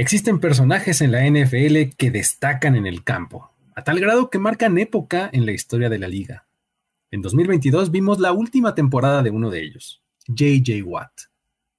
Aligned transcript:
Existen 0.00 0.40
personajes 0.40 1.02
en 1.02 1.12
la 1.12 1.28
NFL 1.28 1.94
que 1.94 2.10
destacan 2.10 2.74
en 2.74 2.86
el 2.86 3.04
campo, 3.04 3.50
a 3.74 3.84
tal 3.84 4.00
grado 4.00 4.30
que 4.30 4.38
marcan 4.38 4.78
época 4.78 5.28
en 5.30 5.44
la 5.44 5.52
historia 5.52 5.90
de 5.90 5.98
la 5.98 6.08
liga. 6.08 6.48
En 7.10 7.20
2022 7.20 7.90
vimos 7.90 8.18
la 8.18 8.32
última 8.32 8.74
temporada 8.74 9.22
de 9.22 9.28
uno 9.28 9.50
de 9.50 9.62
ellos, 9.62 10.02
JJ 10.26 10.84
Watt, 10.86 11.12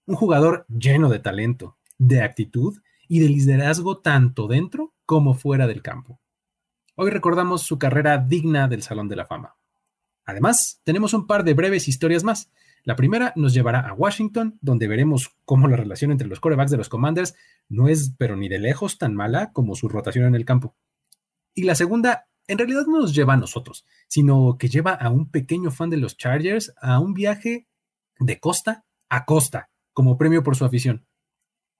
un 0.05 0.13
jugador 0.13 0.67
lleno 0.67 1.09
de 1.09 1.17
talento, 1.17 1.79
de 1.97 2.21
actitud 2.21 2.77
y 3.07 3.21
de 3.21 3.29
liderazgo 3.29 4.01
tanto 4.01 4.47
dentro 4.47 4.93
como 5.07 5.33
fuera 5.33 5.65
del 5.65 5.81
campo. 5.81 6.21
Hoy 6.93 7.09
recordamos 7.09 7.63
su 7.63 7.79
carrera 7.79 8.19
digna 8.19 8.67
del 8.67 8.83
Salón 8.83 9.09
de 9.09 9.15
la 9.15 9.25
Fama. 9.25 9.55
Además, 10.25 10.79
tenemos 10.83 11.15
un 11.15 11.25
par 11.25 11.43
de 11.43 11.55
breves 11.55 11.87
historias 11.87 12.23
más. 12.23 12.51
La 12.83 12.95
primera 12.95 13.33
nos 13.35 13.53
llevará 13.53 13.81
a 13.81 13.93
Washington, 13.93 14.57
donde 14.61 14.87
veremos 14.87 15.37
cómo 15.45 15.67
la 15.67 15.77
relación 15.77 16.11
entre 16.11 16.27
los 16.27 16.39
corebacks 16.39 16.71
de 16.71 16.77
los 16.77 16.89
Commanders 16.89 17.35
no 17.69 17.87
es, 17.87 18.13
pero 18.17 18.35
ni 18.35 18.49
de 18.49 18.59
lejos, 18.59 18.97
tan 18.97 19.15
mala 19.15 19.51
como 19.53 19.75
su 19.75 19.87
rotación 19.87 20.25
en 20.25 20.35
el 20.35 20.45
campo. 20.45 20.75
Y 21.53 21.63
la 21.63 21.75
segunda, 21.75 22.27
en 22.47 22.57
realidad 22.57 22.85
no 22.87 23.01
nos 23.01 23.13
lleva 23.13 23.33
a 23.33 23.37
nosotros, 23.37 23.85
sino 24.07 24.57
que 24.57 24.67
lleva 24.67 24.93
a 24.93 25.09
un 25.09 25.29
pequeño 25.29 25.69
fan 25.69 25.89
de 25.89 25.97
los 25.97 26.17
Chargers 26.17 26.73
a 26.81 26.99
un 26.99 27.13
viaje 27.13 27.67
de 28.19 28.39
costa 28.39 28.85
a 29.09 29.25
costa, 29.25 29.69
como 29.93 30.17
premio 30.17 30.41
por 30.41 30.55
su 30.55 30.63
afición. 30.63 31.05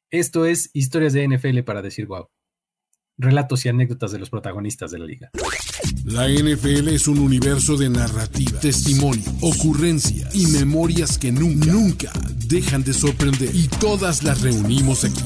Esto 0.09 0.45
es 0.45 0.70
Historias 0.73 1.14
de 1.14 1.26
NFL 1.28 1.62
para 1.62 1.81
decir 1.81 2.06
wow. 2.06 2.28
Relatos 3.21 3.63
y 3.66 3.70
anécdotas 3.70 4.11
de 4.11 4.17
los 4.17 4.31
protagonistas 4.31 4.89
de 4.89 4.98
la 4.98 5.05
liga. 5.05 5.30
La 6.05 6.27
NFL 6.27 6.88
es 6.88 7.07
un 7.07 7.20
universo 7.20 7.77
de 7.77 7.88
narrativa, 7.88 8.59
testimonio, 8.59 9.31
ocurrencia 9.41 10.27
y 10.34 10.47
memorias 10.47 11.20
que 11.20 11.31
nunca, 11.31 11.71
nunca 11.71 12.11
dejan 12.47 12.84
de 12.84 12.94
sorprender. 12.94 13.55
Y 13.55 13.67
todas 13.67 14.23
las 14.23 14.41
reunimos 14.41 15.05
aquí 15.05 15.21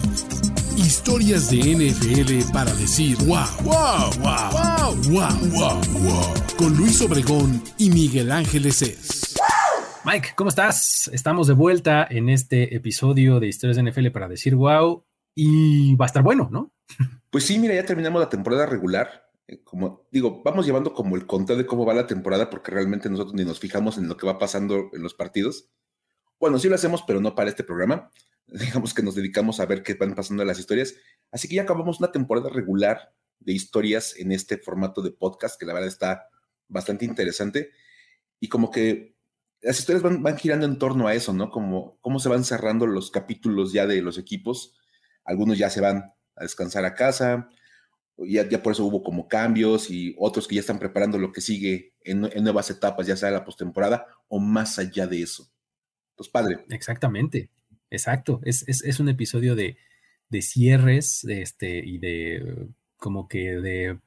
Historias 0.78 1.50
de 1.50 1.58
NFL 1.60 2.52
para 2.52 2.74
decir 2.74 3.16
wow, 3.26 3.46
wow, 3.64 4.12
wow, 4.20 4.96
wow, 5.10 5.36
wow, 5.50 5.82
wow, 6.04 6.34
Con 6.58 6.76
Luis 6.76 7.02
Obregón 7.02 7.64
y 7.78 7.90
Miguel 7.90 8.30
Ángeles 8.30 8.82
es. 8.82 9.36
Mike, 10.04 10.32
¿cómo 10.36 10.50
estás? 10.50 11.10
Estamos 11.14 11.48
de 11.48 11.54
vuelta 11.54 12.06
en 12.10 12.28
este 12.28 12.76
episodio 12.76 13.40
de 13.40 13.48
Historias 13.48 13.78
de 13.78 13.90
NFL 13.90 14.10
para 14.10 14.28
decir 14.28 14.56
wow 14.56 15.06
y 15.34 15.96
va 15.96 16.06
a 16.06 16.08
estar 16.08 16.24
bueno, 16.24 16.50
¿no? 16.52 16.74
Pues 17.36 17.48
sí, 17.48 17.60
mira, 17.60 17.76
ya 17.76 17.86
terminamos 17.86 18.22
la 18.22 18.30
temporada 18.30 18.66
regular. 18.66 19.30
Eh, 19.46 19.62
como 19.62 20.08
digo, 20.10 20.42
vamos 20.42 20.66
llevando 20.66 20.94
como 20.94 21.18
el 21.18 21.28
conteo 21.28 21.58
de 21.58 21.66
cómo 21.66 21.86
va 21.86 21.94
la 21.94 22.08
temporada 22.08 22.50
porque 22.50 22.72
realmente 22.72 23.10
nosotros 23.10 23.34
ni 23.34 23.44
nos 23.44 23.60
fijamos 23.60 23.98
en 23.98 24.08
lo 24.08 24.16
que 24.16 24.26
va 24.26 24.40
pasando 24.40 24.90
en 24.94 25.04
los 25.04 25.16
partidos. 25.16 25.70
Bueno, 26.40 26.58
sí 26.60 26.70
lo 26.70 26.76
hacemos, 26.76 27.04
pero 27.06 27.20
no 27.20 27.36
para 27.36 27.50
este 27.50 27.66
programa 27.66 28.10
digamos 28.48 28.94
que 28.94 29.04
nos 29.04 29.16
dedicamos 29.16 29.60
a 29.60 29.66
ver 29.66 29.84
qué 29.84 29.96
van 29.96 30.16
pasando 30.16 30.46
las 30.46 30.60
historias. 30.60 30.96
Así 31.30 31.50
que 31.50 31.56
ya 31.56 31.64
acabamos 31.64 32.00
una 32.00 32.10
temporada 32.10 32.48
regular 32.48 33.14
de 33.42 33.52
historias 33.52 34.16
en 34.18 34.32
este 34.32 34.58
formato 34.58 35.02
de 35.02 35.12
podcast, 35.12 35.60
que 35.60 35.66
la 35.66 35.74
verdad 35.74 35.90
está 35.90 36.30
bastante 36.70 37.04
interesante. 37.04 37.72
Y 38.40 38.48
como 38.48 38.72
que 38.72 39.14
las 39.60 39.78
historias 39.78 40.04
van, 40.04 40.24
van 40.24 40.38
girando 40.38 40.66
en 40.66 40.80
torno 40.80 41.06
a 41.06 41.14
eso, 41.14 41.34
¿no? 41.34 41.52
Como 41.52 41.98
cómo 42.00 42.18
se 42.20 42.30
van 42.30 42.46
cerrando 42.46 42.88
los 42.88 43.12
capítulos 43.12 43.74
ya 43.74 43.86
de 43.86 44.02
los 44.02 44.18
equipos. 44.18 44.78
Algunos 45.26 45.58
ya 45.58 45.70
se 45.70 45.82
van 45.82 46.15
a 46.36 46.44
descansar 46.44 46.86
a 46.86 46.94
casa, 46.94 47.50
ya, 48.18 48.48
ya 48.48 48.64
por 48.64 48.74
eso 48.74 48.86
hubo 48.86 49.04
como 49.04 49.28
cambios 49.28 49.90
y 49.90 50.16
otros 50.18 50.48
que 50.48 50.56
ya 50.56 50.62
están 50.62 50.80
preparando 50.80 51.18
lo 51.18 51.32
que 51.32 51.42
sigue 51.42 51.94
en, 52.04 52.22
nuevas 52.22 52.70
etapas, 52.70 53.08
ya 53.08 53.18
sea 53.18 53.32
la 53.32 53.44
postemporada 53.44 54.06
o 54.28 54.40
más 54.40 54.80
allá 54.80 55.08
de 55.08 55.22
eso. 55.22 55.50
Pues 56.16 56.30
padre. 56.30 56.66
Exactamente. 56.70 57.50
Exacto, 57.90 58.42
es, 58.44 59.00
un 59.00 59.10
episodio 59.10 59.56
de, 59.56 59.78
cierres 60.42 61.24
este, 61.26 61.80
y 61.80 61.98
de 61.98 62.68
como 62.98 63.28
que 63.28 63.52
de 63.62 64.00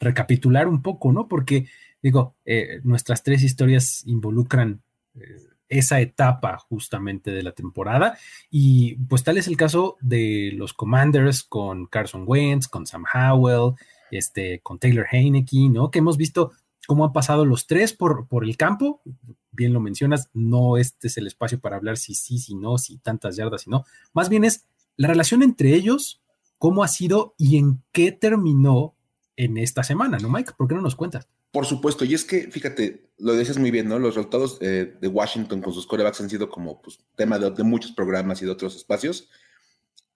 recapitular 0.00 0.68
un 0.68 0.82
poco, 0.82 1.12
¿no? 1.12 1.28
Porque, 1.28 1.66
digo, 2.02 2.36
eh, 2.44 2.80
nuestras 2.84 3.22
tres 3.22 3.42
historias 3.42 4.02
involucran 4.06 4.82
eh, 5.14 5.36
esa 5.68 6.00
etapa 6.00 6.58
justamente 6.58 7.30
de 7.30 7.42
la 7.42 7.52
temporada 7.52 8.18
y 8.50 8.96
pues 8.96 9.24
tal 9.24 9.38
es 9.38 9.48
el 9.48 9.56
caso 9.56 9.96
de 10.00 10.52
los 10.54 10.74
Commanders 10.74 11.42
con 11.42 11.86
Carson 11.86 12.24
Wentz, 12.26 12.68
con 12.68 12.86
Sam 12.86 13.04
Howell, 13.12 13.74
este, 14.10 14.60
con 14.60 14.78
Taylor 14.78 15.06
Heineke, 15.10 15.68
¿no? 15.70 15.90
Que 15.90 16.00
hemos 16.00 16.16
visto 16.16 16.52
cómo 16.86 17.04
han 17.04 17.12
pasado 17.12 17.44
los 17.44 17.66
tres 17.66 17.92
por, 17.92 18.28
por 18.28 18.44
el 18.44 18.56
campo. 18.56 19.02
Bien 19.50 19.72
lo 19.72 19.80
mencionas, 19.80 20.30
no 20.32 20.76
este 20.76 21.08
es 21.08 21.16
el 21.16 21.26
espacio 21.26 21.60
para 21.60 21.76
hablar 21.76 21.96
si 21.96 22.14
sí, 22.14 22.38
si 22.38 22.54
no, 22.54 22.78
si 22.78 22.98
tantas 22.98 23.36
yardas, 23.36 23.62
si 23.62 23.70
no. 23.70 23.84
Más 24.12 24.28
bien 24.28 24.44
es 24.44 24.66
la 24.96 25.08
relación 25.08 25.42
entre 25.42 25.74
ellos, 25.74 26.22
cómo 26.58 26.84
ha 26.84 26.88
sido 26.88 27.34
y 27.38 27.56
en 27.58 27.82
qué 27.92 28.12
terminó 28.12 28.94
en 29.36 29.58
esta 29.58 29.82
semana, 29.82 30.18
¿no, 30.18 30.28
Mike? 30.28 30.52
¿Por 30.56 30.68
qué 30.68 30.74
no 30.74 30.82
nos 30.82 30.94
cuentas? 30.94 31.28
Por 31.54 31.66
supuesto, 31.66 32.04
y 32.04 32.14
es 32.14 32.24
que, 32.24 32.50
fíjate, 32.50 33.12
lo 33.16 33.36
dices 33.36 33.58
muy 33.58 33.70
bien, 33.70 33.88
¿no? 33.88 34.00
Los 34.00 34.16
resultados 34.16 34.58
eh, 34.60 34.92
de 35.00 35.06
Washington 35.06 35.62
con 35.62 35.72
sus 35.72 35.86
corebacks 35.86 36.20
han 36.20 36.28
sido 36.28 36.48
como 36.48 36.82
pues, 36.82 36.98
tema 37.14 37.38
de, 37.38 37.62
muchos 37.62 37.92
programas 37.92 38.42
y 38.42 38.44
de 38.44 38.50
otros 38.50 38.74
espacios. 38.74 39.30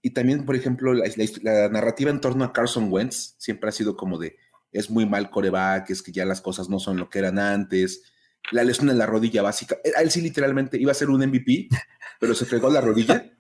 Y 0.03 0.10
también, 0.10 0.44
por 0.44 0.56
ejemplo, 0.56 0.93
la 0.94 1.69
narrativa 1.69 2.10
en 2.10 2.21
torno 2.21 2.44
a 2.44 2.53
Carson 2.53 2.93
Wentz 2.93 3.37
siempre 3.38 3.69
ha 3.69 3.72
sido 3.72 3.97
como 3.97 4.19
de, 4.19 4.37
es 4.72 4.91
muy 4.91 5.06
mal 5.06 5.31
coreback, 5.31 5.91
es 5.91 6.03
que 6.03 6.10
ya 6.10 6.25
las 6.25 6.41
cosas 6.41 6.69
no 6.69 6.81
son 6.81 6.97
lo 6.97 7.09
que 7.09 7.21
eran 7.21 7.38
antes, 7.38 8.03
la 8.50 8.65
lesión 8.65 8.91
en 8.91 8.98
la 8.98 9.06
rodilla 9.06 9.41
básica. 9.41 9.77
Eh, 9.84 9.93
él 9.97 10.10
sí 10.10 10.21
literalmente 10.21 10.77
iba 10.77 10.91
a 10.91 10.94
ser 10.97 11.09
un 11.09 11.25
MVP, 11.25 11.69
pero 12.19 12.34
se 12.34 12.47
pegó 12.47 12.69
la 12.69 12.81
rodilla. 12.81 13.31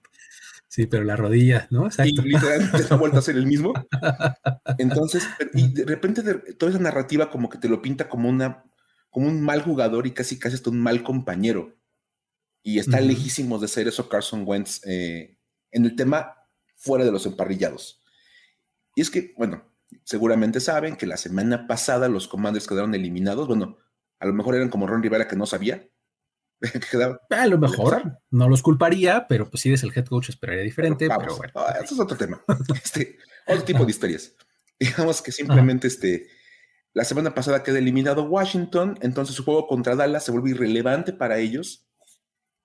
Sí, 0.68 0.86
pero 0.86 1.02
la 1.02 1.16
rodilla, 1.16 1.66
¿no? 1.70 1.86
Exacto. 1.86 2.22
Y 2.22 2.28
literalmente 2.28 2.86
ha 2.90 2.96
vuelto 2.96 3.18
a 3.18 3.22
ser 3.22 3.36
el 3.36 3.46
mismo. 3.52 3.72
Entonces, 4.76 5.26
y 5.54 5.72
de 5.72 5.84
repente 5.86 6.22
toda 6.54 6.70
esa 6.70 6.80
narrativa 6.80 7.30
como 7.30 7.48
que 7.48 7.58
te 7.58 7.68
lo 7.68 7.80
pinta 7.80 8.08
como 8.08 8.28
una, 8.28 8.64
como 9.10 9.28
un 9.28 9.40
mal 9.40 9.62
jugador 9.62 10.06
y 10.06 10.12
casi 10.12 10.38
casi 10.38 10.56
hasta 10.56 10.70
un 10.70 10.80
mal 10.80 11.02
compañero. 11.02 11.74
Y 12.62 12.78
está 12.78 13.00
lejísimos 13.00 13.62
de 13.62 13.68
ser 13.68 13.88
eso 13.88 14.10
Carson 14.10 14.42
Wentz 14.46 14.82
eh, 14.84 15.38
en 15.70 15.84
el 15.86 15.96
tema 15.96 16.34
fuera 16.76 17.04
de 17.04 17.12
los 17.12 17.24
emparrillados. 17.24 18.02
Y 18.94 19.00
es 19.00 19.10
que, 19.10 19.32
bueno, 19.38 19.64
seguramente 20.04 20.60
saben 20.60 20.96
que 20.96 21.06
la 21.06 21.16
semana 21.16 21.66
pasada 21.66 22.08
los 22.08 22.28
Commanders 22.28 22.66
quedaron 22.66 22.94
eliminados. 22.94 23.46
Bueno, 23.46 23.78
a 24.18 24.26
lo 24.26 24.34
mejor 24.34 24.54
eran 24.54 24.68
como 24.68 24.86
Ron 24.86 25.02
Rivera 25.02 25.28
que 25.28 25.36
no 25.36 25.46
sabía. 25.46 25.88
a 27.30 27.46
lo 27.46 27.58
mejor 27.58 28.20
no 28.30 28.48
los 28.48 28.62
culparía, 28.62 29.26
pero 29.28 29.48
pues 29.48 29.62
si 29.62 29.68
eres 29.68 29.82
el 29.82 29.92
head 29.94 30.06
coach 30.06 30.30
esperaría 30.30 30.62
diferente. 30.62 31.08
Pero, 31.08 31.36
bueno. 31.36 31.52
Ah, 31.56 31.76
eso 31.82 31.94
es 31.94 32.00
otro 32.00 32.16
tema. 32.16 32.42
Este, 32.82 33.18
otro 33.46 33.64
tipo 33.64 33.84
de 33.84 33.90
historias. 33.90 34.34
Digamos 34.80 35.22
que 35.22 35.32
simplemente 35.32 35.88
este, 35.88 36.28
la 36.92 37.04
semana 37.04 37.34
pasada 37.34 37.62
quedó 37.62 37.76
eliminado 37.76 38.24
Washington, 38.24 38.98
entonces 39.02 39.34
su 39.34 39.44
juego 39.44 39.66
contra 39.66 39.96
Dallas 39.96 40.24
se 40.24 40.32
vuelve 40.32 40.50
irrelevante 40.50 41.12
para 41.12 41.38
ellos. 41.38 41.86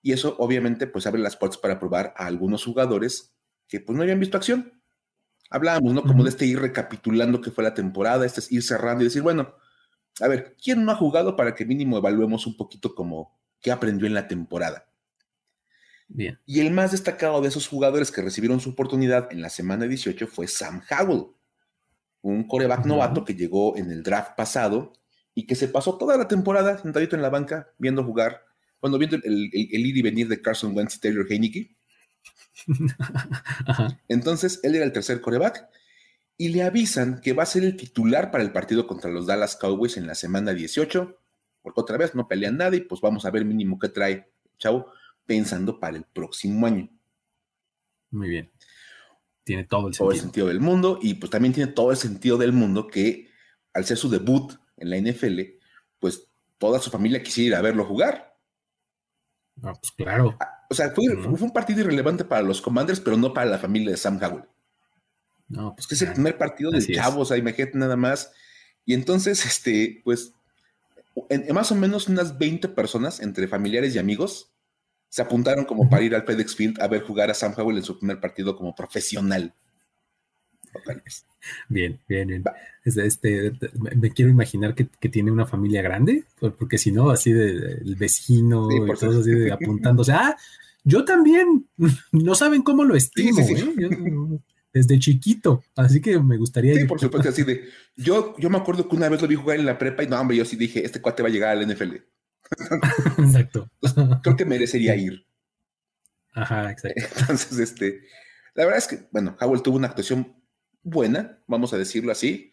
Y 0.02 0.12
eso 0.12 0.36
obviamente 0.40 0.86
pues 0.86 1.08
abre 1.08 1.22
las 1.22 1.38
puertas 1.38 1.58
para 1.58 1.80
probar 1.80 2.14
a 2.18 2.26
algunos 2.26 2.66
jugadores 2.66 3.36
que 3.68 3.80
pues 3.80 3.96
no 3.96 4.04
habían 4.04 4.20
visto 4.20 4.38
acción 4.38 4.84
hablábamos, 5.54 5.94
¿no? 5.94 6.02
Como 6.02 6.24
de 6.24 6.30
este 6.30 6.48
ir 6.48 6.60
recapitulando 6.60 7.40
que 7.40 7.52
fue 7.52 7.64
la 7.64 7.76
temporada, 7.76 8.26
este 8.26 8.40
es 8.40 8.52
ir 8.52 8.64
cerrando 8.64 9.04
y 9.04 9.06
decir, 9.06 9.22
bueno, 9.22 9.54
a 10.20 10.28
ver, 10.28 10.58
¿quién 10.62 10.84
no 10.84 10.92
ha 10.92 10.96
jugado 10.96 11.36
para 11.36 11.54
que 11.54 11.64
mínimo 11.64 11.98
evaluemos 11.98 12.48
un 12.48 12.58
poquito 12.58 12.96
como 12.96 13.40
qué 13.64 13.72
aprendió 13.72 14.06
en 14.06 14.14
la 14.14 14.28
temporada? 14.28 14.88
Bien. 16.08 16.40
Y 16.46 16.60
el 16.60 16.70
más 16.70 16.92
destacado 16.92 17.42
de 17.42 17.48
esos 17.48 17.68
jugadores 17.68 18.12
que 18.12 18.22
recibieron 18.22 18.60
su 18.60 18.72
oportunidad 18.72 19.32
en 19.32 19.42
la 19.42 19.50
semana 19.50 19.88
18 19.88 20.28
fue 20.28 20.48
Sam 20.48 20.84
Howell, 20.92 21.32
un 22.22 22.48
coreback 22.48 22.86
novato 22.86 23.26
que 23.26 23.34
llegó 23.34 23.76
en 23.78 23.92
el 23.92 24.04
draft 24.04 24.36
pasado 24.38 24.94
y 25.34 25.48
que 25.48 25.56
se 25.56 25.68
pasó 25.68 25.98
toda 25.98 26.16
la 26.18 26.28
temporada 26.28 26.78
sentadito 26.78 27.16
en 27.16 27.24
la 27.24 27.32
banca 27.32 27.70
viendo 27.80 28.04
jugar, 28.04 28.44
bueno, 28.80 29.00
viendo 29.00 29.16
el, 29.16 29.50
el 29.52 29.86
ir 29.86 29.98
y 29.98 30.02
venir 30.04 30.28
de 30.28 30.40
Carson 30.40 30.76
Wentz 30.78 30.98
y 30.98 31.00
Taylor 31.00 31.26
Heineke 31.28 31.76
Entonces, 34.08 34.60
él 34.64 34.76
era 34.76 34.86
el 34.86 34.94
tercer 34.94 35.22
coreback 35.22 35.68
y 36.38 36.50
le 36.50 36.64
avisan 36.64 37.22
que 37.22 37.34
va 37.34 37.44
a 37.44 37.48
ser 37.48 37.64
el 37.64 37.78
titular 37.78 38.32
para 38.32 38.44
el 38.44 38.52
partido 38.52 38.88
contra 38.88 39.12
los 39.12 39.28
Dallas 39.28 39.56
Cowboys 39.56 39.98
en 39.98 40.08
la 40.08 40.16
semana 40.16 40.54
18, 40.54 41.20
porque 41.64 41.82
otra 41.82 41.98
vez 41.98 42.14
no 42.14 42.28
pelean 42.28 42.58
nada 42.58 42.76
y 42.76 42.82
pues 42.82 43.02
vamos 43.02 43.26
a 43.26 43.32
ver 43.32 43.46
mínimo 43.46 43.80
qué 43.80 43.90
trae 43.90 44.30
Chavo 44.60 44.92
pensando 45.26 45.80
para 45.80 45.98
el 45.98 46.04
próximo 46.04 46.68
año. 46.68 46.90
Muy 48.12 48.30
bien. 48.30 48.52
Tiene 49.44 49.64
todo 49.64 49.88
el 49.88 49.94
sentido. 49.94 50.06
Todo 50.06 50.14
el 50.14 50.22
sentido 50.22 50.48
del 50.48 50.60
mundo 50.60 51.00
y 51.02 51.16
pues 51.16 51.32
también 51.32 51.54
tiene 51.54 51.72
todo 51.72 51.90
el 51.92 51.98
sentido 51.98 52.38
del 52.38 52.52
mundo 52.52 52.88
que 52.88 53.30
al 53.74 53.86
ser 53.86 53.98
su 53.98 54.10
debut 54.10 54.54
en 54.78 54.90
la 54.90 54.98
NFL, 54.98 55.40
pues 56.00 56.30
toda 56.58 56.80
su 56.80 56.92
familia 56.92 57.24
quisiera 57.24 57.48
ir 57.48 57.56
a 57.56 57.62
verlo 57.62 57.86
jugar. 57.86 58.38
No, 59.56 59.74
pues 59.74 59.92
claro. 59.92 60.36
Ah, 60.40 60.66
o 60.70 60.76
sea, 60.76 60.92
fue, 60.92 61.06
un 61.08 61.52
partido 61.52 61.82
irrelevante 61.82 62.26
para 62.26 62.42
los 62.42 62.62
Commanders, 62.62 63.00
pero 63.00 63.18
no 63.18 63.34
para 63.34 63.50
la 63.50 63.60
familia 63.60 63.92
de 63.92 63.98
Sam 63.98 64.20
Howell. 64.22 64.46
No, 65.48 65.76
pues 65.76 65.88
que 65.88 65.96
es 65.96 66.02
el 66.02 66.14
primer 66.14 66.38
partido 66.38 66.72
del 66.72 66.88
chavo, 66.88 67.22
o 67.22 67.26
sea, 67.26 67.38
imagínate 67.38 67.78
nada 67.78 67.96
más. 67.96 68.32
Y 68.86 68.94
entonces, 68.94 69.46
este, 69.46 70.02
pues, 70.04 70.34
en, 71.30 71.54
más 71.54 71.72
o 71.72 71.76
menos 71.76 72.08
unas 72.08 72.38
20 72.38 72.70
personas, 72.70 73.20
entre 73.20 73.48
familiares 73.48 73.96
y 73.96 74.00
amigos, 74.00 74.54
se 75.10 75.22
apuntaron 75.22 75.66
como 75.66 75.90
para 75.90 76.04
ir 76.04 76.16
al 76.16 76.26
FedEx 76.26 76.56
Field 76.56 76.82
a 76.82 76.88
ver 76.88 77.04
jugar 77.04 77.30
a 77.30 77.34
Sam 77.34 77.54
Howell 77.56 77.78
en 77.78 77.84
su 77.84 78.00
primer 78.00 78.20
partido 78.20 78.56
como 78.56 78.74
profesional. 78.74 79.54
Bien, 81.70 82.00
bien, 82.08 82.28
bien. 82.28 82.44
Este, 82.84 83.52
me 83.96 84.12
quiero 84.12 84.32
imaginar 84.32 84.74
que, 84.74 85.10
tiene 85.10 85.32
una 85.32 85.46
familia 85.46 85.82
grande, 85.82 86.24
porque 86.58 86.78
si 86.78 86.92
no, 86.92 87.12
así 87.12 87.32
de, 87.32 87.52
el 87.52 87.96
vecino 87.96 88.70
y 88.72 89.00
todo 89.00 89.20
así 89.20 89.32
de 89.32 89.52
apuntándose. 89.52 90.14
Ah, 90.14 90.36
yo 90.84 91.06
también. 91.06 91.68
No 92.12 92.36
saben 92.36 92.62
cómo 92.62 92.84
lo 92.84 92.96
estimo, 92.96 93.40
¿eh? 93.40 94.40
Desde 94.74 94.98
chiquito, 94.98 95.64
así 95.76 96.02
que 96.02 96.20
me 96.20 96.36
gustaría. 96.36 96.74
Sí, 96.74 96.86
por 96.86 97.00
supuesto, 97.00 97.30
así 97.30 97.44
de. 97.44 97.70
Yo, 97.96 98.36
yo 98.40 98.50
me 98.50 98.58
acuerdo 98.58 98.90
que 98.90 98.96
una 98.96 99.08
vez 99.08 99.22
lo 99.22 99.28
vi 99.28 99.36
jugar 99.36 99.60
en 99.60 99.68
la 99.68 99.78
prepa 99.78 100.04
y 100.04 100.08
no, 100.08 100.20
hombre, 100.20 100.36
yo 100.36 100.46
sí 100.46 100.56
dije, 100.56 100.84
este 100.84 101.00
cuate 101.00 101.22
va 101.22 101.30
a 101.30 101.32
llegar 101.32 101.56
al 101.56 101.68
NFL. 101.68 101.98
Exacto. 103.20 103.70
creo 104.24 104.36
que 104.36 104.46
merecería 104.46 104.96
ir. 104.96 105.26
Ajá, 106.34 106.72
exacto. 106.72 107.02
Entonces, 107.20 107.60
este, 107.60 108.02
la 108.56 108.66
verdad 108.66 108.80
es 108.80 108.88
que, 108.88 109.08
bueno, 109.12 109.38
Howell 109.40 109.62
tuvo 109.62 109.78
una 109.78 109.88
actuación 109.88 110.36
buena, 110.82 111.40
vamos 111.46 111.72
a 111.74 111.78
decirlo 111.78 112.12
así. 112.12 112.52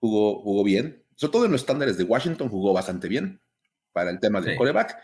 Jugó, 0.00 0.42
jugó 0.42 0.64
bien. 0.64 1.04
Sobre 1.14 1.32
todo 1.32 1.44
en 1.44 1.52
los 1.52 1.60
estándares 1.60 1.96
de 1.96 2.04
Washington, 2.04 2.48
jugó 2.48 2.72
bastante 2.72 3.06
bien 3.06 3.40
para 3.92 4.10
el 4.10 4.18
tema 4.18 4.40
del 4.40 4.56
coreback. 4.56 4.98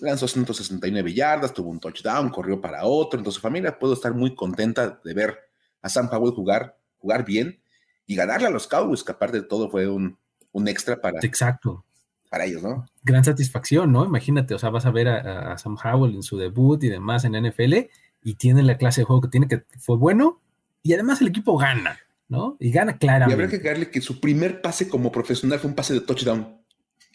Lanzó 0.00 0.26
169 0.26 1.12
yardas, 1.12 1.54
tuvo 1.54 1.70
un 1.70 1.78
touchdown, 1.78 2.30
corrió 2.30 2.60
para 2.60 2.84
otro. 2.84 3.20
Entonces, 3.20 3.36
su 3.36 3.42
familia 3.42 3.78
puede 3.78 3.94
estar 3.94 4.12
muy 4.12 4.34
contenta 4.34 5.00
de 5.04 5.14
ver 5.14 5.49
a 5.82 5.88
Sam 5.88 6.08
Howell 6.10 6.32
jugar, 6.32 6.78
jugar 6.98 7.24
bien 7.24 7.60
y 8.06 8.16
ganarle 8.16 8.46
a 8.46 8.50
los 8.50 8.66
Cowboys, 8.66 9.04
que 9.04 9.12
aparte 9.12 9.40
de 9.40 9.46
todo 9.46 9.70
fue 9.70 9.88
un, 9.88 10.18
un 10.52 10.68
extra 10.68 11.00
para, 11.00 11.20
Exacto. 11.22 11.84
para 12.28 12.44
ellos, 12.44 12.62
¿no? 12.62 12.86
Gran 13.02 13.24
satisfacción, 13.24 13.92
¿no? 13.92 14.04
Imagínate, 14.04 14.54
o 14.54 14.58
sea, 14.58 14.70
vas 14.70 14.86
a 14.86 14.90
ver 14.90 15.08
a, 15.08 15.52
a 15.52 15.58
Sam 15.58 15.76
Howell 15.82 16.14
en 16.14 16.22
su 16.22 16.36
debut 16.38 16.82
y 16.84 16.88
demás 16.88 17.24
en 17.24 17.32
NFL 17.32 17.74
y 18.22 18.34
tiene 18.34 18.62
la 18.62 18.76
clase 18.76 19.00
de 19.00 19.04
juego 19.04 19.22
que 19.22 19.28
tiene 19.28 19.48
que 19.48 19.64
fue 19.78 19.96
bueno 19.96 20.40
y 20.82 20.92
además 20.94 21.20
el 21.20 21.28
equipo 21.28 21.56
gana. 21.56 21.98
¿no? 22.30 22.56
Y 22.60 22.70
gana 22.70 22.96
claramente. 22.96 23.32
Y 23.32 23.44
habrá 23.44 23.58
que 23.58 23.68
darle 23.68 23.90
que 23.90 24.00
su 24.00 24.20
primer 24.20 24.62
pase 24.62 24.88
como 24.88 25.10
profesional 25.10 25.58
fue 25.58 25.68
un 25.68 25.74
pase 25.76 25.92
de 25.92 26.00
touchdown. 26.00 26.56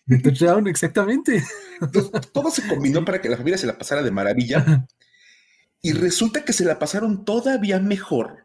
De 0.06 0.20
touchdown, 0.20 0.68
exactamente. 0.68 1.42
todo 2.34 2.52
se 2.52 2.68
combinó 2.68 3.04
para 3.04 3.22
que 3.22 3.30
la 3.30 3.38
familia 3.38 3.58
se 3.58 3.66
la 3.66 3.78
pasara 3.78 4.04
de 4.04 4.12
maravilla. 4.12 4.86
Y 5.82 5.92
resulta 5.92 6.44
que 6.44 6.52
se 6.52 6.66
la 6.66 6.80
pasaron 6.80 7.26
todavía 7.26 7.80
mejor, 7.80 8.45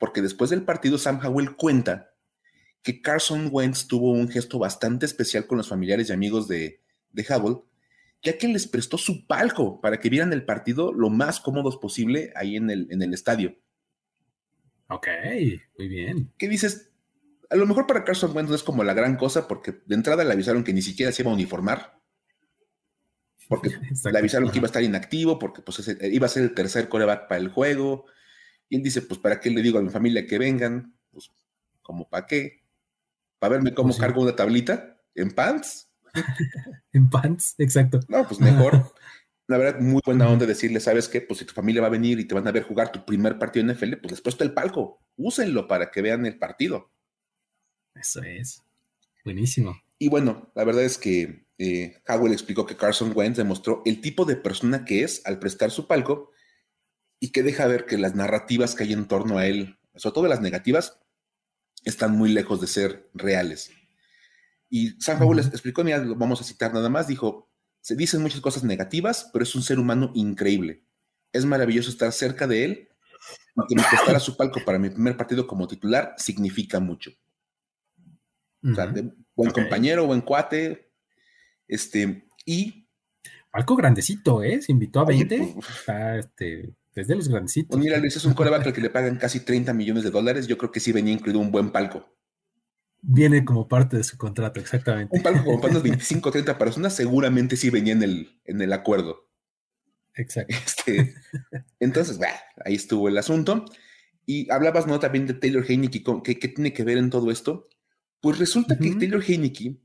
porque 0.00 0.22
después 0.22 0.50
del 0.50 0.62
partido 0.62 0.96
Sam 0.96 1.20
Howell 1.22 1.54
cuenta 1.54 2.14
que 2.82 3.02
Carson 3.02 3.50
Wentz 3.52 3.86
tuvo 3.86 4.12
un 4.12 4.28
gesto 4.28 4.58
bastante 4.58 5.04
especial 5.04 5.46
con 5.46 5.58
los 5.58 5.68
familiares 5.68 6.08
y 6.08 6.14
amigos 6.14 6.48
de, 6.48 6.80
de 7.12 7.26
Howell, 7.28 7.58
ya 8.22 8.38
que 8.38 8.48
les 8.48 8.66
prestó 8.66 8.96
su 8.96 9.26
palco 9.26 9.78
para 9.82 10.00
que 10.00 10.08
vieran 10.08 10.32
el 10.32 10.46
partido 10.46 10.90
lo 10.94 11.10
más 11.10 11.38
cómodos 11.38 11.76
posible 11.76 12.32
ahí 12.34 12.56
en 12.56 12.70
el, 12.70 12.88
en 12.90 13.02
el 13.02 13.12
estadio. 13.12 13.58
Ok, 14.88 15.06
muy 15.78 15.88
bien. 15.88 16.32
¿Qué 16.38 16.48
dices? 16.48 16.90
A 17.50 17.56
lo 17.56 17.66
mejor 17.66 17.86
para 17.86 18.02
Carson 18.02 18.34
Wentz 18.34 18.48
no 18.48 18.56
es 18.56 18.62
como 18.62 18.82
la 18.82 18.94
gran 18.94 19.16
cosa, 19.16 19.46
porque 19.46 19.82
de 19.84 19.94
entrada 19.94 20.24
le 20.24 20.32
avisaron 20.32 20.64
que 20.64 20.72
ni 20.72 20.80
siquiera 20.80 21.12
se 21.12 21.20
iba 21.22 21.30
a 21.30 21.34
uniformar. 21.34 22.00
Porque 23.48 23.68
le 24.12 24.18
avisaron 24.18 24.50
que 24.50 24.56
iba 24.56 24.66
a 24.66 24.72
estar 24.72 24.82
inactivo, 24.82 25.38
porque 25.38 25.60
pues, 25.60 25.94
iba 26.00 26.24
a 26.24 26.30
ser 26.30 26.44
el 26.44 26.54
tercer 26.54 26.88
coreback 26.88 27.28
para 27.28 27.40
el 27.40 27.48
juego. 27.48 28.06
Y 28.70 28.76
él 28.76 28.82
dice: 28.82 29.02
Pues, 29.02 29.20
¿para 29.20 29.38
qué 29.38 29.50
le 29.50 29.60
digo 29.60 29.78
a 29.78 29.82
mi 29.82 29.90
familia 29.90 30.26
que 30.26 30.38
vengan? 30.38 30.96
Pues, 31.10 31.30
¿como 31.82 32.08
para 32.08 32.26
qué? 32.26 32.62
¿Para 33.38 33.54
verme 33.54 33.74
cómo 33.74 33.88
pues 33.88 34.00
cargo 34.00 34.22
una 34.22 34.34
tablita? 34.34 34.98
¿En 35.14 35.32
pants? 35.32 35.90
en 36.92 37.10
pants, 37.10 37.54
exacto. 37.58 38.00
No, 38.08 38.26
pues 38.26 38.40
mejor. 38.40 38.94
la 39.46 39.58
verdad, 39.58 39.80
muy 39.80 40.00
buena 40.04 40.28
onda 40.28 40.46
decirle, 40.46 40.80
¿sabes 40.80 41.08
qué? 41.08 41.20
Pues 41.20 41.40
si 41.40 41.44
tu 41.44 41.52
familia 41.52 41.82
va 41.82 41.88
a 41.88 41.90
venir 41.90 42.20
y 42.20 42.24
te 42.24 42.34
van 42.34 42.46
a 42.46 42.52
ver 42.52 42.62
jugar 42.62 42.92
tu 42.92 43.04
primer 43.04 43.38
partido 43.38 43.64
en 43.64 43.74
NFL, 43.74 43.96
pues 43.96 44.12
después 44.12 44.34
está 44.34 44.44
el 44.44 44.54
palco. 44.54 45.02
Úsenlo 45.16 45.66
para 45.66 45.90
que 45.90 46.00
vean 46.02 46.24
el 46.24 46.38
partido. 46.38 46.92
Eso 47.94 48.22
es. 48.22 48.62
Buenísimo. 49.24 49.76
Y 49.98 50.08
bueno, 50.08 50.50
la 50.54 50.64
verdad 50.64 50.84
es 50.84 50.96
que 50.96 51.46
eh, 51.58 52.00
Howell 52.08 52.32
explicó 52.32 52.64
que 52.66 52.76
Carson 52.76 53.12
Wentz 53.14 53.36
demostró 53.36 53.82
el 53.84 54.00
tipo 54.00 54.24
de 54.24 54.36
persona 54.36 54.84
que 54.84 55.02
es 55.02 55.20
al 55.26 55.38
prestar 55.38 55.70
su 55.70 55.86
palco 55.86 56.30
y 57.20 57.30
que 57.30 57.42
deja 57.42 57.66
ver 57.66 57.84
que 57.84 57.98
las 57.98 58.14
narrativas 58.14 58.74
que 58.74 58.84
hay 58.84 58.94
en 58.94 59.06
torno 59.06 59.38
a 59.38 59.46
él, 59.46 59.78
sobre 59.94 60.14
todo 60.14 60.26
las 60.26 60.40
negativas, 60.40 60.98
están 61.84 62.16
muy 62.16 62.32
lejos 62.32 62.60
de 62.60 62.66
ser 62.66 63.10
reales. 63.14 63.70
Y 64.70 65.00
Sam 65.00 65.20
Howell 65.22 65.40
explicó, 65.40 65.84
mira, 65.84 65.98
lo 65.98 66.16
vamos 66.16 66.40
a 66.40 66.44
citar 66.44 66.72
nada 66.72 66.88
más, 66.88 67.06
dijo, 67.06 67.50
se 67.80 67.94
dicen 67.94 68.22
muchas 68.22 68.40
cosas 68.40 68.64
negativas, 68.64 69.28
pero 69.32 69.42
es 69.42 69.54
un 69.54 69.62
ser 69.62 69.78
humano 69.78 70.10
increíble. 70.14 70.84
Es 71.32 71.44
maravilloso 71.44 71.90
estar 71.90 72.10
cerca 72.12 72.46
de 72.46 72.64
él 72.64 72.88
y 73.56 73.66
que 73.68 73.74
me 73.74 73.88
prestara 73.88 74.18
su 74.18 74.36
palco 74.36 74.60
para 74.64 74.78
mi 74.78 74.90
primer 74.90 75.16
partido 75.16 75.46
como 75.46 75.68
titular 75.68 76.14
significa 76.16 76.80
mucho. 76.80 77.10
O 78.62 78.74
sea, 78.74 78.92
buen 79.34 79.50
compañero, 79.50 80.06
buen 80.06 80.20
cuate. 80.20 80.92
Este, 81.66 82.26
y. 82.44 82.86
Palco 83.50 83.74
grandecito, 83.74 84.42
¿eh? 84.42 84.60
Se 84.60 84.72
invitó 84.72 85.00
a 85.00 85.04
20. 85.06 85.54
Pues, 85.54 85.88
este, 86.18 86.74
es 87.00 87.08
de 87.08 87.16
los 87.16 87.28
grandecitos. 87.28 87.68
Pues 87.70 87.84
mira, 87.84 87.98
Luis, 87.98 88.16
es 88.16 88.24
un 88.24 88.34
coreback 88.34 88.66
al 88.66 88.72
que 88.72 88.80
le 88.80 88.90
pagan 88.90 89.16
casi 89.16 89.40
30 89.40 89.72
millones 89.74 90.04
de 90.04 90.10
dólares. 90.10 90.46
Yo 90.46 90.58
creo 90.58 90.70
que 90.70 90.80
sí 90.80 90.92
venía 90.92 91.12
incluido 91.12 91.40
un 91.40 91.50
buen 91.50 91.70
palco 91.70 92.06
viene 93.02 93.44
como 93.44 93.68
parte 93.68 93.96
de 93.96 94.04
su 94.04 94.16
contrato, 94.16 94.60
exactamente. 94.60 95.16
Un 95.16 95.22
palco 95.22 95.44
con 95.60 95.70
unas 95.70 95.82
25 95.82 96.28
o 96.28 96.32
30 96.32 96.58
personas 96.58 96.94
seguramente 96.94 97.56
sí 97.56 97.70
venía 97.70 97.92
en 97.92 98.02
el, 98.02 98.40
en 98.44 98.60
el 98.60 98.72
acuerdo. 98.72 99.28
Exacto. 100.14 100.54
Este, 100.54 101.14
entonces, 101.78 102.18
ahí 102.64 102.74
estuvo 102.74 103.08
el 103.08 103.18
asunto. 103.18 103.64
Y 104.26 104.50
hablabas, 104.50 104.86
¿no? 104.86 105.00
También 105.00 105.26
de 105.26 105.34
Taylor 105.34 105.64
Heineke, 105.66 106.02
¿qué, 106.22 106.38
qué 106.38 106.48
tiene 106.48 106.72
que 106.72 106.84
ver 106.84 106.98
en 106.98 107.10
todo 107.10 107.30
esto? 107.30 107.68
Pues 108.20 108.38
resulta 108.38 108.78
que 108.78 108.94
Taylor 108.94 109.24
Heineke 109.26 109.80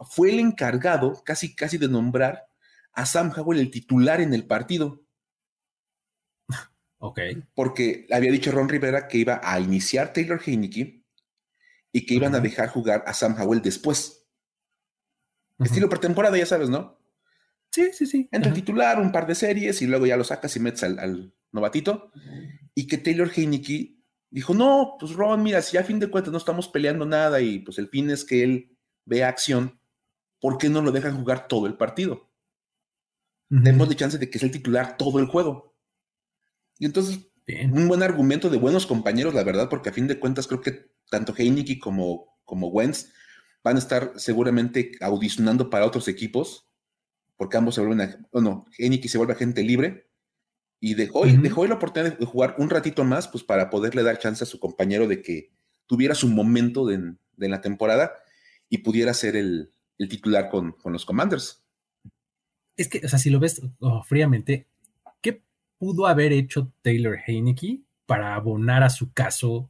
fue 0.00 0.30
el 0.30 0.40
encargado, 0.40 1.22
casi, 1.24 1.54
casi 1.54 1.78
de 1.78 1.88
nombrar 1.88 2.46
a 2.92 3.06
Sam 3.06 3.32
Howell 3.36 3.60
el 3.60 3.70
titular 3.70 4.20
en 4.20 4.34
el 4.34 4.46
partido. 4.46 5.01
Ok. 7.04 7.18
Porque 7.56 8.06
había 8.12 8.30
dicho 8.30 8.52
Ron 8.52 8.68
Rivera 8.68 9.08
que 9.08 9.18
iba 9.18 9.40
a 9.42 9.58
iniciar 9.58 10.12
Taylor 10.12 10.40
Heineke 10.44 11.04
y 11.90 12.06
que 12.06 12.14
iban 12.14 12.32
a 12.36 12.38
dejar 12.38 12.68
jugar 12.68 13.02
a 13.08 13.12
Sam 13.12 13.34
Howell 13.40 13.60
después. 13.60 14.28
Estilo 15.58 15.88
pretemporada, 15.88 16.38
ya 16.38 16.46
sabes, 16.46 16.70
¿no? 16.70 17.00
Sí, 17.72 17.90
sí, 17.92 18.06
sí. 18.06 18.28
Entra 18.30 18.52
titular, 18.52 19.00
un 19.00 19.10
par 19.10 19.26
de 19.26 19.34
series 19.34 19.82
y 19.82 19.88
luego 19.88 20.06
ya 20.06 20.16
lo 20.16 20.22
sacas 20.22 20.54
y 20.54 20.60
metes 20.60 20.84
al, 20.84 21.34
novatito. 21.50 22.12
Y 22.72 22.86
que 22.86 22.98
Taylor 22.98 23.32
Heineke 23.34 23.96
dijo, 24.30 24.54
no, 24.54 24.96
pues 25.00 25.12
Ron, 25.14 25.42
mira, 25.42 25.60
si 25.60 25.78
a 25.78 25.84
fin 25.84 25.98
de 25.98 26.08
cuentas 26.08 26.30
no 26.30 26.38
estamos 26.38 26.68
peleando 26.68 27.04
nada 27.04 27.40
y 27.40 27.58
pues 27.58 27.78
el 27.78 27.88
fin 27.88 28.10
es 28.10 28.24
que 28.24 28.44
él 28.44 28.78
vea 29.04 29.26
acción, 29.26 29.80
¿por 30.40 30.56
qué 30.56 30.68
no 30.68 30.80
lo 30.80 30.92
dejan 30.92 31.16
jugar 31.16 31.48
todo 31.48 31.66
el 31.66 31.76
partido? 31.76 32.30
Tenemos 33.48 33.88
la 33.88 33.96
chance 33.96 34.18
de 34.18 34.30
que 34.30 34.38
sea 34.38 34.46
el 34.46 34.52
titular 34.52 34.96
todo 34.96 35.18
el 35.18 35.26
juego. 35.26 35.71
Y 36.82 36.86
entonces, 36.86 37.20
un 37.70 37.86
buen 37.86 38.02
argumento 38.02 38.50
de 38.50 38.58
buenos 38.58 38.88
compañeros, 38.88 39.34
la 39.34 39.44
verdad, 39.44 39.68
porque 39.68 39.90
a 39.90 39.92
fin 39.92 40.08
de 40.08 40.18
cuentas 40.18 40.48
creo 40.48 40.60
que 40.60 40.90
tanto 41.10 41.32
Heineke 41.32 41.78
como, 41.78 42.40
como 42.44 42.70
Wentz 42.70 43.12
van 43.62 43.76
a 43.76 43.78
estar 43.78 44.14
seguramente 44.16 44.90
audicionando 45.00 45.70
para 45.70 45.86
otros 45.86 46.08
equipos, 46.08 46.68
porque 47.36 47.56
ambos 47.56 47.76
se 47.76 47.82
vuelven 47.82 48.00
a, 48.00 48.28
bueno, 48.32 48.66
Heineke 48.76 49.08
se 49.08 49.16
vuelve 49.16 49.34
agente 49.34 49.62
libre 49.62 50.10
y 50.80 50.94
dejó, 50.94 51.24
dejó 51.24 51.68
la 51.68 51.76
oportunidad 51.76 52.18
de 52.18 52.26
jugar 52.26 52.56
un 52.58 52.68
ratito 52.68 53.04
más, 53.04 53.28
pues 53.28 53.44
para 53.44 53.70
poderle 53.70 54.02
dar 54.02 54.18
chance 54.18 54.42
a 54.42 54.48
su 54.48 54.58
compañero 54.58 55.06
de 55.06 55.22
que 55.22 55.52
tuviera 55.86 56.16
su 56.16 56.26
momento 56.26 56.84
de, 56.84 57.14
la 57.36 57.60
temporada 57.60 58.12
y 58.68 58.78
pudiera 58.78 59.14
ser 59.14 59.36
el, 59.36 59.70
titular 60.10 60.50
con, 60.50 60.74
los 60.86 61.06
Commanders. 61.06 61.62
Es 62.76 62.88
que, 62.88 63.02
o 63.04 63.08
sea, 63.08 63.20
si 63.20 63.30
lo 63.30 63.38
ves 63.38 63.62
oh, 63.78 64.02
fríamente, 64.02 64.66
¿qué 64.71 64.71
pudo 65.82 66.06
haber 66.06 66.32
hecho 66.32 66.70
Taylor 66.80 67.18
Heineke 67.26 67.80
para 68.06 68.36
abonar 68.36 68.84
a 68.84 68.88
su 68.88 69.12
caso 69.12 69.68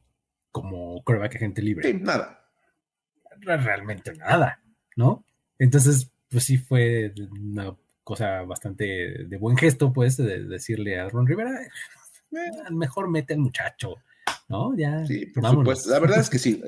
como 0.51 1.03
coreback 1.03 1.37
agente 1.37 1.63
libre. 1.63 1.91
Sí, 1.91 1.97
nada. 1.99 2.45
Realmente 3.39 4.13
nada, 4.13 4.61
¿no? 4.95 5.25
Entonces, 5.57 6.11
pues 6.29 6.43
sí 6.43 6.59
fue 6.59 7.15
una 7.31 7.75
cosa 8.03 8.43
bastante 8.43 9.25
de 9.25 9.37
buen 9.37 9.57
gesto, 9.57 9.91
pues, 9.91 10.15
de 10.17 10.43
decirle 10.43 10.99
a 10.99 11.09
Ron 11.09 11.25
Rivera, 11.25 11.49
eh, 11.63 12.37
mejor 12.69 13.09
mete 13.09 13.33
al 13.33 13.39
muchacho, 13.39 13.95
¿no? 14.49 14.77
Ya. 14.77 15.03
Sí, 15.07 15.25
por 15.25 15.49
supuesto. 15.49 15.89
La 15.89 15.97
verdad 15.97 16.19
es 16.19 16.29
que 16.29 16.37
sí. 16.37 16.61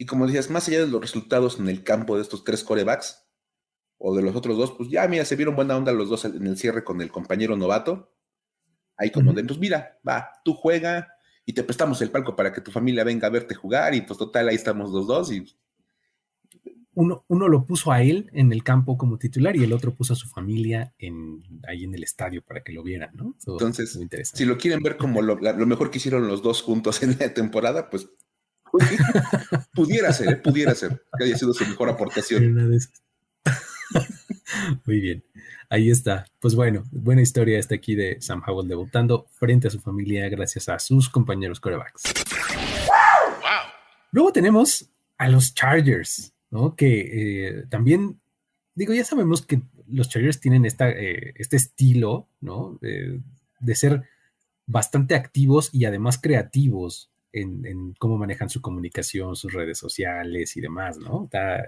Y, 0.00 0.04
como 0.04 0.26
decías, 0.26 0.50
más 0.50 0.66
allá 0.66 0.80
de 0.80 0.88
los 0.88 1.00
resultados 1.00 1.60
en 1.60 1.68
el 1.68 1.84
campo 1.84 2.16
de 2.16 2.22
estos 2.22 2.42
tres 2.42 2.64
corebacks 2.64 3.24
o 3.98 4.16
de 4.16 4.22
los 4.22 4.34
otros 4.34 4.58
dos, 4.58 4.72
pues 4.72 4.90
ya, 4.90 5.06
mira, 5.06 5.24
se 5.24 5.36
vieron 5.36 5.54
buena 5.54 5.76
onda 5.76 5.92
los 5.92 6.08
dos 6.08 6.24
en 6.24 6.44
el 6.44 6.58
cierre 6.58 6.82
con 6.82 7.00
el 7.00 7.12
compañero 7.12 7.56
novato. 7.56 8.17
Ahí 8.98 9.10
como 9.10 9.32
de, 9.32 9.44
pues 9.44 9.58
mira, 9.58 9.98
va, 10.06 10.28
tú 10.44 10.52
juega, 10.54 11.08
y 11.48 11.54
te 11.54 11.64
prestamos 11.64 12.02
el 12.02 12.10
palco 12.10 12.36
para 12.36 12.52
que 12.52 12.60
tu 12.60 12.70
familia 12.70 13.04
venga 13.04 13.26
a 13.26 13.30
verte 13.30 13.54
jugar 13.54 13.94
y 13.94 14.02
pues 14.02 14.18
total, 14.18 14.50
ahí 14.50 14.56
estamos 14.56 14.90
los 14.90 15.06
dos 15.06 15.32
y 15.32 15.46
uno, 16.92 17.24
uno, 17.28 17.48
lo 17.48 17.64
puso 17.64 17.90
a 17.90 18.02
él 18.02 18.28
en 18.34 18.52
el 18.52 18.62
campo 18.62 18.98
como 18.98 19.18
titular 19.18 19.56
y 19.56 19.64
el 19.64 19.72
otro 19.72 19.94
puso 19.94 20.12
a 20.12 20.16
su 20.16 20.28
familia 20.28 20.92
en, 20.98 21.42
ahí 21.66 21.84
en 21.84 21.94
el 21.94 22.02
estadio 22.02 22.42
para 22.42 22.62
que 22.62 22.72
lo 22.72 22.82
vieran, 22.82 23.12
¿no? 23.14 23.34
Entonces, 23.46 23.98
si 24.34 24.44
lo 24.44 24.58
quieren 24.58 24.82
ver 24.82 24.98
como 24.98 25.22
lo, 25.22 25.36
mejor 25.38 25.90
que 25.90 25.98
hicieron 25.98 26.26
los 26.26 26.42
dos 26.42 26.60
juntos 26.60 27.02
en 27.02 27.16
la 27.18 27.32
temporada, 27.32 27.88
pues 27.88 28.10
pudiera 29.72 30.12
ser, 30.12 30.28
¿eh? 30.28 30.36
pudiera 30.36 30.74
ser 30.74 31.02
que 31.16 31.24
haya 31.24 31.38
sido 31.38 31.54
su 31.54 31.64
mejor 31.66 31.88
aportación. 31.88 32.78
Muy 34.86 35.00
bien, 35.00 35.22
ahí 35.68 35.90
está. 35.90 36.26
Pues 36.40 36.54
bueno, 36.54 36.84
buena 36.90 37.22
historia 37.22 37.58
esta 37.58 37.74
aquí 37.74 37.94
de 37.94 38.20
Sam 38.20 38.42
Howell 38.46 38.68
debutando 38.68 39.26
frente 39.32 39.68
a 39.68 39.70
su 39.70 39.80
familia 39.80 40.28
gracias 40.28 40.68
a 40.68 40.78
sus 40.78 41.08
compañeros 41.08 41.60
corebacks. 41.60 42.02
Luego 44.10 44.32
tenemos 44.32 44.88
a 45.18 45.28
los 45.28 45.54
Chargers, 45.54 46.32
¿no? 46.50 46.74
Que 46.74 47.00
eh, 47.58 47.66
también, 47.68 48.20
digo, 48.74 48.94
ya 48.94 49.04
sabemos 49.04 49.44
que 49.44 49.62
los 49.86 50.08
Chargers 50.08 50.40
tienen 50.40 50.64
esta, 50.64 50.90
eh, 50.90 51.34
este 51.36 51.56
estilo, 51.56 52.28
¿no? 52.40 52.78
de 52.80 53.74
ser 53.74 54.04
bastante 54.66 55.14
activos 55.14 55.70
y 55.72 55.84
además 55.86 56.18
creativos 56.18 57.10
en, 57.32 57.94
cómo 57.98 58.18
manejan 58.18 58.48
su 58.48 58.60
comunicación, 58.60 59.36
sus 59.36 59.52
redes 59.52 59.78
sociales 59.78 60.56
y 60.56 60.60
demás, 60.60 60.98
¿no? 60.98 61.28
ha 61.32 61.62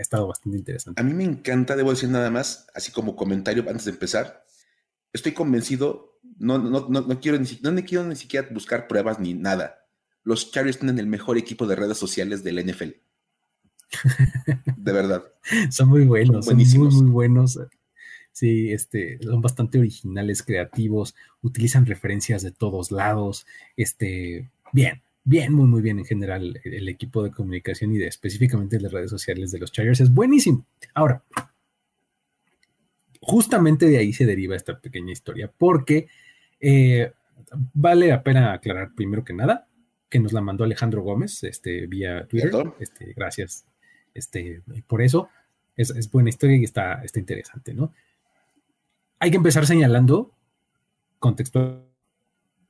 estado 0.00 0.26
bastante 0.26 0.58
interesante. 0.58 1.00
A 1.00 1.04
mí 1.04 1.12
me 1.12 1.24
encanta, 1.24 1.76
debo 1.76 1.90
decir 1.90 2.08
nada 2.08 2.30
más, 2.30 2.66
así 2.74 2.92
como 2.92 3.16
comentario 3.16 3.64
antes 3.68 3.84
de 3.84 3.92
empezar, 3.92 4.44
estoy 5.12 5.32
convencido, 5.32 6.18
no, 6.38 6.58
no, 6.58 6.88
no, 6.88 7.00
no 7.00 7.20
quiero, 7.20 7.38
ni, 7.38 7.46
no 7.62 7.74
quiero 7.84 8.04
ni 8.04 8.16
siquiera 8.16 8.48
buscar 8.50 8.88
pruebas 8.88 9.18
ni 9.18 9.34
nada. 9.34 9.86
Los 10.24 10.50
Chargers 10.50 10.78
tienen 10.78 10.98
el 10.98 11.06
mejor 11.06 11.38
equipo 11.38 11.66
de 11.66 11.76
redes 11.76 11.98
sociales 11.98 12.42
del 12.44 12.64
NFL. 12.64 12.90
de 14.76 14.92
verdad. 14.92 15.24
son 15.70 15.88
muy 15.88 16.04
buenos, 16.04 16.44
son, 16.44 16.56
muy, 16.56 16.66
muy 16.66 17.10
buenos. 17.10 17.58
Sí, 18.32 18.70
este, 18.70 19.18
son 19.20 19.40
bastante 19.40 19.78
originales, 19.78 20.44
creativos, 20.44 21.16
utilizan 21.42 21.86
referencias 21.86 22.42
de 22.42 22.52
todos 22.52 22.92
lados, 22.92 23.46
este, 23.76 24.48
bien, 24.72 25.02
bien, 25.24 25.52
muy, 25.52 25.66
muy 25.66 25.82
bien 25.82 25.98
en 25.98 26.04
general 26.04 26.60
el 26.64 26.88
equipo 26.88 27.22
de 27.22 27.30
comunicación 27.30 27.92
y 27.92 27.98
de 27.98 28.06
específicamente 28.06 28.80
las 28.80 28.92
redes 28.92 29.10
sociales 29.10 29.50
de 29.50 29.58
los 29.58 29.72
Chargers 29.72 30.00
es 30.00 30.12
buenísimo. 30.12 30.66
Ahora, 30.94 31.22
justamente 33.20 33.86
de 33.86 33.98
ahí 33.98 34.12
se 34.12 34.26
deriva 34.26 34.56
esta 34.56 34.80
pequeña 34.80 35.12
historia, 35.12 35.52
porque 35.56 36.08
eh, 36.60 37.12
vale 37.74 38.08
la 38.08 38.22
pena 38.22 38.52
aclarar 38.52 38.94
primero 38.94 39.24
que 39.24 39.32
nada 39.32 39.68
que 40.08 40.18
nos 40.18 40.32
la 40.32 40.40
mandó 40.40 40.64
Alejandro 40.64 41.02
Gómez 41.02 41.44
este, 41.44 41.86
vía 41.86 42.26
Twitter. 42.26 42.72
Este, 42.80 43.12
gracias 43.14 43.66
este, 44.14 44.62
por 44.86 45.02
eso. 45.02 45.28
Es, 45.76 46.10
buena 46.10 46.30
historia 46.30 46.56
y 46.56 46.64
está, 46.64 47.02
está 47.04 47.20
interesante, 47.20 47.72
¿no? 47.72 47.92
Hay 49.20 49.30
que 49.30 49.36
empezar 49.36 49.66
señalando 49.66 50.32
contexto. 51.18 51.84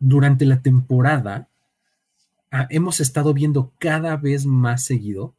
Durante 0.00 0.44
la 0.44 0.62
temporada, 0.62 1.48
Ah, 2.50 2.66
hemos 2.70 3.00
estado 3.00 3.34
viendo 3.34 3.74
cada 3.78 4.16
vez 4.16 4.46
más 4.46 4.84
seguido 4.84 5.36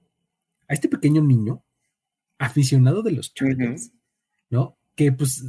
a 0.67 0.73
este 0.73 0.87
pequeño 0.87 1.23
niño 1.23 1.63
aficionado 2.37 3.01
de 3.01 3.11
los 3.11 3.33
Chargers, 3.33 3.91
¿no? 4.49 4.77
Que 4.95 5.11
pues 5.11 5.43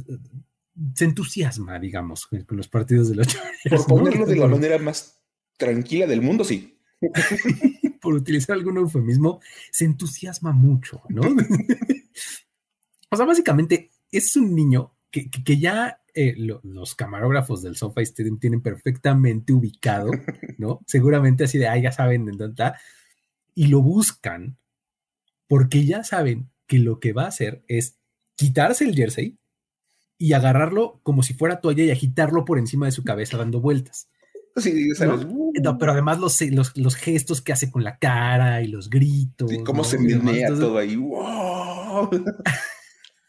se 0.95 1.05
entusiasma, 1.05 1.79
digamos, 1.79 2.25
con 2.25 2.57
los 2.57 2.67
partidos 2.67 3.09
de 3.09 3.15
los 3.15 3.27
Chargers. 3.27 3.85
Por 3.85 3.85
ponerlo 3.85 4.25
de 4.25 4.35
la 4.35 4.47
manera 4.47 4.77
más 4.79 5.21
tranquila 5.57 6.07
del 6.07 6.21
mundo, 6.21 6.43
sí. 6.43 6.79
Por 8.01 8.15
utilizar 8.15 8.55
algún 8.55 8.77
eufemismo, 8.77 9.39
se 9.71 9.85
entusiasma 9.85 10.51
mucho, 10.51 11.01
¿no? 11.09 11.21
o 13.09 13.15
sea, 13.15 13.25
básicamente 13.25 13.91
es 14.11 14.35
un 14.35 14.55
niño 14.55 14.95
que, 15.11 15.29
que 15.29 15.57
ya 15.57 16.01
eh, 16.13 16.35
los 16.37 16.95
camarógrafos 16.95 17.61
del 17.61 17.77
SoFi 17.77 18.01
Stadium 18.01 18.39
tienen 18.39 18.61
perfectamente 18.61 19.53
ubicado, 19.53 20.11
¿no? 20.57 20.81
Seguramente 20.85 21.45
así 21.45 21.57
de, 21.57 21.67
ah, 21.67 21.77
ya 21.77 21.91
saben 21.91 22.27
en 22.27 22.37
dónde 22.37 22.51
está, 22.51 22.79
y 23.53 23.67
lo 23.67 23.81
buscan 23.81 24.57
porque 25.47 25.85
ya 25.85 26.03
saben 26.03 26.49
que 26.67 26.79
lo 26.79 26.99
que 26.99 27.13
va 27.13 27.25
a 27.25 27.27
hacer 27.27 27.63
es 27.67 27.97
quitarse 28.35 28.85
el 28.85 28.95
jersey 28.95 29.37
y 30.17 30.33
agarrarlo 30.33 30.99
como 31.03 31.23
si 31.23 31.33
fuera 31.33 31.61
toalla 31.61 31.83
y 31.83 31.91
agitarlo 31.91 32.45
por 32.45 32.59
encima 32.59 32.85
de 32.85 32.91
su 32.91 33.03
cabeza 33.03 33.37
dando 33.37 33.59
vueltas. 33.59 34.09
Sí, 34.55 34.89
¿no? 35.61 35.77
pero 35.77 35.93
además 35.93 36.19
los, 36.19 36.41
los, 36.75 36.95
gestos 36.95 37.41
que 37.41 37.53
hace 37.53 37.71
con 37.71 37.83
la 37.83 37.97
cara 37.97 38.61
y 38.61 38.67
los 38.67 38.89
gritos. 38.89 39.49
Sí, 39.49 39.63
cómo 39.63 39.83
se 39.83 39.97
menea 39.97 40.49
todo 40.49 40.77
ahí. 40.77 40.95
¡Wow! 40.97 42.09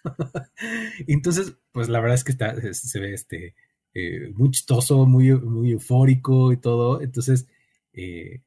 Entonces, 1.07 1.55
pues 1.73 1.89
la 1.89 2.01
verdad 2.01 2.17
es 2.17 2.25
que 2.25 2.33
está, 2.33 2.55
se 2.73 3.01
ve 3.01 3.15
este, 3.15 3.55
eh, 3.95 4.33
muy 4.35 4.51
chistoso, 4.51 5.07
muy, 5.07 5.33
muy 5.33 5.73
eufórico 5.73 6.53
y 6.53 6.57
todo. 6.57 7.03
Entonces, 7.03 7.47
eh, 7.93 8.41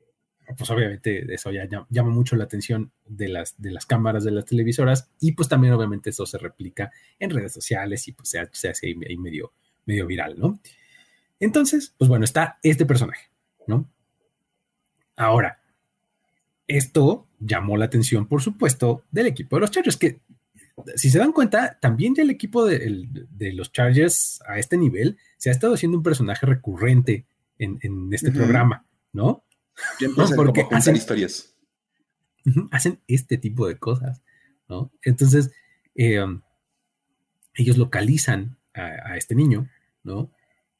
pues 0.57 0.69
obviamente 0.69 1.33
eso 1.33 1.51
ya 1.51 1.67
llama, 1.89 2.09
mucho 2.09 2.35
la 2.35 2.43
atención 2.43 2.91
de 3.05 3.29
las, 3.29 3.59
de 3.59 3.71
las 3.71 3.85
cámaras 3.85 4.23
de 4.23 4.31
las 4.31 4.45
televisoras 4.45 5.09
y 5.19 5.31
pues 5.31 5.49
también 5.49 5.73
obviamente 5.73 6.11
eso 6.11 6.25
se 6.25 6.37
replica 6.37 6.91
en 7.19 7.31
redes 7.31 7.53
sociales 7.53 8.07
y 8.07 8.11
pues 8.11 8.29
se, 8.29 8.39
hace 8.39 8.87
ahí, 8.87 9.17
medio, 9.17 9.53
medio 9.85 10.05
viral, 10.05 10.37
¿no? 10.37 10.59
Entonces, 11.39 11.93
pues 11.97 12.09
bueno, 12.09 12.25
está 12.25 12.59
este 12.63 12.85
personaje, 12.85 13.29
¿no? 13.67 13.89
Ahora, 15.15 15.61
esto 16.67 17.27
llamó 17.39 17.77
la 17.77 17.85
atención, 17.85 18.27
por 18.27 18.41
supuesto, 18.41 19.03
del 19.11 19.27
equipo 19.27 19.55
de 19.55 19.61
los 19.61 19.71
Chargers, 19.71 19.97
que 19.97 20.19
si 20.95 21.09
se 21.09 21.19
dan 21.19 21.31
cuenta, 21.31 21.77
también 21.79 22.15
ya 22.15 22.23
el 22.23 22.29
equipo 22.29 22.65
de, 22.65 23.07
los 23.53 23.71
Chargers 23.71 24.41
a 24.47 24.59
este 24.59 24.77
nivel 24.77 25.17
se 25.37 25.49
ha 25.49 25.53
estado 25.53 25.73
haciendo 25.73 25.97
un 25.97 26.03
personaje 26.03 26.45
recurrente 26.45 27.25
en, 27.57 28.09
este 28.11 28.31
programa, 28.31 28.85
¿no? 29.13 29.43
Porque 30.35 30.65
hacen 30.71 30.95
historias. 30.95 31.55
hacen 32.71 32.99
este 33.07 33.37
tipo 33.37 33.67
de 33.67 33.77
cosas, 33.77 34.21
¿no? 34.67 34.91
Entonces, 35.03 35.51
eh, 35.95 36.21
um, 36.21 36.41
ellos 37.55 37.77
localizan 37.77 38.57
a, 38.73 39.15
este 39.15 39.35
niño, 39.35 39.69
¿no? 40.03 40.29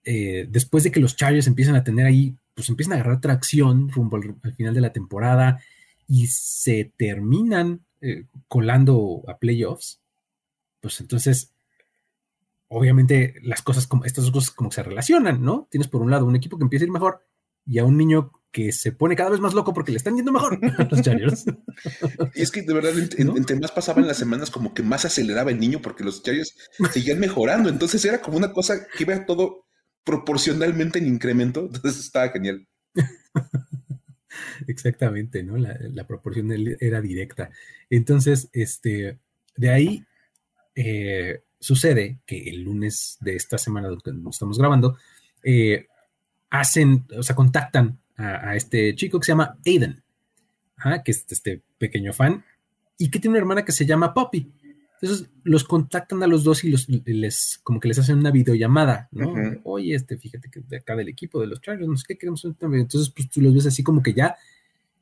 Eh, 0.03 0.47
después 0.49 0.83
de 0.83 0.91
que 0.91 0.99
los 0.99 1.15
Chargers 1.15 1.47
empiezan 1.47 1.75
a 1.75 1.83
tener 1.83 2.05
ahí, 2.05 2.35
pues 2.53 2.69
empiezan 2.69 2.93
a 2.93 2.95
agarrar 2.97 3.21
tracción 3.21 3.89
rumbo 3.89 4.17
al 4.17 4.53
final 4.53 4.73
de 4.73 4.81
la 4.81 4.93
temporada 4.93 5.61
y 6.07 6.27
se 6.27 6.91
terminan 6.97 7.85
eh, 8.05 8.27
colando 8.47 9.23
a 9.27 9.39
playoffs, 9.39 9.99
pues 10.79 11.01
entonces, 11.01 11.53
obviamente 12.67 13.35
las 13.41 13.63
cosas 13.63 13.87
como 13.87 14.05
estas 14.05 14.25
dos 14.25 14.33
cosas 14.33 14.51
como 14.51 14.71
se 14.71 14.83
relacionan, 14.83 15.41
¿no? 15.41 15.67
Tienes 15.71 15.87
por 15.87 16.01
un 16.01 16.11
lado 16.11 16.25
un 16.25 16.35
equipo 16.35 16.57
que 16.57 16.63
empieza 16.63 16.83
a 16.83 16.87
ir 16.87 16.91
mejor 16.91 17.25
y 17.65 17.79
a 17.79 17.85
un 17.85 17.97
niño 17.97 18.31
que 18.51 18.71
se 18.71 18.91
pone 18.91 19.15
cada 19.15 19.31
vez 19.31 19.39
más 19.39 19.55
loco 19.55 19.73
porque 19.73 19.91
le 19.91 19.97
están 19.97 20.15
yendo 20.15 20.31
mejor 20.31 20.59
los 20.91 21.01
Chargers. 21.01 21.45
Y 22.35 22.41
es 22.41 22.51
que 22.51 22.61
de 22.61 22.73
verdad, 22.73 22.93
entre 23.17 23.59
más 23.59 23.71
pasaban 23.71 24.07
las 24.07 24.17
semanas, 24.17 24.51
como 24.51 24.73
que 24.73 24.83
más 24.83 25.03
aceleraba 25.03 25.51
el 25.51 25.59
niño 25.59 25.81
porque 25.81 26.03
los 26.03 26.21
Chargers 26.21 26.55
seguían 26.93 27.19
mejorando. 27.19 27.69
Entonces 27.69 28.05
era 28.05 28.21
como 28.21 28.37
una 28.37 28.53
cosa 28.53 28.85
que 28.95 29.03
iba 29.03 29.25
todo 29.25 29.65
proporcionalmente 30.03 30.99
en 30.99 31.07
incremento. 31.07 31.61
Entonces 31.61 31.99
estaba 31.99 32.29
genial. 32.29 32.67
Exactamente, 34.67 35.43
¿no? 35.43 35.57
La, 35.57 36.07
proporción 36.07 36.51
era 36.79 37.01
directa. 37.01 37.49
Entonces, 37.89 38.49
este, 38.53 39.17
de 39.55 39.69
ahí 39.69 40.05
eh, 40.75 41.41
sucede 41.59 42.19
que 42.25 42.49
el 42.49 42.63
lunes 42.63 43.17
de 43.21 43.35
esta 43.35 43.57
semana 43.57 43.87
donde 43.87 44.29
estamos 44.29 44.57
grabando, 44.57 44.97
eh, 45.43 45.87
hacen, 46.49 47.05
o 47.17 47.23
sea, 47.23 47.35
contactan 47.35 47.99
a, 48.17 48.55
este 48.55 48.95
chico 48.95 49.19
que 49.19 49.25
se 49.25 49.31
llama 49.31 49.57
Aiden, 49.65 50.03
que 51.03 51.11
es 51.11 51.25
este 51.29 51.61
pequeño 51.77 52.13
fan, 52.13 52.43
y 52.97 53.09
que 53.09 53.19
tiene 53.19 53.33
una 53.33 53.39
hermana 53.39 53.65
que 53.65 53.71
se 53.71 53.85
llama 53.85 54.13
Poppy. 54.13 54.51
Entonces 55.01 55.29
los 55.43 55.63
contactan 55.63 56.23
a 56.23 56.27
los 56.27 56.43
dos 56.43 56.63
y 56.63 56.71
los, 56.71 56.87
les, 56.89 57.59
como 57.63 57.79
que 57.79 57.89
les 57.89 57.99
hacen 57.99 58.17
una 58.17 58.31
videollamada, 58.31 59.09
¿no? 59.11 59.33
Oye, 59.63 59.93
este, 59.93 60.17
fíjate 60.17 60.49
que 60.49 60.61
de 60.61 60.77
acá 60.77 60.95
del 60.95 61.09
equipo 61.09 61.39
de 61.41 61.47
los 61.47 61.61
Chargers, 61.61 61.87
no 61.87 61.97
sé 61.97 62.05
qué 62.07 62.17
queremos. 62.17 62.45
Entonces, 62.45 63.09
pues 63.09 63.29
tú 63.29 63.41
los 63.41 63.53
ves 63.53 63.65
así 63.65 63.83
como 63.83 64.01
que 64.01 64.13
ya, 64.13 64.35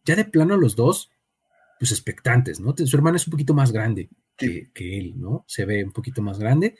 ya 0.04 0.16
de 0.16 0.26
plano 0.26 0.58
los 0.58 0.76
dos, 0.76 1.12
pues 1.80 1.92
expectantes, 1.92 2.60
¿no? 2.60 2.74
Su 2.76 2.96
hermana 2.96 3.18
es 3.18 3.28
un 3.28 3.32
poquito 3.32 3.54
más 3.54 3.72
grande 3.72 4.10
que, 4.36 4.70
él, 4.76 5.14
¿no? 5.18 5.46
Se 5.48 5.66
ve 5.66 5.84
un 5.84 5.92
poquito 5.92 6.22
más 6.22 6.40
grande 6.40 6.76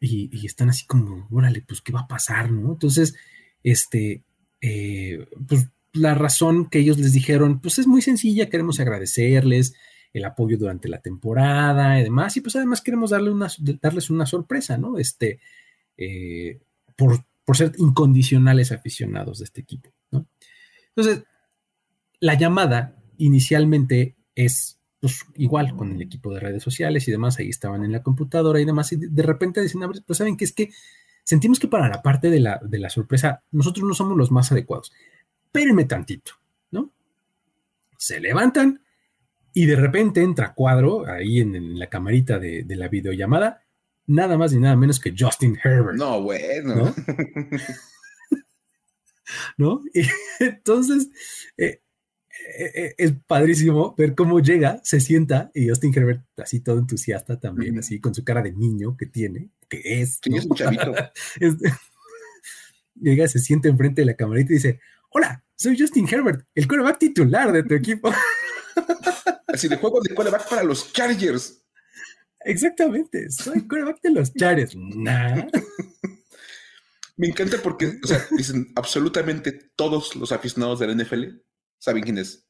y, 0.00 0.46
están 0.46 0.70
así 0.70 0.86
como, 0.86 1.28
órale, 1.30 1.62
pues, 1.66 1.82
¿qué 1.82 1.92
va 1.92 2.00
a 2.00 2.08
pasar, 2.08 2.50
no? 2.50 2.72
Entonces, 2.72 3.14
este, 3.62 4.24
eh, 4.60 5.26
pues 5.46 5.68
la 5.92 6.14
razón 6.14 6.70
que 6.70 6.78
ellos 6.78 6.98
les 6.98 7.12
dijeron, 7.12 7.60
pues 7.60 7.78
es 7.78 7.86
muy 7.86 8.02
sencilla, 8.02 8.48
queremos 8.48 8.80
agradecerles, 8.80 9.74
el 10.12 10.24
apoyo 10.24 10.56
durante 10.58 10.88
la 10.88 11.00
temporada 11.00 12.00
y 12.00 12.04
demás. 12.04 12.36
Y 12.36 12.40
pues 12.40 12.56
además 12.56 12.80
queremos 12.80 13.10
darle 13.10 13.30
una, 13.30 13.48
darles 13.80 14.10
una 14.10 14.26
sorpresa, 14.26 14.76
¿no? 14.76 14.98
Este, 14.98 15.40
eh, 15.96 16.60
por, 16.96 17.24
ser 17.52 17.72
incondicionales 17.78 18.70
aficionados 18.70 19.38
de 19.38 19.44
este 19.44 19.60
equipo, 19.60 19.90
¿no? 20.12 20.26
Entonces, 20.94 21.24
la 22.20 22.34
llamada 22.34 22.96
inicialmente 23.18 24.14
es 24.36 24.78
pues 25.00 25.24
igual 25.34 25.74
con 25.74 25.90
el 25.92 26.02
equipo 26.02 26.32
de 26.32 26.40
redes 26.40 26.62
sociales 26.62 27.08
y 27.08 27.10
demás, 27.10 27.38
ahí 27.38 27.48
estaban 27.48 27.82
en 27.84 27.90
la 27.90 28.02
computadora 28.02 28.60
y 28.60 28.66
demás, 28.66 28.92
y 28.92 28.96
de, 28.96 29.22
repente 29.22 29.62
dicen, 29.62 29.80
pues 30.06 30.18
saben 30.18 30.36
que 30.36 30.44
es 30.44 30.52
que 30.52 30.70
sentimos 31.24 31.58
que 31.58 31.68
para 31.68 31.88
la 31.88 32.02
parte 32.02 32.30
de 32.30 32.38
la, 32.38 32.60
de 32.62 32.78
la 32.78 32.90
sorpresa, 32.90 33.42
nosotros 33.50 33.84
no 33.88 33.94
somos 33.94 34.16
los 34.16 34.30
más 34.30 34.52
adecuados. 34.52 34.92
Espérenme 35.46 35.86
tantito, 35.86 36.32
¿no? 36.70 36.92
Se 37.96 38.20
levantan 38.20 38.82
y 39.52 39.66
de 39.66 39.76
repente 39.76 40.22
entra 40.22 40.54
cuadro 40.54 41.06
ahí 41.06 41.40
en, 41.40 41.78
la 41.78 41.88
camarita 41.88 42.38
de, 42.38 42.64
la 42.68 42.88
videollamada, 42.88 43.64
nada 44.06 44.36
más 44.36 44.52
ni 44.52 44.60
nada 44.60 44.76
menos 44.76 45.00
que 45.00 45.14
Justin 45.16 45.58
Herbert. 45.62 45.98
No, 45.98 46.22
bueno. 46.22 46.94
¿No? 49.56 49.80
Y 49.94 50.02
entonces, 50.40 51.08
eh, 51.56 51.80
eh, 52.58 52.72
eh, 52.74 52.94
es 52.98 53.12
padrísimo 53.26 53.94
ver 53.96 54.14
cómo 54.14 54.40
llega, 54.40 54.80
se 54.82 55.00
sienta 55.00 55.50
y 55.54 55.68
Justin 55.68 55.92
Herbert 55.94 56.24
así 56.38 56.60
todo 56.60 56.78
entusiasta 56.78 57.38
también, 57.38 57.78
así 57.78 58.00
con 58.00 58.14
su 58.14 58.24
cara 58.24 58.42
de 58.42 58.52
niño 58.52 58.96
que 58.96 59.06
tiene, 59.06 59.50
que 59.68 60.00
es. 60.00 60.20
es 60.24 60.46
un 60.46 60.56
chavito. 60.56 60.94
llega, 62.94 63.28
se 63.28 63.38
sienta 63.38 63.68
enfrente 63.68 64.02
de 64.02 64.06
la 64.06 64.14
camarita 64.14 64.52
y 64.52 64.56
dice, 64.56 64.80
hola, 65.10 65.44
soy 65.54 65.78
Justin 65.78 66.08
Herbert, 66.10 66.46
el 66.54 66.66
quarterback 66.66 66.98
titular 66.98 67.52
de 67.52 67.62
tu 67.62 67.74
equipo. 67.74 68.10
Así 69.52 69.68
de 69.68 69.76
juego 69.76 70.00
de 70.00 70.14
quarterback 70.14 70.48
para 70.48 70.62
los 70.62 70.92
Chargers. 70.92 71.62
Exactamente, 72.40 73.30
soy 73.30 73.66
quarterback 73.66 74.00
de 74.02 74.10
los 74.10 74.32
Chargers. 74.32 74.74
Me 77.16 77.26
encanta 77.26 77.58
porque, 77.62 77.98
o 78.02 78.06
sea, 78.06 78.26
dicen 78.30 78.72
absolutamente 78.76 79.52
todos 79.76 80.16
los 80.16 80.32
aficionados 80.32 80.78
de 80.78 80.86
la 80.86 80.94
NFL 80.94 81.24
saben 81.78 82.02
quién 82.02 82.18
es. 82.18 82.46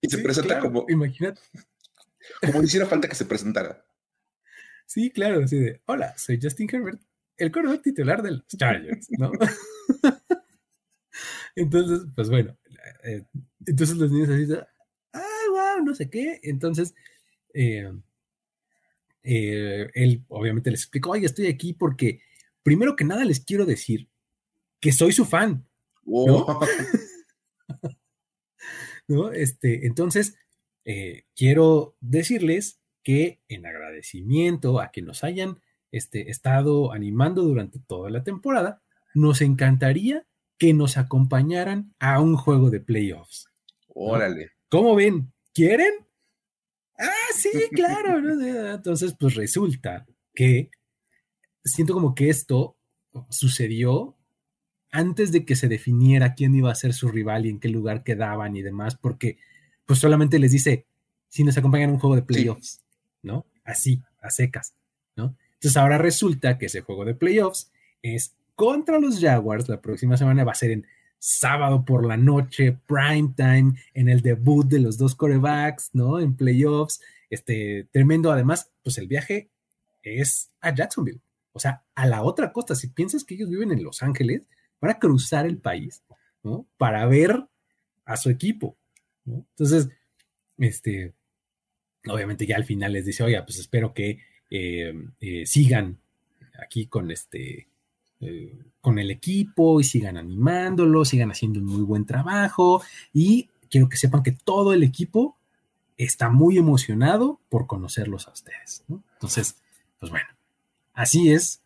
Y 0.00 0.08
se 0.08 0.18
presenta 0.18 0.60
como. 0.60 0.86
Imagínate. 0.88 1.40
Como 2.40 2.62
hiciera 2.62 2.86
falta 2.86 3.08
que 3.08 3.14
se 3.14 3.26
presentara. 3.26 3.84
Sí, 4.86 5.10
claro, 5.10 5.44
así 5.44 5.58
de: 5.58 5.82
Hola, 5.86 6.16
soy 6.16 6.38
Justin 6.40 6.68
Herbert, 6.72 7.02
el 7.36 7.52
quarterback 7.52 7.82
titular 7.82 8.22
de 8.22 8.30
los 8.32 8.46
Chargers, 8.46 9.08
¿no? 9.10 9.30
entonces, 11.54 12.08
pues 12.14 12.30
bueno, 12.30 12.56
eh, 13.04 13.24
entonces 13.66 13.96
los 13.96 14.10
niños 14.10 14.30
así. 14.30 14.46
No 15.80 15.94
sé 15.94 16.10
qué. 16.10 16.40
Entonces, 16.42 16.94
eh, 17.54 17.92
eh, 19.22 19.90
él 19.94 20.24
obviamente 20.28 20.70
les 20.70 20.80
explicó: 20.80 21.10
Oye, 21.10 21.26
estoy 21.26 21.46
aquí 21.46 21.72
porque, 21.72 22.20
primero 22.62 22.96
que 22.96 23.04
nada, 23.04 23.24
les 23.24 23.40
quiero 23.40 23.66
decir 23.66 24.08
que 24.80 24.92
soy 24.92 25.12
su 25.12 25.24
fan. 25.24 25.66
¿no? 26.04 26.36
Oh. 26.36 26.60
¿no? 29.08 29.32
Este, 29.32 29.86
entonces, 29.86 30.36
eh, 30.84 31.24
quiero 31.36 31.96
decirles 32.00 32.80
que 33.02 33.40
en 33.48 33.66
agradecimiento 33.66 34.80
a 34.80 34.90
que 34.90 35.02
nos 35.02 35.24
hayan 35.24 35.60
este, 35.92 36.30
estado 36.30 36.92
animando 36.92 37.42
durante 37.42 37.78
toda 37.78 38.10
la 38.10 38.22
temporada, 38.22 38.82
nos 39.14 39.40
encantaría 39.40 40.26
que 40.58 40.74
nos 40.74 40.96
acompañaran 40.96 41.94
a 41.98 42.20
un 42.20 42.36
juego 42.36 42.70
de 42.70 42.80
playoffs. 42.80 43.48
Órale. 43.88 44.52
¿Cómo 44.68 44.94
ven? 44.94 45.32
¿Quieren? 45.60 45.92
Ah, 46.98 47.32
sí, 47.36 47.50
claro. 47.70 48.16
Entonces, 48.72 49.14
pues 49.20 49.34
resulta 49.34 50.06
que 50.34 50.70
siento 51.62 51.92
como 51.92 52.14
que 52.14 52.30
esto 52.30 52.78
sucedió 53.28 54.16
antes 54.90 55.32
de 55.32 55.44
que 55.44 55.56
se 55.56 55.68
definiera 55.68 56.32
quién 56.32 56.54
iba 56.54 56.72
a 56.72 56.74
ser 56.74 56.94
su 56.94 57.08
rival 57.08 57.44
y 57.44 57.50
en 57.50 57.60
qué 57.60 57.68
lugar 57.68 58.04
quedaban 58.04 58.56
y 58.56 58.62
demás, 58.62 58.96
porque 58.96 59.36
pues 59.84 59.98
solamente 59.98 60.38
les 60.38 60.52
dice, 60.52 60.86
si 61.28 61.44
nos 61.44 61.58
acompañan 61.58 61.90
a 61.90 61.92
un 61.92 61.98
juego 61.98 62.16
de 62.16 62.22
playoffs, 62.22 62.80
¿no? 63.20 63.44
Así, 63.62 64.02
a 64.22 64.30
secas, 64.30 64.72
¿no? 65.14 65.36
Entonces 65.56 65.76
ahora 65.76 65.98
resulta 65.98 66.56
que 66.56 66.66
ese 66.66 66.80
juego 66.80 67.04
de 67.04 67.14
playoffs 67.14 67.70
es 68.00 68.34
contra 68.54 68.98
los 68.98 69.20
Jaguars, 69.20 69.68
la 69.68 69.82
próxima 69.82 70.16
semana 70.16 70.42
va 70.42 70.52
a 70.52 70.54
ser 70.54 70.70
en 70.70 70.86
sábado 71.20 71.84
por 71.84 72.04
la 72.04 72.16
noche, 72.16 72.76
prime 72.86 73.34
time, 73.36 73.74
en 73.94 74.08
el 74.08 74.22
debut 74.22 74.66
de 74.66 74.80
los 74.80 74.98
dos 74.98 75.14
corebacks, 75.14 75.90
¿no? 75.92 76.18
En 76.18 76.34
playoffs, 76.34 77.00
este, 77.28 77.86
tremendo. 77.92 78.32
Además, 78.32 78.72
pues 78.82 78.98
el 78.98 79.06
viaje 79.06 79.50
es 80.02 80.50
a 80.60 80.74
Jacksonville, 80.74 81.20
o 81.52 81.60
sea, 81.60 81.84
a 81.94 82.06
la 82.06 82.22
otra 82.22 82.52
costa. 82.52 82.74
Si 82.74 82.88
piensas 82.88 83.22
que 83.22 83.34
ellos 83.34 83.50
viven 83.50 83.70
en 83.70 83.84
Los 83.84 84.02
Ángeles, 84.02 84.48
para 84.80 84.98
cruzar 84.98 85.46
el 85.46 85.58
país, 85.58 86.02
¿no? 86.42 86.66
Para 86.78 87.06
ver 87.06 87.44
a 88.06 88.16
su 88.16 88.30
equipo. 88.30 88.76
Entonces, 89.26 89.88
este, 90.56 91.12
obviamente 92.06 92.46
ya 92.46 92.56
al 92.56 92.64
final 92.64 92.94
les 92.94 93.04
dice, 93.04 93.22
oye, 93.22 93.40
pues 93.42 93.58
espero 93.58 93.92
que 93.92 94.18
eh, 94.50 94.92
eh, 95.20 95.46
sigan 95.46 96.00
aquí 96.60 96.86
con 96.86 97.10
este, 97.10 97.68
con 98.80 98.98
el 98.98 99.10
equipo 99.10 99.80
y 99.80 99.84
sigan 99.84 100.16
animándolo, 100.16 101.04
sigan 101.04 101.30
haciendo 101.30 101.60
un 101.60 101.66
muy 101.66 101.82
buen 101.82 102.06
trabajo 102.06 102.82
y 103.12 103.48
quiero 103.70 103.88
que 103.88 103.96
sepan 103.96 104.22
que 104.22 104.32
todo 104.32 104.72
el 104.72 104.82
equipo 104.82 105.36
está 105.96 106.30
muy 106.30 106.58
emocionado 106.58 107.40
por 107.48 107.66
conocerlos 107.66 108.26
a 108.26 108.32
ustedes. 108.32 108.84
¿no? 108.88 109.02
Entonces, 109.14 109.56
pues 109.98 110.10
bueno, 110.10 110.28
así 110.94 111.30
es 111.30 111.60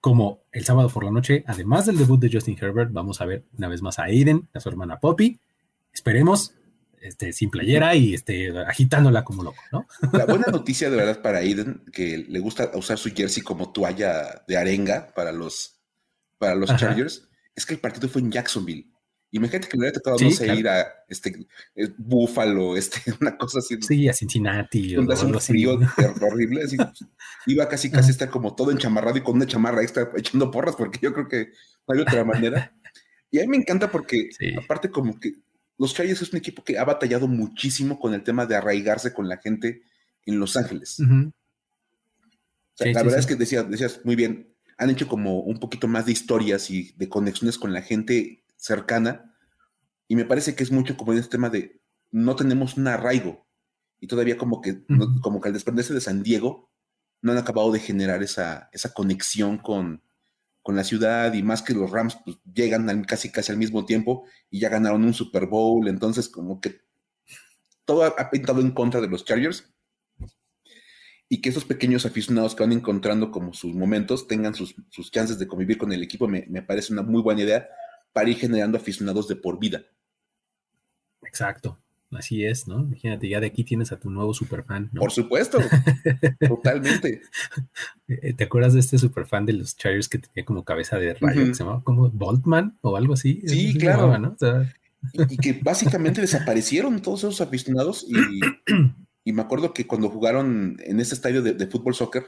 como 0.00 0.40
el 0.52 0.66
sábado 0.66 0.90
por 0.90 1.02
la 1.02 1.10
noche, 1.10 1.44
además 1.46 1.86
del 1.86 1.96
debut 1.96 2.20
de 2.20 2.30
Justin 2.30 2.58
Herbert, 2.60 2.92
vamos 2.92 3.22
a 3.22 3.24
ver 3.24 3.44
una 3.56 3.68
vez 3.68 3.80
más 3.80 3.98
a 3.98 4.04
Aiden, 4.04 4.48
a 4.52 4.60
su 4.60 4.68
hermana 4.68 5.00
Poppy. 5.00 5.40
Esperemos, 5.94 6.52
este, 7.00 7.32
sin 7.32 7.48
playera 7.48 7.94
y 7.94 8.12
este, 8.12 8.50
agitándola 8.66 9.24
como 9.24 9.42
loco, 9.42 9.62
¿no? 9.72 9.86
La 10.12 10.26
buena 10.26 10.48
noticia 10.52 10.90
de 10.90 10.96
verdad 10.96 11.22
para 11.22 11.38
Aiden, 11.38 11.84
que 11.90 12.18
le 12.18 12.38
gusta 12.38 12.70
usar 12.74 12.98
su 12.98 13.14
jersey 13.14 13.42
como 13.42 13.72
toalla 13.72 14.44
de 14.46 14.58
arenga 14.58 15.10
para 15.14 15.32
los, 15.32 15.73
para 16.44 16.56
los 16.56 16.76
Chargers, 16.76 17.28
es 17.54 17.64
que 17.64 17.74
el 17.74 17.80
partido 17.80 18.08
fue 18.08 18.20
en 18.20 18.30
Jacksonville. 18.30 18.90
Imagínate 19.30 19.66
que 19.66 19.76
le 19.76 19.80
hubiera 19.80 19.94
tocado, 19.94 20.16
no 20.20 20.30
sé, 20.30 20.54
ir 20.54 20.68
a 20.68 20.86
este, 21.08 21.34
eh, 21.74 21.88
Búfalo, 21.98 22.76
este, 22.76 23.00
una 23.20 23.36
cosa 23.36 23.58
así. 23.58 23.78
Sí, 23.80 24.08
a 24.08 24.12
Cincinnati. 24.12 24.94
Donde 24.94 25.14
hace 25.14 25.26
un 25.26 25.40
frío 25.40 25.78
horrible. 26.20 26.62
Así, 26.62 26.76
iba 27.46 27.68
casi, 27.68 27.90
casi 27.90 28.10
a 28.10 28.12
estar 28.12 28.30
como 28.30 28.54
todo 28.54 28.70
enchamarrado 28.70 29.18
y 29.18 29.22
con 29.22 29.34
una 29.34 29.46
chamarra 29.46 29.82
extra 29.82 30.10
echando 30.16 30.50
porras, 30.50 30.76
porque 30.76 31.00
yo 31.02 31.12
creo 31.12 31.26
que 31.26 31.48
no 31.88 31.94
hay 31.94 32.00
otra 32.00 32.24
manera. 32.24 32.72
Y 33.30 33.40
a 33.40 33.40
mí 33.40 33.48
me 33.48 33.56
encanta 33.56 33.90
porque, 33.90 34.28
aparte, 34.56 34.90
como 34.90 35.18
que 35.18 35.32
los 35.76 35.92
Chargers 35.92 36.22
es 36.22 36.32
un 36.32 36.38
equipo 36.38 36.62
que 36.62 36.78
ha 36.78 36.84
batallado 36.84 37.26
muchísimo 37.26 37.98
con 37.98 38.14
el 38.14 38.22
tema 38.22 38.46
de 38.46 38.54
arraigarse 38.54 39.12
con 39.12 39.28
la 39.28 39.38
gente 39.38 39.82
en 40.24 40.38
Los 40.38 40.56
Ángeles. 40.56 41.00
la 41.00 43.02
verdad 43.02 43.18
es 43.18 43.26
que 43.26 43.34
decías, 43.34 43.68
decías 43.68 44.02
muy 44.04 44.14
bien, 44.14 44.53
han 44.78 44.90
hecho 44.90 45.08
como 45.08 45.40
un 45.40 45.58
poquito 45.58 45.88
más 45.88 46.06
de 46.06 46.12
historias 46.12 46.70
y 46.70 46.92
de 46.96 47.08
conexiones 47.08 47.58
con 47.58 47.72
la 47.72 47.82
gente 47.82 48.44
cercana, 48.56 49.34
y 50.08 50.16
me 50.16 50.24
parece 50.24 50.54
que 50.54 50.62
es 50.62 50.70
mucho 50.70 50.96
como 50.96 51.12
en 51.12 51.18
este 51.18 51.30
tema 51.30 51.50
de 51.50 51.80
no 52.10 52.36
tenemos 52.36 52.76
un 52.76 52.88
arraigo, 52.88 53.46
y 54.00 54.06
todavía 54.06 54.36
como 54.36 54.60
que, 54.60 54.84
como 55.22 55.40
que 55.40 55.48
al 55.48 55.54
desprenderse 55.54 55.94
de 55.94 56.00
San 56.00 56.22
Diego, 56.22 56.70
no 57.22 57.32
han 57.32 57.38
acabado 57.38 57.72
de 57.72 57.80
generar 57.80 58.22
esa, 58.22 58.68
esa 58.72 58.92
conexión 58.92 59.58
con, 59.58 60.02
con 60.62 60.76
la 60.76 60.84
ciudad, 60.84 61.32
y 61.34 61.42
más 61.42 61.62
que 61.62 61.74
los 61.74 61.90
Rams 61.90 62.18
pues, 62.24 62.38
llegan 62.52 63.04
casi 63.04 63.30
casi 63.30 63.52
al 63.52 63.58
mismo 63.58 63.84
tiempo 63.84 64.24
y 64.50 64.60
ya 64.60 64.68
ganaron 64.68 65.04
un 65.04 65.14
Super 65.14 65.46
Bowl, 65.46 65.88
entonces 65.88 66.28
como 66.28 66.60
que 66.60 66.80
todo 67.84 68.04
ha, 68.04 68.30
pintado 68.30 68.60
en 68.60 68.70
contra 68.70 69.00
de 69.00 69.08
los 69.08 69.24
Chargers, 69.24 69.73
y 71.28 71.40
que 71.40 71.48
esos 71.48 71.64
pequeños 71.64 72.06
aficionados 72.06 72.54
que 72.54 72.62
van 72.62 72.72
encontrando 72.72 73.30
como 73.30 73.54
sus 73.54 73.74
momentos 73.74 74.28
tengan 74.28 74.54
sus, 74.54 74.74
sus 74.90 75.10
chances 75.10 75.38
de 75.38 75.48
convivir 75.48 75.78
con 75.78 75.92
el 75.92 76.02
equipo, 76.02 76.28
me, 76.28 76.46
me, 76.48 76.62
parece 76.62 76.92
una 76.92 77.02
muy 77.02 77.22
buena 77.22 77.42
idea, 77.42 77.68
para 78.12 78.30
ir 78.30 78.36
generando 78.36 78.78
aficionados 78.78 79.26
de 79.28 79.36
por 79.36 79.58
vida. 79.58 79.82
Exacto, 81.22 81.78
así 82.12 82.44
es, 82.44 82.68
¿no? 82.68 82.80
Imagínate, 82.80 83.28
ya 83.28 83.40
de 83.40 83.46
aquí 83.46 83.64
tienes 83.64 83.90
a 83.90 83.98
tu 83.98 84.10
nuevo 84.10 84.32
superfan, 84.32 84.90
¿no? 84.92 85.00
Por 85.00 85.10
supuesto, 85.10 85.58
totalmente. 86.48 87.22
Eh, 88.06 88.34
¿Te 88.34 88.44
acuerdas 88.44 88.74
de 88.74 88.80
este 88.80 88.98
superfan 88.98 89.46
de 89.46 89.54
los 89.54 89.76
Chargers 89.76 90.08
que 90.08 90.18
tenía 90.18 90.44
como 90.44 90.64
cabeza 90.64 90.98
de 90.98 91.14
rayo, 91.14 91.46
que 91.46 91.54
se 91.54 91.64
llamaba 91.64 91.82
como 91.82 92.08
Boltman 92.10 92.78
o 92.82 92.96
algo 92.96 93.14
así? 93.14 93.42
Sí, 93.46 93.76
claro. 93.76 94.16
¿no? 94.18 94.36
y, 95.12 95.36
que 95.36 95.60
básicamente 95.62 96.20
desaparecieron 96.20 97.02
todos 97.02 97.20
esos 97.20 97.40
aficionados 97.40 98.06
y, 98.08 98.14
me 99.32 99.42
acuerdo 99.42 99.72
que 99.72 99.86
cuando 99.86 100.10
jugaron 100.10 100.76
en 100.80 101.00
ese 101.00 101.14
estadio 101.14 101.42
de, 101.42 101.66
fútbol 101.66 101.94
soccer, 101.94 102.26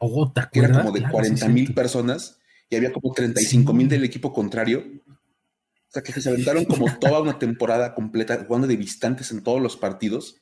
oh, 0.00 0.32
¿te 0.32 0.42
que 0.52 0.58
era 0.60 0.82
como 0.82 0.92
de 0.92 1.08
40 1.08 1.48
mil 1.48 1.72
personas, 1.72 2.38
y 2.68 2.76
había 2.76 2.92
como 2.92 3.12
35 3.12 3.72
mil 3.72 3.88
del 3.88 4.04
equipo 4.04 4.32
contrario. 4.32 4.84
O 5.06 5.92
sea, 5.92 6.02
que 6.02 6.12
se 6.20 6.28
aventaron 6.28 6.64
como 6.64 6.86
toda 7.00 7.20
una 7.20 7.38
temporada 7.38 7.94
completa 7.94 8.44
jugando 8.46 8.66
de 8.66 8.76
visitantes 8.76 9.30
en 9.30 9.42
todos 9.42 9.62
los 9.62 9.76
partidos. 9.76 10.36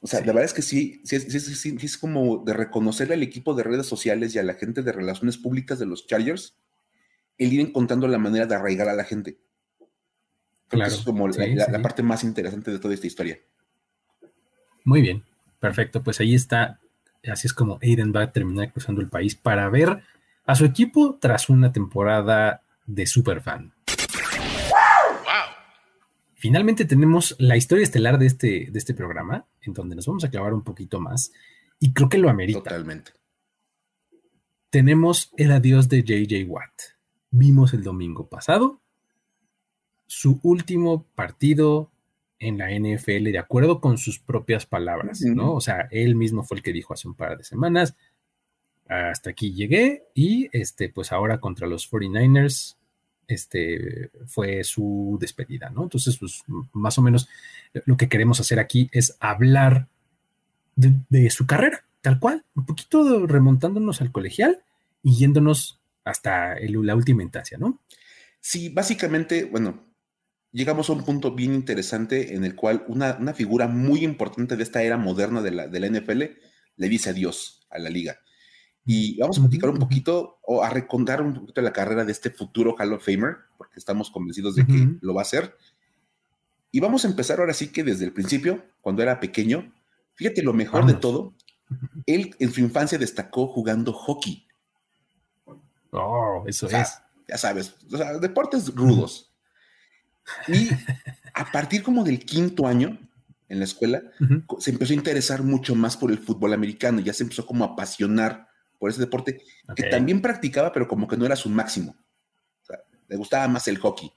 O 0.00 0.06
sea, 0.06 0.20
la 0.20 0.26
verdad 0.26 0.44
es 0.44 0.54
que 0.54 0.62
sí, 0.62 1.02
sí, 1.04 1.18
sí, 1.20 1.40
sí, 1.40 1.76
es 1.80 1.98
como 1.98 2.44
de 2.44 2.52
reconocerle 2.52 3.14
al 3.14 3.22
equipo 3.22 3.54
de 3.54 3.64
redes 3.64 3.86
sociales 3.86 4.34
y 4.34 4.38
a 4.38 4.44
la 4.44 4.54
gente 4.54 4.82
de 4.82 4.92
relaciones 4.92 5.38
públicas 5.38 5.78
de 5.78 5.86
los 5.86 6.06
Chargers 6.06 6.56
el 7.36 7.52
ir 7.52 7.60
encontrando 7.60 8.08
la 8.08 8.18
manera 8.18 8.46
de 8.46 8.54
arraigar 8.54 8.88
a 8.88 8.94
la 8.94 9.04
gente. 9.04 9.38
Creo 10.68 10.82
que 10.82 10.88
eso 10.88 10.98
es 10.98 11.04
como 11.04 11.28
la, 11.28 11.82
parte 11.82 12.02
más 12.02 12.24
interesante 12.24 12.70
de 12.70 12.78
toda 12.78 12.94
esta 12.94 13.06
historia. 13.06 13.38
Muy 14.88 15.02
bien, 15.02 15.22
perfecto. 15.60 16.02
Pues 16.02 16.18
ahí 16.18 16.34
está. 16.34 16.80
Así 17.30 17.46
es 17.46 17.52
como 17.52 17.78
Aiden 17.82 18.10
va 18.16 18.22
a 18.22 18.32
terminar 18.32 18.72
cruzando 18.72 19.02
el 19.02 19.10
país 19.10 19.34
para 19.34 19.68
ver 19.68 20.02
a 20.46 20.54
su 20.54 20.64
equipo 20.64 21.18
tras 21.20 21.50
una 21.50 21.72
temporada 21.72 22.62
de 22.86 23.06
superfan. 23.06 23.74
Finalmente 26.36 26.86
tenemos 26.86 27.36
la 27.38 27.58
historia 27.58 27.82
estelar 27.82 28.18
de 28.18 28.24
este, 28.24 28.68
de 28.70 28.78
este 28.78 28.94
programa, 28.94 29.44
en 29.60 29.74
donde 29.74 29.94
nos 29.94 30.06
vamos 30.06 30.24
a 30.24 30.30
clavar 30.30 30.54
un 30.54 30.64
poquito 30.64 31.00
más, 31.00 31.32
y 31.78 31.92
creo 31.92 32.08
que 32.08 32.16
lo 32.16 32.30
amerita. 32.30 32.60
Totalmente. 32.60 33.12
Tenemos 34.70 35.34
el 35.36 35.52
adiós 35.52 35.90
de 35.90 36.02
JJ 36.02 36.48
Watt. 36.48 36.72
Vimos 37.30 37.74
el 37.74 37.82
domingo 37.82 38.26
pasado 38.30 38.80
su 40.06 40.40
último 40.42 41.04
partido 41.14 41.90
en 42.38 42.58
la 42.58 42.70
NFL, 42.70 43.24
de 43.24 43.38
acuerdo 43.38 43.80
con 43.80 43.98
sus 43.98 44.18
propias 44.18 44.66
palabras, 44.66 45.20
¿no? 45.22 45.54
O 45.54 45.60
sea, 45.60 45.88
él 45.90 46.14
mismo 46.14 46.44
fue 46.44 46.58
el 46.58 46.62
que 46.62 46.72
dijo 46.72 46.94
hace 46.94 47.08
un 47.08 47.14
par 47.14 47.36
de 47.36 47.44
semanas, 47.44 47.96
hasta 48.88 49.30
aquí 49.30 49.52
llegué 49.52 50.04
y 50.14 50.48
este, 50.52 50.88
pues 50.88 51.12
ahora 51.12 51.40
contra 51.40 51.66
los 51.66 51.90
49ers 51.90 52.76
este, 53.26 54.10
fue 54.26 54.64
su 54.64 55.18
despedida, 55.20 55.68
¿no? 55.70 55.82
Entonces, 55.82 56.16
pues 56.16 56.42
más 56.72 56.96
o 56.98 57.02
menos 57.02 57.28
lo 57.84 57.96
que 57.96 58.08
queremos 58.08 58.40
hacer 58.40 58.58
aquí 58.58 58.88
es 58.92 59.16
hablar 59.20 59.86
de, 60.76 61.28
su 61.30 61.46
carrera, 61.46 61.84
tal 62.00 62.18
cual, 62.18 62.44
un 62.54 62.64
poquito 62.64 63.26
remontándonos 63.26 64.00
al 64.00 64.12
colegial 64.12 64.62
y 65.02 65.16
yéndonos 65.16 65.80
hasta 66.04 66.56
la 66.60 66.94
última 66.94 67.22
instancia, 67.22 67.58
¿no? 67.58 67.78
Sí, 68.40 68.70
básicamente, 68.70 69.44
bueno, 69.44 69.87
llegamos 70.52 70.88
a 70.88 70.92
un 70.92 71.04
punto 71.04 71.34
bien 71.34 71.54
interesante 71.54 72.34
en 72.34 72.44
el 72.44 72.54
cual 72.54 72.84
una, 72.88 73.14
figura 73.34 73.68
muy 73.68 74.04
importante 74.04 74.56
de 74.56 74.62
esta 74.62 74.82
era 74.82 74.96
moderna 74.96 75.42
de 75.42 75.50
la, 75.50 75.68
de 75.68 75.80
la 75.80 75.88
NFL 75.88 76.22
le 76.76 76.88
dice 76.88 77.10
adiós 77.10 77.66
a 77.70 77.78
la 77.78 77.90
liga. 77.90 78.18
Y 78.84 79.18
vamos 79.18 79.38
a 79.38 79.42
platicar 79.42 79.68
un 79.68 79.78
poquito 79.78 80.38
o 80.42 80.62
a 80.62 80.70
recordar 80.70 81.20
un 81.20 81.34
poquito 81.34 81.60
la 81.60 81.74
carrera 81.74 82.04
de 82.06 82.12
este 82.12 82.30
futuro 82.30 82.74
Hall 82.78 82.94
of 82.94 83.04
Famer, 83.04 83.36
porque 83.58 83.78
estamos 83.78 84.10
convencidos 84.10 84.54
de 84.54 84.66
que 84.66 84.96
lo 85.02 85.12
va 85.12 85.20
a 85.20 85.22
hacer. 85.22 85.54
Y 86.70 86.80
vamos 86.80 87.04
a 87.04 87.08
empezar 87.08 87.38
ahora 87.38 87.52
sí 87.52 87.68
que 87.68 87.84
desde 87.84 88.06
el 88.06 88.14
principio, 88.14 88.64
cuando 88.80 89.02
era 89.02 89.20
pequeño. 89.20 89.74
Fíjate 90.14 90.42
lo 90.42 90.54
mejor 90.54 90.86
de 90.86 90.94
todo. 90.94 91.34
Él 92.06 92.34
en 92.38 92.50
su 92.50 92.60
infancia 92.60 92.96
destacó 92.96 93.46
jugando 93.48 93.92
hockey. 93.92 94.46
Oh, 95.90 96.44
eso 96.46 96.66
es. 96.66 96.88
Ya 97.28 97.36
sabes, 97.36 97.76
deportes 98.22 98.74
rudos. 98.74 99.27
Y 100.48 100.68
a 101.34 101.50
partir 101.52 101.82
como 101.82 102.04
del 102.04 102.24
quinto 102.24 102.66
año 102.66 102.98
en 103.48 103.58
la 103.58 103.64
escuela, 103.64 104.02
se 104.58 104.70
empezó 104.70 104.92
a 104.92 104.96
interesar 104.96 105.42
mucho 105.42 105.74
más 105.74 105.96
por 105.96 106.10
el 106.10 106.18
fútbol 106.18 106.52
americano. 106.52 107.00
Ya 107.00 107.12
se 107.12 107.22
empezó 107.22 107.46
como 107.46 107.64
a 107.64 107.68
apasionar 107.68 108.48
por 108.78 108.90
ese 108.90 109.00
deporte, 109.00 109.42
que 109.74 109.84
también 109.84 110.22
practicaba, 110.22 110.72
pero 110.72 110.86
como 110.86 111.08
que 111.08 111.16
no 111.16 111.26
era 111.26 111.36
su 111.36 111.48
máximo. 111.48 111.96
le 113.08 113.16
gustaba 113.16 113.48
más 113.48 113.68
el 113.68 113.78
hockey. 113.78 114.12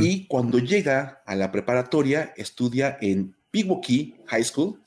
Y 0.00 0.26
cuando 0.26 0.58
llega 0.58 1.22
a 1.24 1.36
la 1.36 1.52
preparatoria, 1.52 2.34
estudia 2.36 2.98
en 3.00 3.36
Pewaukee 3.52 4.20
High 4.26 4.44
School 4.44 4.82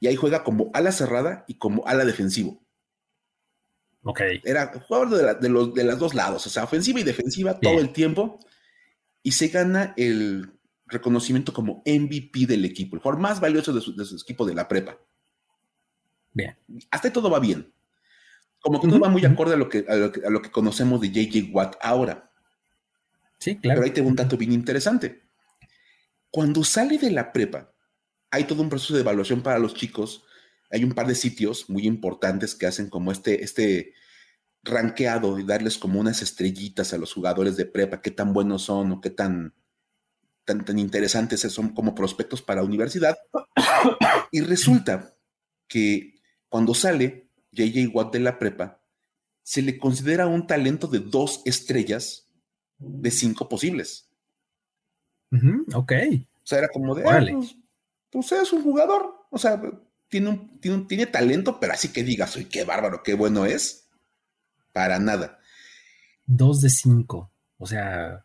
y 0.00 0.06
ahí 0.06 0.16
juega 0.16 0.44
como 0.44 0.70
ala 0.74 0.92
cerrada 0.92 1.44
y 1.48 1.54
como 1.54 1.86
ala 1.86 2.04
defensivo. 2.04 2.62
Ok. 4.02 4.20
Era 4.44 4.66
jugador 4.86 5.40
de, 5.40 5.48
los, 5.48 5.72
de 5.72 5.84
las 5.84 5.98
dos 5.98 6.14
lados, 6.14 6.46
o 6.46 6.50
sea, 6.50 6.64
ofensiva 6.64 7.00
y 7.00 7.04
defensiva 7.04 7.58
todo 7.58 7.80
el 7.80 7.92
tiempo. 7.92 8.38
Y 9.22 9.32
se 9.32 9.48
gana 9.48 9.94
el 9.96 10.52
reconocimiento 10.86 11.52
como 11.52 11.82
MVP 11.86 12.46
del 12.46 12.64
equipo, 12.64 12.96
el 12.96 13.02
jugador 13.02 13.20
más 13.20 13.40
valioso 13.40 13.72
de 13.72 13.80
su, 13.80 13.96
de 13.96 14.04
su 14.04 14.16
equipo 14.16 14.44
de 14.44 14.54
la 14.54 14.68
prepa. 14.68 14.98
Bien. 16.32 16.56
Hasta 16.90 17.12
todo 17.12 17.30
va 17.30 17.40
bien. 17.40 17.72
Como 18.60 18.80
que 18.80 18.86
todo 18.86 19.00
va 19.00 19.08
muy 19.08 19.24
acorde 19.24 19.54
a 19.54 19.56
lo, 19.56 19.68
que, 19.68 19.84
a 19.88 19.96
lo, 20.30 20.40
que, 20.40 20.50
conocemos 20.50 21.00
de 21.00 21.10
JJ 21.10 21.50
Watt 21.52 21.76
ahora. 21.80 22.30
Sí, 23.38 23.56
claro. 23.58 23.80
Pero 23.80 23.84
ahí 23.84 23.92
tengo 23.92 24.08
un 24.08 24.14
dato 24.14 24.36
bien 24.36 24.52
interesante. 24.52 25.22
Cuando 26.30 26.62
sale 26.62 26.96
de 26.96 27.10
la 27.10 27.32
prepa, 27.32 27.72
hay 28.30 28.44
todo 28.44 28.62
un 28.62 28.68
proceso 28.68 28.94
de 28.94 29.00
evaluación 29.00 29.42
para 29.42 29.58
los 29.58 29.74
chicos. 29.74 30.24
Hay 30.70 30.84
un 30.84 30.92
par 30.92 31.06
de 31.08 31.16
sitios 31.16 31.68
muy 31.68 31.86
importantes 31.86 32.54
que 32.54 32.66
hacen 32.66 32.88
como 32.88 33.10
este, 33.10 33.42
este 33.42 33.94
ranqueado 34.62 35.38
y 35.38 35.44
darles 35.44 35.78
como 35.78 36.00
unas 36.00 36.22
estrellitas 36.22 36.92
a 36.92 36.98
los 36.98 37.12
jugadores 37.12 37.56
de 37.56 37.66
prepa, 37.66 38.00
qué 38.00 38.10
tan 38.10 38.32
buenos 38.32 38.62
son 38.62 38.92
o 38.92 39.00
qué 39.00 39.10
tan, 39.10 39.54
tan, 40.44 40.64
tan 40.64 40.78
interesantes 40.78 41.40
son 41.40 41.74
como 41.74 41.94
prospectos 41.94 42.42
para 42.42 42.62
universidad. 42.62 43.18
Y 44.30 44.40
resulta 44.40 45.16
que 45.68 46.14
cuando 46.48 46.74
sale 46.74 47.30
JJ 47.52 47.88
Watt 47.92 48.12
de 48.12 48.20
la 48.20 48.38
prepa, 48.38 48.82
se 49.42 49.62
le 49.62 49.78
considera 49.78 50.26
un 50.26 50.46
talento 50.46 50.86
de 50.86 51.00
dos 51.00 51.42
estrellas 51.44 52.28
de 52.78 53.10
cinco 53.10 53.48
posibles. 53.48 54.08
ok. 55.74 55.92
O 56.42 56.46
sea, 56.46 56.58
era 56.58 56.68
como 56.68 56.94
de, 56.94 57.02
pues, 57.02 57.56
pues, 58.10 58.32
es 58.32 58.52
un 58.52 58.62
jugador. 58.62 59.26
O 59.30 59.38
sea, 59.38 59.60
tiene, 60.08 60.28
un, 60.28 60.86
tiene, 60.86 61.06
talento, 61.06 61.58
pero 61.60 61.72
así 61.72 61.88
que 61.88 62.02
digas, 62.02 62.30
soy 62.30 62.46
qué 62.46 62.64
bárbaro, 62.64 63.02
qué 63.02 63.14
bueno 63.14 63.46
es. 63.46 63.81
Para 64.72 64.98
nada. 64.98 65.38
Dos 66.26 66.60
de 66.60 66.70
cinco. 66.70 67.32
O 67.58 67.66
sea, 67.66 68.24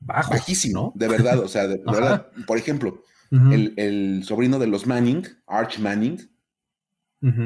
bajo. 0.00 0.32
Bajísimo, 0.32 0.92
de 0.96 1.08
verdad. 1.08 1.38
O 1.40 1.48
sea, 1.48 1.66
de, 1.66 1.76
verdad. 1.86 2.28
Por 2.46 2.58
ejemplo, 2.58 3.02
el, 3.30 3.74
el, 3.76 4.24
sobrino 4.24 4.58
de 4.58 4.66
los 4.66 4.86
Manning, 4.86 5.26
Arch 5.46 5.78
Manning, 5.78 6.30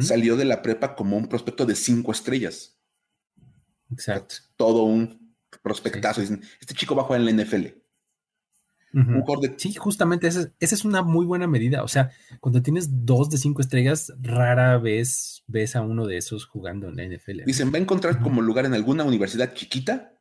salió 0.01 0.37
de 0.37 0.47
la 0.47 0.63
prepa 0.63 0.95
como 0.95 1.17
un 1.17 1.29
prospecto 1.29 1.67
de 1.67 1.75
cinco 1.75 2.13
estrellas. 2.13 2.79
Exacto. 3.93 4.37
Todo 4.57 4.85
un 4.85 5.35
prospectazo. 5.63 6.21
Dicen, 6.21 6.43
este 6.61 6.75
chico 6.75 6.95
va 6.95 7.03
a 7.03 7.05
jugar 7.05 7.21
en 7.21 7.37
la 7.37 7.45
NFL. 7.45 7.67
Sí, 9.59 9.75
justamente 9.75 10.27
esa, 10.27 10.51
es 10.59 10.85
una 10.85 11.03
muy 11.03 11.27
buena 11.27 11.47
medida. 11.47 11.83
O 11.83 11.89
sea, 11.89 12.11
cuando 12.41 12.63
tienes 12.63 13.05
dos 13.05 13.29
de 13.29 13.37
cinco 13.37 13.61
estrellas, 13.61 14.13
rara 14.21 14.79
vez 14.79 15.45
ves 15.47 15.77
a 15.77 15.83
uno 15.83 16.07
de 16.07 16.17
esos 16.17 16.47
jugando 16.47 16.89
en 16.89 16.97
la 16.97 17.05
NFL. 17.05 17.45
Dicen, 17.45 17.73
va 17.73 17.77
a 17.77 17.83
encontrar 17.83 18.21
como 18.23 18.41
lugar 18.41 18.65
en 18.65 18.75
alguna 18.75 19.05
universidad 19.05 19.53
chiquita 19.53 20.15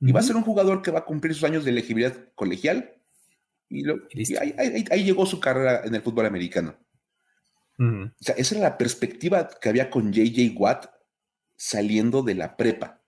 y 0.00 0.12
va 0.12 0.20
a 0.20 0.22
ser 0.22 0.36
un 0.36 0.42
jugador 0.42 0.82
que 0.82 0.90
va 0.90 1.00
a 1.00 1.04
cumplir 1.04 1.34
sus 1.34 1.44
años 1.44 1.64
de 1.64 1.70
elegibilidad 1.72 2.14
colegial. 2.34 2.94
Y, 3.68 3.84
ahí, 4.36 5.04
llegó 5.04 5.26
su 5.26 5.40
carrera 5.40 5.82
en 5.84 5.94
el 5.94 6.02
fútbol 6.02 6.26
americano. 6.26 6.76
O 7.78 8.10
sea, 8.20 8.36
esa 8.36 8.54
era 8.54 8.68
la 8.68 8.78
perspectiva 8.78 9.48
que 9.60 9.68
había 9.68 9.90
con 9.90 10.12
JJ 10.12 10.54
Watt 10.56 10.86
saliendo 11.56 12.22
de 12.22 12.34
la 12.34 12.56
prepa. 12.56 13.03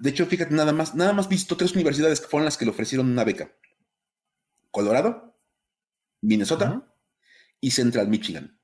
De 0.00 0.10
hecho, 0.10 0.26
fíjate, 0.26 0.54
nada 0.54 0.72
más, 0.72 0.94
nada 0.94 1.12
más 1.12 1.28
visto 1.28 1.56
tres 1.56 1.74
universidades 1.74 2.20
que 2.20 2.28
fueron 2.28 2.44
las 2.44 2.56
que 2.56 2.64
le 2.64 2.70
ofrecieron 2.70 3.10
una 3.10 3.24
beca. 3.24 3.50
Colorado, 4.70 5.36
Minnesota 6.20 6.86
y 7.60 7.70
Central 7.70 8.08
Michigan. 8.08 8.58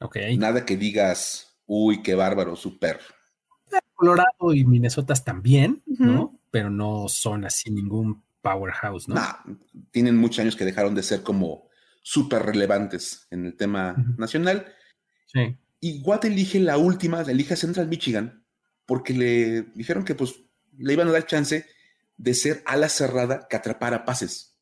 Ok. 0.00 0.16
Nada 0.38 0.64
que 0.64 0.76
digas, 0.76 1.58
uy, 1.66 2.02
qué 2.02 2.14
bárbaro, 2.14 2.56
súper. 2.56 3.00
Colorado 3.94 4.52
y 4.54 4.64
Minnesota 4.64 5.14
también, 5.14 5.82
¿no? 5.86 6.40
Pero 6.50 6.70
no 6.70 7.08
son 7.08 7.44
así 7.44 7.70
ningún 7.70 8.22
powerhouse, 8.40 9.08
¿no? 9.08 9.14
tienen 9.92 10.16
muchos 10.16 10.40
años 10.40 10.56
que 10.56 10.64
dejaron 10.64 10.94
de 10.94 11.02
ser 11.02 11.22
como 11.22 11.68
súper 12.02 12.42
relevantes 12.42 13.28
en 13.30 13.46
el 13.46 13.56
tema 13.56 13.94
nacional. 14.18 14.66
Sí. 15.26 15.56
Y 15.80 16.02
Watt 16.02 16.24
elige 16.24 16.58
la 16.58 16.78
última, 16.78 17.22
elige 17.22 17.54
a 17.54 17.56
Central 17.56 17.88
Michigan, 17.88 18.41
porque 18.86 19.12
le 19.12 19.62
dijeron 19.74 20.04
que 20.04 20.14
pues 20.14 20.34
le 20.78 20.92
iban 20.92 21.08
a 21.08 21.12
dar 21.12 21.26
chance 21.26 21.66
de 22.16 22.34
ser 22.34 22.62
ala 22.66 22.88
cerrada 22.88 23.46
que 23.48 23.56
atrapara 23.56 24.04
pases. 24.04 24.56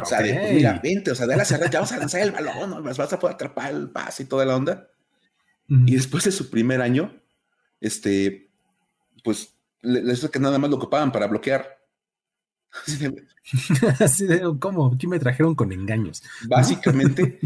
O 0.00 0.04
sea, 0.06 0.22
de, 0.22 0.34
pues, 0.34 0.54
mira, 0.54 0.80
vente, 0.82 1.10
o 1.10 1.14
sea, 1.14 1.26
de 1.26 1.34
ala 1.34 1.44
cerrada, 1.44 1.70
ya 1.70 1.80
vas 1.80 1.92
a 1.92 1.98
lanzar 1.98 2.22
el 2.22 2.32
balón, 2.32 2.82
vas 2.82 2.98
a 2.98 3.18
poder 3.18 3.34
atrapar 3.34 3.72
el 3.72 3.90
pase 3.90 4.22
y 4.22 4.26
toda 4.26 4.44
la 4.44 4.56
onda. 4.56 4.88
Y 5.68 5.94
después 5.94 6.24
de 6.24 6.32
su 6.32 6.50
primer 6.50 6.82
año, 6.82 7.18
este, 7.80 8.50
pues, 9.24 9.54
les 9.80 10.28
que 10.28 10.38
nada 10.38 10.58
más 10.58 10.70
lo 10.70 10.76
ocupaban 10.76 11.12
para 11.12 11.26
bloquear. 11.26 11.78
Así 14.00 14.26
de, 14.26 14.42
¿cómo? 14.58 14.92
Aquí 14.94 15.06
me 15.06 15.18
trajeron 15.18 15.54
con 15.54 15.72
engaños. 15.72 16.22
Básicamente. 16.46 17.38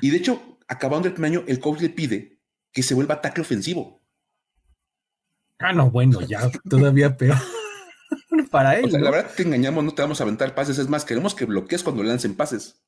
y 0.00 0.10
de 0.10 0.16
hecho, 0.16 0.58
acabando 0.68 1.08
el 1.08 1.14
primer 1.14 1.32
año, 1.32 1.44
el 1.46 1.58
coach 1.58 1.80
le 1.80 1.90
pide 1.90 2.38
que 2.74 2.82
se 2.82 2.94
vuelva 2.94 3.14
ataque 3.14 3.40
ofensivo. 3.40 4.02
Ah, 5.58 5.72
no, 5.72 5.90
bueno, 5.90 6.20
ya 6.20 6.50
todavía 6.68 7.16
peor. 7.16 7.38
Para 8.50 8.78
él. 8.78 8.90
La 8.92 9.10
verdad, 9.10 9.30
te 9.34 9.44
engañamos, 9.44 9.84
no 9.84 9.94
te 9.94 10.02
vamos 10.02 10.20
a 10.20 10.24
aventar 10.24 10.54
pases. 10.54 10.78
Es 10.78 10.88
más, 10.88 11.04
queremos 11.04 11.34
que 11.34 11.46
bloquees 11.46 11.82
cuando 11.82 12.02
lancen 12.02 12.34
pases. 12.34 12.82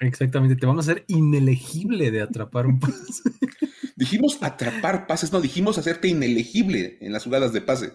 Exactamente, 0.00 0.56
te 0.56 0.66
vamos 0.66 0.86
a 0.86 0.92
hacer 0.92 1.04
inelegible 1.06 2.10
de 2.10 2.22
atrapar 2.22 2.66
un 2.66 2.80
pase. 2.80 2.94
dijimos 3.96 4.38
atrapar 4.42 5.06
pases, 5.06 5.32
no, 5.32 5.40
dijimos 5.40 5.78
hacerte 5.78 6.08
inelegible 6.08 6.98
en 7.00 7.12
las 7.12 7.24
jugadas 7.24 7.52
de 7.52 7.60
pase. 7.62 7.92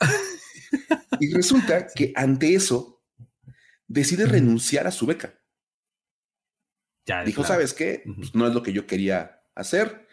Y 1.20 1.32
resulta 1.32 1.86
que 1.94 2.12
ante 2.16 2.54
eso, 2.54 3.04
decide 3.86 4.26
renunciar 4.26 4.88
a 4.88 4.90
su 4.90 5.06
beca. 5.06 5.38
Ya, 7.06 7.22
Dijo, 7.22 7.44
¿sabes 7.44 7.74
qué? 7.74 8.02
Pues 8.16 8.34
no 8.34 8.48
es 8.48 8.54
lo 8.54 8.62
que 8.62 8.72
yo 8.72 8.88
quería 8.88 9.41
hacer. 9.54 10.06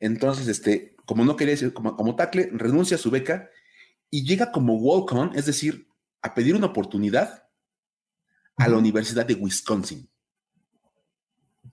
Entonces, 0.00 0.48
este, 0.48 0.96
como 1.04 1.24
no 1.24 1.36
quería 1.36 1.54
decir, 1.54 1.72
como, 1.72 1.96
como 1.96 2.16
tackle, 2.16 2.50
renuncia 2.52 2.96
a 2.96 3.00
su 3.00 3.10
beca 3.10 3.50
y 4.10 4.24
llega 4.24 4.52
como 4.52 4.76
walk-on, 4.76 5.32
es 5.34 5.46
decir, 5.46 5.88
a 6.22 6.34
pedir 6.34 6.54
una 6.54 6.66
oportunidad 6.66 7.48
a 8.56 8.68
la 8.68 8.76
Universidad 8.76 9.26
de 9.26 9.34
Wisconsin. 9.34 10.08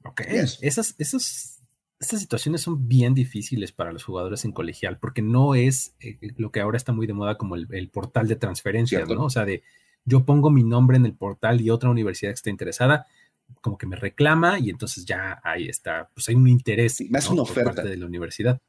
Ok, 0.05 0.21
esas, 0.62 0.95
esas, 0.97 1.62
estas 1.99 2.19
situaciones 2.19 2.62
son 2.62 2.88
bien 2.88 3.13
difíciles 3.13 3.71
para 3.71 3.93
los 3.93 4.03
jugadores 4.03 4.43
en 4.43 4.51
colegial, 4.51 4.99
porque 4.99 5.21
no 5.21 5.55
es 5.55 5.95
eh, 5.99 6.17
lo 6.36 6.51
que 6.51 6.59
ahora 6.59 6.77
está 6.77 6.91
muy 6.91 7.07
de 7.07 7.13
moda 7.13 7.38
como 7.38 7.55
el, 7.55 7.89
portal 7.89 8.27
de 8.27 8.36
transferencias, 8.36 9.07
¿no? 9.07 9.25
O 9.25 9.29
sea, 9.29 9.45
de 9.45 9.63
yo 10.05 10.25
pongo 10.25 10.49
mi 10.49 10.63
nombre 10.63 10.97
en 10.97 11.05
el 11.05 11.15
portal 11.15 11.62
y 11.62 11.69
otra 11.69 11.89
universidad 11.89 12.31
que 12.31 12.36
está 12.36 12.49
interesada, 12.49 13.07
como 13.62 13.77
que 13.77 13.88
me 13.88 13.95
reclama 13.95 14.60
y 14.60 14.69
entonces 14.69 15.06
ya 15.06 15.39
ahí 15.43 15.67
está, 15.67 16.10
pues 16.13 16.27
hay 16.29 16.36
un 16.36 16.47
interés 16.47 17.01
más 17.10 17.29
una 17.29 17.43
oferta. 17.43 17.69
Por 17.69 17.75
parte 17.75 17.89
de 17.89 17.97
la 17.97 18.06
universidad. 18.06 18.62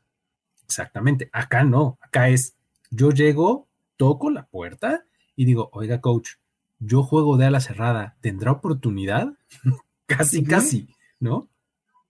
Exactamente. 0.65 1.29
Acá 1.33 1.65
no, 1.65 1.99
acá 2.01 2.29
es 2.29 2.57
yo 2.91 3.11
llego, 3.11 3.69
toco 3.97 4.31
la 4.31 4.47
puerta 4.47 5.05
y 5.37 5.45
digo, 5.45 5.69
oiga, 5.73 6.01
coach, 6.01 6.35
yo 6.79 7.03
juego 7.03 7.37
de 7.37 7.47
ala 7.47 7.61
cerrada, 7.61 8.17
¿tendrá 8.21 8.53
oportunidad? 8.53 9.35
casi, 10.07 10.45
casi, 10.45 10.89
¿no? 11.19 11.49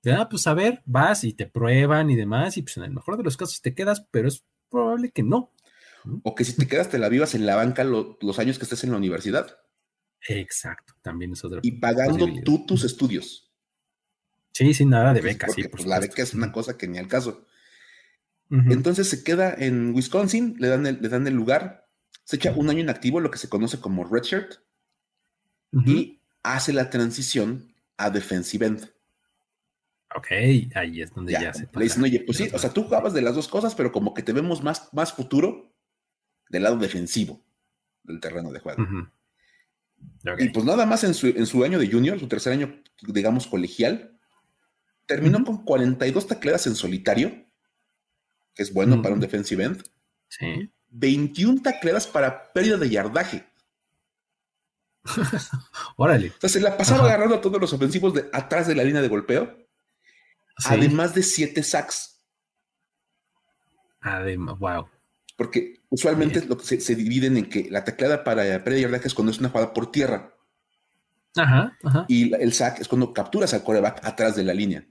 Ya, 0.02 0.28
pues 0.28 0.46
a 0.46 0.54
ver, 0.54 0.82
vas 0.84 1.24
y 1.24 1.32
te 1.32 1.46
prueban 1.46 2.10
y 2.10 2.16
demás, 2.16 2.58
y 2.58 2.62
pues 2.62 2.76
en 2.76 2.84
el 2.84 2.90
mejor 2.90 3.16
de 3.16 3.22
los 3.22 3.38
casos 3.38 3.62
te 3.62 3.74
quedas, 3.74 4.06
pero 4.10 4.28
es 4.28 4.44
probable 4.68 5.10
que 5.10 5.22
no. 5.22 5.50
O 6.22 6.34
que 6.34 6.44
si 6.44 6.54
te 6.54 6.66
quedas 6.66 6.90
te 6.90 6.98
la 6.98 7.08
vivas 7.08 7.34
en 7.34 7.46
la 7.46 7.56
banca 7.56 7.84
los 7.84 8.38
años 8.38 8.58
que 8.58 8.64
estés 8.64 8.84
en 8.84 8.90
la 8.90 8.98
universidad. 8.98 9.58
Exacto, 10.28 10.94
también 11.02 11.32
es 11.32 11.44
otra. 11.44 11.60
Y 11.62 11.72
pagando 11.72 12.26
tú 12.44 12.64
tus 12.66 12.84
estudios. 12.84 13.52
Sí, 14.52 14.72
sin 14.72 14.90
nada 14.90 15.12
de 15.12 15.20
beca, 15.20 15.48
sí. 15.48 15.64
Pues, 15.68 15.84
la 15.86 15.98
beca 15.98 16.22
es 16.22 16.32
una 16.32 16.52
cosa 16.52 16.78
que 16.78 16.86
ni 16.86 16.98
al 16.98 17.08
caso. 17.08 17.46
Entonces 18.50 19.08
se 19.08 19.24
queda 19.24 19.52
en 19.52 19.92
Wisconsin, 19.94 20.54
le 20.60 20.68
dan, 20.68 20.86
el, 20.86 21.02
le 21.02 21.08
dan 21.08 21.26
el 21.26 21.34
lugar, 21.34 21.88
se 22.22 22.36
echa 22.36 22.52
un 22.52 22.70
año 22.70 22.80
inactivo, 22.80 23.18
lo 23.18 23.30
que 23.30 23.38
se 23.38 23.48
conoce 23.48 23.80
como 23.80 24.04
redshirt, 24.04 24.60
y 25.72 26.20
hace 26.44 26.72
la 26.72 26.88
transición 26.88 27.74
a 27.96 28.10
defensive 28.10 28.64
end. 28.64 28.92
Ok, 30.14 30.28
ahí 30.76 31.02
es 31.02 31.12
donde 31.12 31.32
ya, 31.32 31.52
se. 31.52 31.68
Le 31.74 31.82
dicen, 31.82 32.04
oye, 32.04 32.20
pues 32.20 32.38
sí, 32.38 32.48
o 32.52 32.58
sea, 32.60 32.70
tú 32.70 32.84
jugabas 32.84 33.12
de 33.12 33.22
las 33.22 33.34
dos 33.34 33.48
cosas, 33.48 33.74
pero 33.74 33.90
como 33.90 34.14
que 34.14 34.22
te 34.22 34.32
vemos 34.32 34.62
más, 34.62 34.88
más 34.92 35.12
futuro 35.12 35.74
del 36.48 36.62
lado 36.62 36.76
defensivo 36.76 37.44
del 38.04 38.20
terreno 38.20 38.52
de 38.52 38.60
juego. 38.60 38.86
Y 40.38 40.48
pues 40.50 40.64
nada 40.64 40.86
más 40.86 41.04
en 41.04 41.14
su, 41.14 41.26
en 41.26 41.46
su 41.46 41.64
año 41.64 41.78
de 41.78 41.90
junior, 41.90 42.18
su 42.18 42.28
tercer 42.28 42.52
año, 42.52 42.82
digamos, 43.02 43.46
colegial, 43.46 44.18
terminó 45.06 45.44
con 45.44 45.64
42 45.64 46.26
tacleadas 46.26 46.66
en 46.66 46.74
solitario, 46.74 47.46
que 48.54 48.62
es 48.62 48.72
bueno 48.72 49.02
para 49.02 49.14
un 49.14 49.20
defensive 49.20 49.64
end. 49.64 49.84
Sí. 50.28 50.70
21 50.88 51.62
tacleadas 51.62 52.06
para 52.06 52.52
pérdida 52.52 52.76
de 52.76 52.88
yardaje. 52.88 53.46
Órale. 55.96 56.28
O 56.28 56.40
sea, 56.40 56.48
se 56.48 56.60
la 56.60 56.76
pasaba 56.76 57.04
agarrando 57.04 57.36
a 57.36 57.40
todos 57.40 57.60
los 57.60 57.72
ofensivos 57.72 58.14
de 58.14 58.28
atrás 58.32 58.66
de 58.66 58.74
la 58.74 58.84
línea 58.84 59.02
de 59.02 59.08
golpeo. 59.08 59.68
Además 60.64 61.14
de 61.14 61.22
7 61.22 61.62
sacks. 61.62 62.24
Además, 64.00 64.58
wow. 64.58 64.88
Porque 65.36 65.82
usualmente 65.88 66.44
lo 66.46 66.56
que 66.56 66.64
se, 66.64 66.94
dividen 66.94 67.36
en 67.36 67.48
que 67.48 67.68
la 67.70 67.84
tacleada 67.84 68.22
para 68.22 68.62
pérdida 68.62 68.88
de 68.88 68.96
es 69.04 69.14
cuando 69.14 69.32
es 69.32 69.38
una 69.38 69.48
jugada 69.48 69.72
por 69.72 69.90
tierra. 69.90 70.34
Ajá, 71.36 71.76
ajá. 71.82 72.06
Y 72.08 72.32
el 72.34 72.52
sack 72.52 72.80
es 72.80 72.88
cuando 72.88 73.12
capturas 73.12 73.52
al 73.54 73.64
coreback 73.64 74.04
atrás 74.04 74.36
de 74.36 74.44
la 74.44 74.54
línea. 74.54 74.86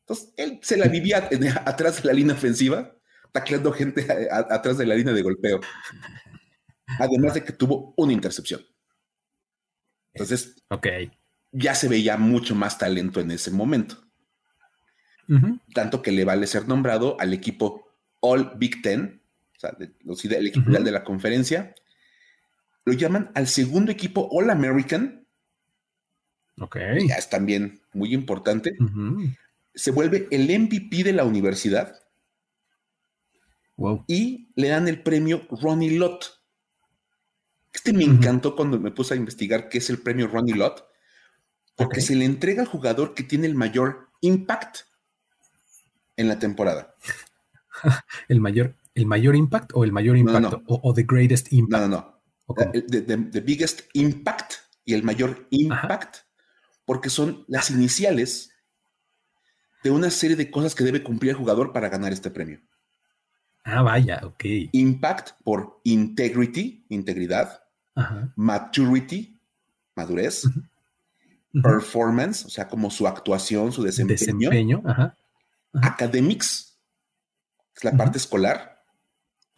Entonces, 0.00 0.34
él 0.36 0.58
se 0.62 0.76
la 0.76 0.88
vivía 0.88 1.28
atrás 1.64 2.02
de 2.02 2.08
la 2.08 2.12
línea 2.12 2.34
ofensiva, 2.34 2.96
tacleando 3.32 3.72
gente 3.72 4.06
atrás 4.30 4.76
de 4.76 4.86
la 4.86 4.94
línea 4.94 5.14
de 5.14 5.22
golpeo. 5.22 5.60
Además 6.98 7.34
de 7.34 7.44
que 7.44 7.52
tuvo 7.52 7.94
una 7.96 8.12
intercepción. 8.12 8.60
Entonces, 10.12 10.56
okay. 10.68 11.12
ya 11.52 11.74
se 11.74 11.88
veía 11.88 12.16
mucho 12.16 12.54
más 12.54 12.78
talento 12.78 13.20
en 13.20 13.30
ese 13.30 13.50
momento. 13.50 13.96
Tanto 15.72 16.02
que 16.02 16.10
le 16.10 16.24
vale 16.24 16.48
ser 16.48 16.66
nombrado 16.66 17.16
al 17.20 17.32
equipo 17.32 17.86
All 18.18 18.54
Big 18.56 18.82
Ten, 18.82 19.19
o 20.06 20.14
sea, 20.14 20.38
el 20.38 20.46
equipo 20.46 20.70
de 20.70 20.90
la 20.90 21.04
conferencia. 21.04 21.74
Lo 22.84 22.92
llaman 22.92 23.30
al 23.34 23.46
segundo 23.46 23.92
equipo 23.92 24.28
All 24.32 24.50
American. 24.50 25.26
Ok. 26.58 26.76
Ya 27.06 27.16
es 27.16 27.28
también 27.28 27.80
muy 27.92 28.14
importante 28.14 28.76
se 29.74 29.90
vuelve 29.90 30.28
el 30.30 30.42
MVP 30.42 31.04
de 31.04 31.12
la 31.12 31.24
universidad. 31.24 31.96
Y 34.06 34.52
le 34.56 34.68
dan 34.68 34.88
el 34.88 35.02
premio 35.02 35.46
Ronnie 35.50 35.98
Lott. 35.98 36.42
Este 37.72 37.94
me 37.94 38.04
encantó 38.04 38.54
cuando 38.54 38.78
me 38.78 38.90
puse 38.90 39.14
a 39.14 39.16
investigar 39.16 39.70
qué 39.70 39.78
es 39.78 39.88
el 39.88 40.02
premio 40.02 40.26
Ronnie 40.26 40.54
Lott, 40.54 40.84
porque 41.76 42.02
se 42.02 42.14
le 42.14 42.26
entrega 42.26 42.60
al 42.60 42.68
jugador 42.68 43.14
que 43.14 43.22
tiene 43.22 43.46
el 43.46 43.54
mayor 43.54 44.10
impact 44.20 44.80
en 46.16 46.28
la 46.28 46.38
temporada. 46.38 46.94
¿El 48.28 48.40
mayor, 48.40 48.76
el 48.94 49.06
mayor 49.06 49.36
impact 49.36 49.72
o 49.74 49.84
el 49.84 49.92
mayor 49.92 50.16
impacto? 50.16 50.62
O, 50.66 50.92
the 50.94 51.04
greatest 51.04 51.52
impact. 51.52 51.82
No, 51.82 51.88
no, 51.88 51.96
no. 51.96 52.20
The, 52.88 53.40
biggest 53.40 53.82
impact 53.94 54.54
y 54.84 54.94
el 54.94 55.02
mayor 55.02 55.46
impact, 55.50 56.16
porque 56.84 57.10
son 57.10 57.44
las 57.48 57.70
iniciales 57.70 58.50
de 59.82 59.90
una 59.90 60.10
serie 60.10 60.36
de 60.36 60.50
cosas 60.50 60.74
que 60.74 60.84
debe 60.84 61.02
cumplir 61.02 61.30
el 61.30 61.36
jugador 61.36 61.72
para 61.72 61.88
ganar 61.88 62.12
este 62.12 62.30
premio. 62.30 62.60
Ah, 63.64 63.82
vaya, 63.82 64.20
ok. 64.24 64.44
Impact 64.72 65.30
por 65.44 65.80
integrity, 65.84 66.84
integridad. 66.88 67.62
Maturity, 68.36 69.38
madurez. 69.94 70.48
Performance, 71.62 72.44
o 72.46 72.48
sea, 72.48 72.68
como 72.68 72.90
su 72.90 73.06
actuación, 73.06 73.72
su 73.72 73.82
desempeño. 73.82 74.50
Desempeño, 74.50 74.82
Academics, 75.72 76.78
es 77.76 77.84
la 77.84 77.96
parte 77.96 78.18
escolar. 78.18 78.79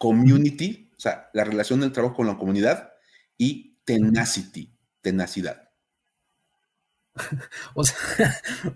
Community, 0.03 0.91
o 0.97 0.99
sea, 0.99 1.29
la 1.31 1.45
relación 1.45 1.79
del 1.79 1.93
trabajo 1.93 2.15
con 2.15 2.27
la 2.27 2.37
comunidad. 2.37 2.91
Y 3.37 3.77
tenacity, 3.85 4.77
tenacidad. 5.01 5.69
o 7.73 7.85
sea, 7.85 7.95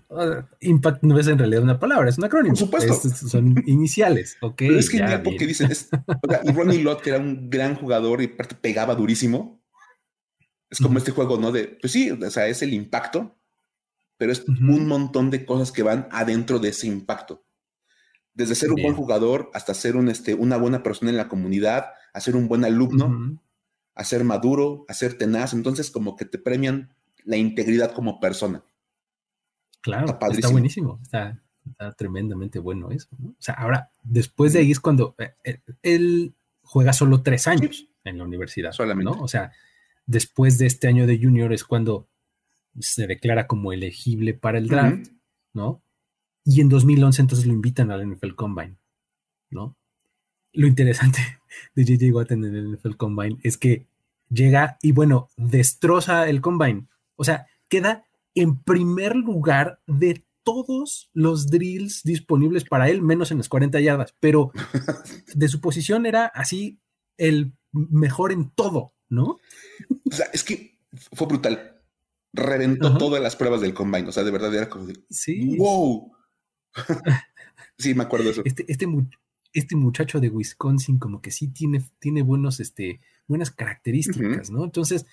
impact 0.60 1.02
no 1.02 1.18
es 1.18 1.26
en 1.26 1.38
realidad 1.38 1.62
una 1.62 1.78
palabra, 1.78 2.08
es 2.08 2.16
un 2.16 2.24
acrónimo. 2.24 2.54
Por 2.54 2.80
supuesto. 2.80 2.94
son 3.28 3.62
iniciales, 3.66 4.38
ok. 4.40 4.54
Pero 4.56 4.78
es 4.78 4.88
genial 4.88 5.22
porque 5.22 5.46
dicen, 5.46 5.70
Ronnie 6.54 6.82
Lott, 6.82 7.02
que 7.02 7.10
era 7.10 7.18
un 7.18 7.50
gran 7.50 7.74
jugador 7.74 8.22
y 8.22 8.28
pegaba 8.28 8.94
durísimo, 8.94 9.62
es 10.70 10.78
como 10.78 10.96
este 10.96 11.10
juego, 11.10 11.36
¿no? 11.36 11.52
De, 11.52 11.78
pues 11.78 11.92
sí, 11.92 12.10
o 12.10 12.30
sea, 12.30 12.46
es 12.46 12.62
el 12.62 12.72
impacto, 12.72 13.38
pero 14.16 14.32
es 14.32 14.48
un 14.48 14.88
montón 14.88 15.28
de 15.28 15.44
cosas 15.44 15.72
que 15.72 15.82
van 15.82 16.08
adentro 16.10 16.58
de 16.58 16.70
ese 16.70 16.86
impacto. 16.86 17.44
Desde 18.38 18.54
ser 18.54 18.70
un 18.70 18.80
buen 18.80 18.94
jugador 18.94 19.50
hasta 19.52 19.74
ser 19.74 19.96
un, 19.96 20.08
este, 20.08 20.32
una 20.32 20.56
buena 20.56 20.84
persona 20.84 21.10
en 21.10 21.16
la 21.16 21.28
comunidad, 21.28 21.86
a 22.12 22.20
ser 22.20 22.36
un 22.36 22.46
buen 22.46 22.64
alumno, 22.64 23.42
a 23.96 24.04
ser 24.04 24.22
maduro, 24.22 24.84
a 24.86 24.94
ser 24.94 25.18
tenaz. 25.18 25.54
Entonces, 25.54 25.90
como 25.90 26.14
que 26.14 26.24
te 26.24 26.38
premian 26.38 26.94
la 27.24 27.36
integridad 27.36 27.92
como 27.92 28.20
persona. 28.20 28.62
Claro, 29.80 30.16
está, 30.30 30.50
buenísimo, 30.50 31.00
está, 31.02 31.42
tremendamente 31.96 32.60
bueno 32.60 32.92
eso. 32.92 33.08
O 33.20 33.34
sea, 33.40 33.54
ahora, 33.54 33.90
después 34.04 34.52
de 34.52 34.60
ahí 34.60 34.70
es 34.70 34.78
cuando 34.78 35.16
eh, 35.18 35.34
eh, 35.42 35.60
él 35.82 36.32
juega 36.62 36.92
solo 36.92 37.22
tres 37.22 37.48
años 37.48 37.88
en 38.04 38.18
la 38.18 38.24
universidad. 38.24 38.70
Solamente. 38.70 39.16
¿no? 39.16 39.20
O 39.20 39.26
sea, 39.26 39.50
después 40.06 40.58
de 40.58 40.66
este 40.66 40.86
año 40.86 41.08
de 41.08 41.18
junior 41.18 41.52
es 41.52 41.64
cuando 41.64 42.08
se 42.78 43.08
declara 43.08 43.48
como 43.48 43.72
elegible 43.72 44.32
para 44.32 44.58
el 44.58 44.68
draft, 44.68 45.08
¿no? 45.54 45.82
Y 46.48 46.62
en 46.62 46.70
2011 46.70 47.20
entonces 47.20 47.46
lo 47.46 47.52
invitan 47.52 47.90
al 47.90 48.08
NFL 48.08 48.34
Combine, 48.34 48.76
¿no? 49.50 49.76
Lo 50.54 50.66
interesante 50.66 51.20
de 51.74 51.84
JJ 51.84 52.12
Watt 52.12 52.32
en 52.32 52.44
el 52.44 52.72
NFL 52.72 52.96
Combine 52.96 53.38
es 53.42 53.58
que 53.58 53.86
llega 54.30 54.78
y 54.80 54.92
bueno, 54.92 55.28
destroza 55.36 56.28
el 56.28 56.40
Combine 56.40 56.86
o 57.18 57.24
sea, 57.24 57.46
queda 57.68 58.06
en 58.34 58.62
primer 58.62 59.16
lugar 59.16 59.80
de 59.86 60.24
todos 60.44 61.10
los 61.12 61.48
drills 61.48 62.02
disponibles 62.04 62.64
para 62.64 62.88
él, 62.88 63.02
menos 63.02 63.32
en 63.32 63.38
las 63.38 63.48
40 63.48 63.80
yardas, 63.80 64.14
pero 64.20 64.52
de 65.34 65.48
su 65.48 65.60
posición 65.60 66.06
era 66.06 66.26
así 66.26 66.78
el 67.18 67.52
mejor 67.72 68.32
en 68.32 68.50
todo, 68.50 68.94
¿no? 69.08 69.38
O 70.10 70.14
sea, 70.14 70.26
es 70.32 70.44
que 70.44 70.78
fue 71.12 71.26
brutal. 71.26 71.74
Reventó 72.32 72.96
todas 72.96 73.20
las 73.20 73.34
pruebas 73.34 73.60
del 73.60 73.74
combine. 73.74 74.08
O 74.08 74.12
sea, 74.12 74.22
de 74.22 74.30
verdad 74.30 74.54
era 74.54 74.68
como 74.68 74.86
de 74.86 75.02
sí. 75.10 75.56
wow. 75.56 76.12
Sí, 77.78 77.94
me 77.94 78.04
acuerdo 78.04 78.26
de 78.26 78.30
eso. 78.32 78.42
Este, 78.44 78.64
este, 78.68 78.86
este, 79.52 79.76
muchacho 79.76 80.20
de 80.20 80.28
Wisconsin, 80.30 80.98
como 80.98 81.20
que 81.20 81.30
sí 81.30 81.48
tiene, 81.48 81.82
tiene 81.98 82.22
buenos, 82.22 82.60
este, 82.60 83.00
buenas 83.26 83.50
características, 83.50 84.50
¿no? 84.50 84.64
Entonces, 84.64 85.06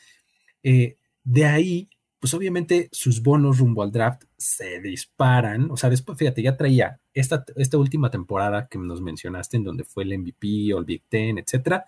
eh, 0.63 0.97
De 1.23 1.45
ahí, 1.45 1.89
pues 2.19 2.33
obviamente 2.33 2.89
sus 2.91 3.21
bonos 3.21 3.59
rumbo 3.59 3.83
al 3.83 3.91
draft 3.91 4.23
se 4.37 4.79
disparan. 4.81 5.69
O 5.71 5.77
sea, 5.77 5.89
después, 5.89 6.17
fíjate, 6.17 6.41
ya 6.41 6.57
traía 6.57 6.99
esta, 7.13 7.45
esta 7.55 7.77
última 7.77 8.09
temporada 8.09 8.67
que 8.67 8.77
nos 8.77 9.01
mencionaste, 9.01 9.57
en 9.57 9.63
donde 9.63 9.83
fue 9.83 10.03
el 10.03 10.17
MVP 10.17 10.73
o 10.73 10.79
el 10.79 10.85
Big 10.85 11.03
Ten, 11.07 11.37
etcétera. 11.37 11.85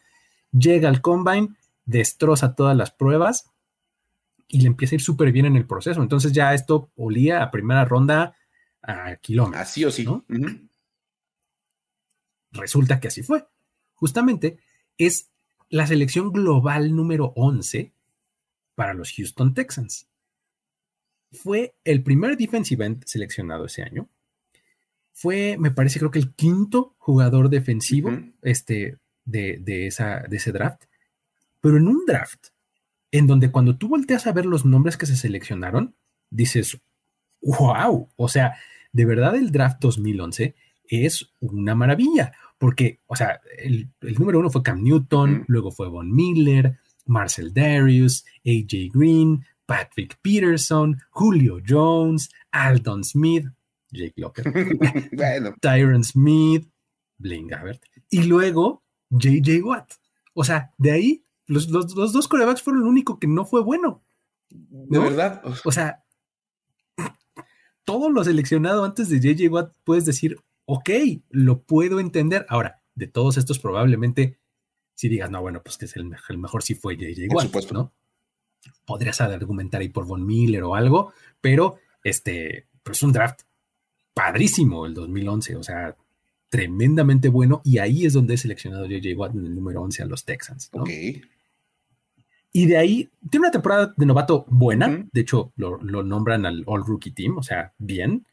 Llega 0.52 0.90
al 0.90 1.02
combine, 1.02 1.50
destroza 1.86 2.56
todas 2.56 2.78
las 2.78 2.92
pruebas 2.92 3.52
y 4.48 4.62
le 4.62 4.68
empieza 4.68 4.96
a 4.96 4.98
ir 4.98 5.02
súper 5.02 5.32
bien 5.32 5.46
en 5.46 5.56
el 5.56 5.66
proceso. 5.66 6.02
Entonces 6.02 6.32
ya 6.32 6.54
esto 6.54 6.92
olía 6.96 7.42
a 7.42 7.52
primera 7.52 7.86
ronda 7.86 8.36
a 8.82 9.16
kilómetros. 9.18 9.62
Así 9.62 9.86
o 9.86 9.92
sí. 9.92 10.04
¿no? 10.04 10.26
Resulta 12.52 13.00
que 13.00 13.08
así 13.08 13.24
fue. 13.24 13.46
Justamente 13.96 14.58
es 14.98 15.30
la 15.70 15.88
selección 15.88 16.32
global 16.32 16.96
número 16.96 17.34
11 17.36 17.94
para 18.76 18.94
los 18.94 19.12
Houston 19.14 19.54
Texans. 19.54 20.08
Fue 21.32 21.76
el 21.84 22.04
primer 22.04 22.38
defensive 22.38 22.86
end 22.86 23.04
seleccionado 23.06 23.66
ese 23.66 23.84
año. 23.84 24.10
Fue, 25.12 25.58
me 25.60 25.72
parece, 25.72 26.00
creo 26.00 26.12
que 26.12 26.20
el 26.20 26.36
quinto 26.36 26.96
jugador 27.00 27.50
defensivo 27.50 28.12
este, 28.44 29.00
de, 29.26 29.88
esa, 29.88 30.20
de 30.22 30.38
ese 30.38 30.52
draft. 30.52 30.84
Pero 31.60 31.78
en 31.78 31.88
un 31.88 32.06
draft 32.06 32.50
en 33.12 33.28
donde 33.28 33.52
cuando 33.52 33.78
tú 33.78 33.88
volteas 33.88 34.28
a 34.28 34.32
ver 34.32 34.46
los 34.46 34.66
nombres 34.66 34.96
que 34.98 35.06
se 35.06 35.16
seleccionaron, 35.16 35.96
dices, 36.30 36.80
wow, 37.48 38.10
o 38.16 38.28
sea, 38.28 38.56
de 38.92 39.06
verdad 39.06 39.36
el 39.36 39.52
draft 39.52 39.80
2011 39.80 40.56
es 40.90 41.30
una 41.40 41.76
maravilla, 41.76 42.34
porque, 42.58 43.00
o 43.08 43.16
sea, 43.16 43.40
el, 43.58 43.90
número 44.02 44.40
uno 44.40 44.50
fue 44.50 44.64
Cam 44.64 44.84
Newton, 44.84 45.46
luego 45.48 45.72
fue 45.72 45.88
Von 45.88 46.14
Miller, 46.14 46.78
Marcel 47.06 47.54
Darius, 47.54 48.26
AJ 48.46 48.92
Green, 48.94 49.46
Patrick 49.66 50.18
Peterson, 50.22 50.98
Julio 51.10 51.60
Jones, 51.66 52.30
Aldon 52.52 53.04
Smith, 53.04 53.46
Jake 53.92 54.14
Locker, 54.18 54.52
Tyron 55.62 56.04
Smith, 56.04 56.68
Blaine 57.18 57.48
Gabbert, 57.48 57.84
y 58.10 58.24
luego 58.24 58.84
JJ 59.10 59.64
Watt. 59.64 59.94
O 60.34 60.44
sea, 60.44 60.74
de 60.78 60.92
ahí, 60.92 61.26
los, 61.46 61.68
dos 61.70 62.28
corebacks 62.28 62.62
fueron 62.62 62.84
lo 62.84 62.90
único 62.90 63.20
que 63.20 63.28
no 63.28 63.46
fue 63.46 63.62
bueno. 63.64 64.04
¿De 64.50 65.00
verdad? 65.00 65.42
O 65.66 65.72
sea, 65.72 66.04
todo 67.88 68.10
lo 68.10 68.22
seleccionado 68.26 68.84
antes 68.84 69.08
de 69.08 69.22
JJ 69.22 69.50
Watt 69.50 69.72
puedes 69.86 70.06
decir, 70.06 70.38
ok, 70.66 70.90
lo 71.30 71.62
puedo 71.62 72.02
entender. 72.02 72.46
Ahora, 72.50 72.82
de 72.96 73.08
todos 73.08 73.38
estos 73.38 73.60
probablemente 73.60 74.38
si 74.94 75.08
digas, 75.08 75.32
no, 75.32 75.42
bueno, 75.42 75.62
pues 75.64 75.78
que 75.78 75.86
es 75.86 75.96
el, 75.96 76.38
mejor 76.38 76.64
si 76.64 76.76
fue 76.76 76.98
JJ 76.98 77.28
Watt, 77.34 77.46
supuesto. 77.46 77.74
¿no? 77.74 77.94
Podrías 78.84 79.22
argumentar 79.22 79.80
ahí 79.80 79.88
por 79.88 80.06
Von 80.06 80.26
Miller 80.26 80.64
o 80.64 80.76
algo, 80.76 81.14
pero 81.40 81.78
este, 82.04 82.68
pues 82.84 82.98
es 82.98 83.04
un 83.04 83.14
draft 83.14 83.44
padrísimo 84.14 84.86
el 84.86 84.94
2011, 84.94 85.56
o 85.56 85.64
sea, 85.64 85.96
tremendamente 86.50 87.30
bueno 87.30 87.62
y 87.64 87.78
ahí 87.78 88.06
es 88.06 88.14
donde 88.14 88.34
he 88.34 88.38
seleccionado 88.38 88.86
JJ 88.86 89.16
Watt 89.16 89.34
en 89.34 89.46
el 89.46 89.56
número 89.56 89.82
11 89.82 90.04
a 90.04 90.06
los 90.08 90.26
Texans. 90.26 90.72
¿no? 90.74 90.82
Ok. 90.82 90.90
Y 92.58 92.66
de 92.66 92.76
ahí 92.76 93.12
tiene 93.30 93.46
una 93.46 93.52
temporada 93.52 93.94
de 93.96 94.06
novato 94.08 94.44
buena, 94.50 95.08
de 95.12 95.22
hecho 95.22 95.54
lo, 95.58 95.78
lo, 95.78 96.02
nombran 96.02 96.44
al 96.44 96.64
All 96.66 96.84
Rookie 96.84 97.12
Team, 97.12 97.38
o 97.38 97.44
sea, 97.44 97.76
bien, 97.78 98.26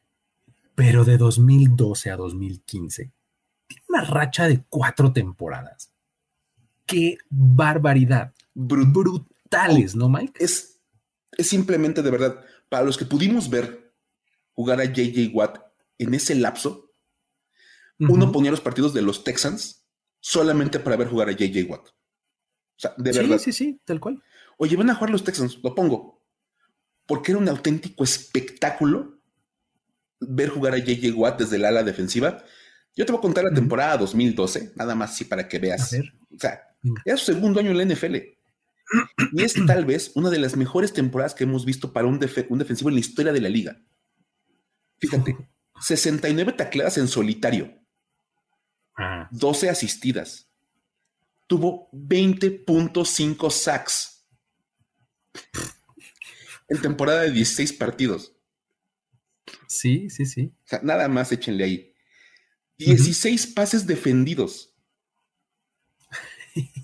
pero 0.75 1.05
de 1.05 1.19
2012 1.19 2.11
a 2.11 2.17
2015 2.17 3.13
tiene 3.67 3.85
una 3.87 4.01
racha 4.01 4.49
de 4.49 4.65
cuatro 4.71 5.13
temporadas. 5.13 5.93
¡Qué 6.87 7.19
barbaridad! 7.29 8.33
Brutales, 8.55 9.95
¿no, 9.95 10.09
Mike? 10.09 10.43
Es, 10.43 10.81
es 11.37 11.47
simplemente 11.47 12.01
de 12.01 12.11
verdad, 12.11 12.41
para 12.71 12.85
los 12.85 12.97
que 12.97 13.05
pudimos 13.05 13.51
ver 13.51 13.93
jugar 14.55 14.81
a 14.81 14.87
JJ 14.87 15.35
Watt 15.35 15.59
en 15.99 16.15
ese 16.15 16.35
lapso, 16.35 16.95
uno 17.99 18.33
ponía 18.33 18.51
los 18.51 18.63
partidos 18.63 18.95
de 18.95 19.03
los 19.03 19.23
Texans 19.23 19.85
solamente 20.19 20.81
para 20.81 20.97
ver 20.97 21.09
jugar 21.09 21.29
a 21.29 21.33
JJ 21.33 21.69
Watt. 21.69 21.91
O 22.77 22.81
sea, 22.81 22.95
de 22.97 23.13
verdad. 23.13 23.39
Sí, 23.39 23.53
sí, 23.53 23.65
sí, 23.65 23.81
tal 23.85 24.01
cual. 24.01 24.23
Oye, 24.59 24.77
van 24.77 24.91
a 24.91 24.95
jugar 24.95 25.11
los 25.11 25.25
Texans, 25.25 25.59
lo 25.63 25.75
pongo. 25.75 26.23
Porque 27.07 27.33
era 27.33 27.41
un 27.41 27.49
auténtico 27.49 28.05
espectáculo 28.05 29.21
ver 30.21 30.49
jugar 30.49 30.75
a 30.75 30.79
JJ 30.79 31.13
Watt 31.15 31.41
desde 31.41 31.57
el 31.57 31.65
ala 31.65 31.83
defensiva. 31.83 32.43
Yo 32.97 33.05
te 33.05 33.13
voy 33.13 33.19
a 33.19 33.23
contar 33.23 33.45
la 33.45 33.53
temporada 33.53 33.99
2012, 33.99 34.73
nada 34.77 34.95
más 34.95 35.13
así 35.13 35.25
para 35.25 35.49
que 35.49 35.59
veas. 35.59 35.93
O 35.93 36.39
sea, 36.39 36.61
era 37.05 37.17
su 37.17 37.27
segundo 37.27 37.61
año 37.61 37.71
en 37.71 37.79
la 37.79 37.95
NFL. 37.95 38.17
Y 39.33 39.43
es 39.43 39.55
tal 39.67 39.85
vez 39.87 40.13
una 40.15 40.31
de 40.31 40.39
las 40.39 40.57
mejores 40.57 40.93
temporadas 40.93 41.35
que 41.35 41.45
hemos 41.45 41.65
visto 41.65 41.93
para 41.93 42.07
un, 42.07 42.15
un 42.49 42.59
defensivo 42.59 42.89
en 42.89 42.95
la 42.95 43.01
historia 43.01 43.33
de 43.33 43.41
la 43.41 43.49
liga. 43.49 43.81
Fíjate, 44.99 45.37
69 45.81 46.53
tacleadas 46.53 46.99
en 46.99 47.09
solitario, 47.09 47.75
12 49.33 49.71
asistidas, 49.71 50.49
tuvo 51.47 51.91
20.5 51.93 53.51
sacks 53.51 54.27
en 56.69 56.81
temporada 56.81 57.23
de 57.23 57.31
16 57.31 57.73
partidos. 57.75 58.37
Sí, 59.69 60.09
sí, 60.11 60.27
sí. 60.27 60.55
O 60.65 60.67
sea, 60.67 60.81
nada 60.83 61.09
más 61.09 61.33
échenle 61.33 61.65
ahí. 61.65 61.95
16 62.79 63.49
pases 63.49 63.87
defendidos. 63.87 64.75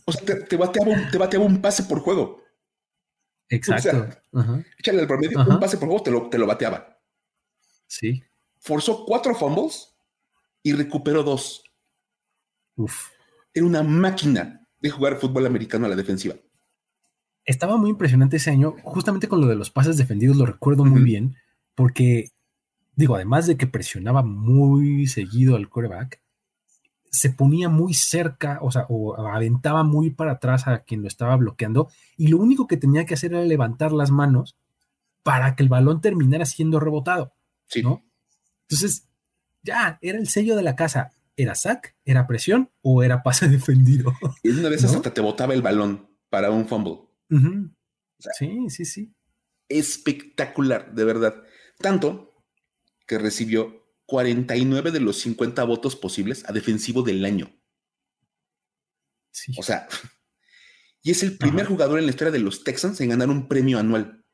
O 0.04 0.12
sea, 0.12 0.44
te, 0.44 0.56
bateaba 0.56 1.44
un, 1.44 1.62
pase 1.62 1.84
por 1.84 2.00
juego. 2.00 2.42
Exacto. 3.48 4.08
Échale 4.78 5.00
al 5.00 5.06
promedio, 5.06 5.38
un 5.40 5.60
pase 5.60 5.78
por 5.78 5.88
juego 5.88 6.02
te 6.02 6.10
lo, 6.10 6.28
te 6.28 6.38
lo 6.38 6.46
bateaba. 6.46 7.00
Sí. 7.86 8.22
Forzó 8.58 9.04
cuatro 9.04 9.34
fumbles 9.34 9.94
y 10.62 10.72
recuperó 10.72 11.22
dos. 11.22 11.64
Uf. 12.76 13.10
Era 13.54 13.66
una 13.66 13.82
máquina 13.82 14.66
de 14.80 14.90
jugar 14.90 15.16
fútbol 15.16 15.46
americano 15.46 15.86
a 15.86 15.88
la 15.88 15.96
defensiva. 15.96 16.36
Estaba 17.44 17.76
muy 17.76 17.90
impresionante 17.90 18.36
ese 18.36 18.50
año, 18.50 18.76
justamente 18.82 19.28
con 19.28 19.40
lo 19.40 19.46
de 19.46 19.56
los 19.56 19.70
pases 19.70 19.96
defendidos, 19.96 20.36
lo 20.36 20.46
recuerdo 20.46 20.84
muy 20.84 21.02
bien, 21.02 21.36
porque 21.74 22.30
digo, 22.94 23.14
además 23.16 23.46
de 23.46 23.56
que 23.56 23.66
presionaba 23.66 24.22
muy 24.22 25.06
seguido 25.06 25.56
al 25.56 25.68
coreback, 25.68 26.22
se 27.10 27.30
ponía 27.30 27.68
muy 27.68 27.94
cerca, 27.94 28.58
o 28.62 28.70
sea, 28.70 28.86
o 28.88 29.16
aventaba 29.16 29.82
muy 29.82 30.10
para 30.10 30.32
atrás 30.32 30.68
a 30.68 30.80
quien 30.80 31.02
lo 31.02 31.08
estaba 31.08 31.36
bloqueando, 31.36 31.88
y 32.16 32.28
lo 32.28 32.38
único 32.38 32.66
que 32.66 32.76
tenía 32.76 33.04
que 33.06 33.14
hacer 33.14 33.32
era 33.32 33.44
levantar 33.44 33.92
las 33.92 34.10
manos 34.10 34.56
para 35.22 35.56
que 35.56 35.62
el 35.62 35.68
balón 35.68 36.00
terminara 36.00 36.46
siendo 36.46 36.78
rebotado. 36.78 37.32
Sí. 37.66 37.82
¿no? 37.82 38.04
Entonces, 38.68 39.08
ya, 39.62 39.98
era 40.02 40.18
el 40.18 40.28
sello 40.28 40.56
de 40.56 40.62
la 40.62 40.76
casa. 40.76 41.10
¿Era 41.36 41.54
sack? 41.54 41.96
¿Era 42.04 42.26
presión? 42.26 42.70
¿O 42.82 43.02
era 43.02 43.22
pase 43.22 43.48
defendido? 43.48 44.12
Y 44.42 44.50
una 44.50 44.68
vez 44.68 44.84
hasta 44.84 45.12
te 45.14 45.20
botaba 45.20 45.54
el 45.54 45.62
balón 45.62 46.08
para 46.28 46.50
un 46.50 46.66
fumble. 46.68 47.00
sí, 48.38 48.70
sí, 48.70 48.84
sí. 48.84 49.14
Espectacular, 49.68 50.94
de 50.94 51.04
verdad. 51.04 51.42
Tanto 51.78 52.44
que 53.06 53.18
recibió 53.18 53.80
49 54.06 54.90
de 54.90 55.00
los 55.00 55.20
50 55.20 55.62
votos 55.64 55.96
posibles 55.96 56.48
a 56.48 56.52
defensivo 56.52 57.02
del 57.02 57.24
año. 57.24 57.52
O 59.56 59.62
sea, 59.62 59.86
y 61.02 61.12
es 61.12 61.22
el 61.22 61.38
primer 61.38 61.66
jugador 61.66 61.98
en 61.98 62.06
la 62.06 62.10
historia 62.10 62.32
de 62.32 62.40
los 62.40 62.64
Texans 62.64 63.00
en 63.00 63.10
ganar 63.10 63.30
un 63.30 63.48
premio 63.48 63.78
anual. 63.78 64.24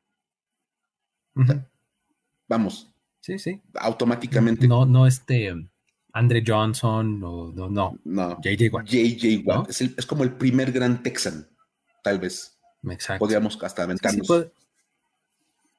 vamos. 2.49 2.95
Sí, 3.21 3.39
sí. 3.39 3.61
Automáticamente. 3.75 4.67
No, 4.67 4.87
no 4.87 5.07
este 5.07 5.53
Andre 6.17 6.43
Johnson, 6.45 7.21
no, 7.21 7.53
no, 7.53 7.69
no. 7.69 7.99
No. 8.05 8.41
JJ 8.41 8.73
Watt. 8.73 8.87
JJ 8.87 9.43
Watt. 9.45 9.69
Es, 9.69 10.07
como 10.07 10.25
el 10.25 10.33
primer 10.33 10.73
gran 10.73 11.03
Texan, 11.03 11.47
tal 12.03 12.19
vez. 12.19 12.57
Exacto. 12.89 13.19
Podríamos 13.19 13.63
hasta 13.63 13.83
aventarnos. 13.83 14.27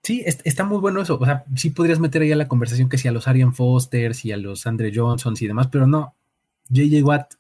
Sí, 0.04 0.24
está 0.26 0.64
muy 0.64 0.78
bueno 0.78 1.02
eso. 1.02 1.18
O 1.20 1.26
sea, 1.26 1.44
sí 1.56 1.72
podrías 1.72 2.00
meter 2.00 2.22
ahí 2.22 2.32
a 2.32 2.36
la 2.36 2.48
conversación 2.48 2.88
que 2.88 3.00
si 3.00 3.08
a 3.08 3.12
los 3.12 3.28
Arian 3.28 3.56
Foster, 3.56 4.12
y 4.24 4.32
a 4.32 4.38
los 4.38 4.68
Andre 4.68 4.92
Johnsons 4.94 5.42
y 5.42 5.48
demás, 5.48 5.70
pero 5.72 5.88
no. 5.88 6.14
JJ 6.70 7.04
Watt 7.04 7.34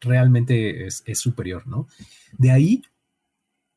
realmente 0.00 0.86
es, 0.86 1.02
superior, 1.14 1.66
¿no? 1.66 1.88
De 2.38 2.52
ahí 2.52 2.82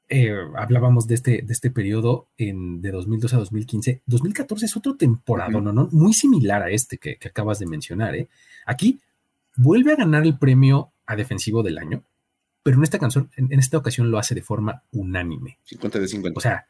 eh, 0.09 0.35
hablábamos 0.55 1.07
de 1.07 1.15
este, 1.15 1.41
de 1.43 1.53
este 1.53 1.69
periodo 1.69 2.27
en, 2.37 2.81
de 2.81 2.91
2012 2.91 3.35
a 3.35 3.39
2015. 3.39 4.01
2014 4.07 4.65
es 4.65 4.75
otro 4.75 4.95
temporada, 4.95 5.61
¿no? 5.61 5.87
Muy 5.91 6.13
similar 6.13 6.63
a 6.63 6.69
este 6.71 6.97
que, 6.97 7.17
acabas 7.23 7.59
de 7.59 7.67
mencionar, 7.67 8.15
¿eh? 8.15 8.27
Aquí 8.65 8.99
vuelve 9.55 9.93
a 9.93 9.97
ganar 9.97 10.23
el 10.23 10.37
premio 10.37 10.91
a 11.05 11.15
defensivo 11.15 11.61
del 11.61 11.77
año, 11.77 12.03
pero 12.63 12.77
en 12.77 12.83
esta 12.83 12.97
canción, 12.97 13.29
en, 13.35 13.53
en 13.53 13.59
esta 13.59 13.77
ocasión 13.77 14.09
lo 14.09 14.17
hace 14.17 14.33
de 14.33 14.41
forma 14.41 14.81
unánime. 14.91 15.59
50 15.65 15.99
de 15.99 16.07
50. 16.07 16.37
O 16.37 16.41
sea, 16.41 16.67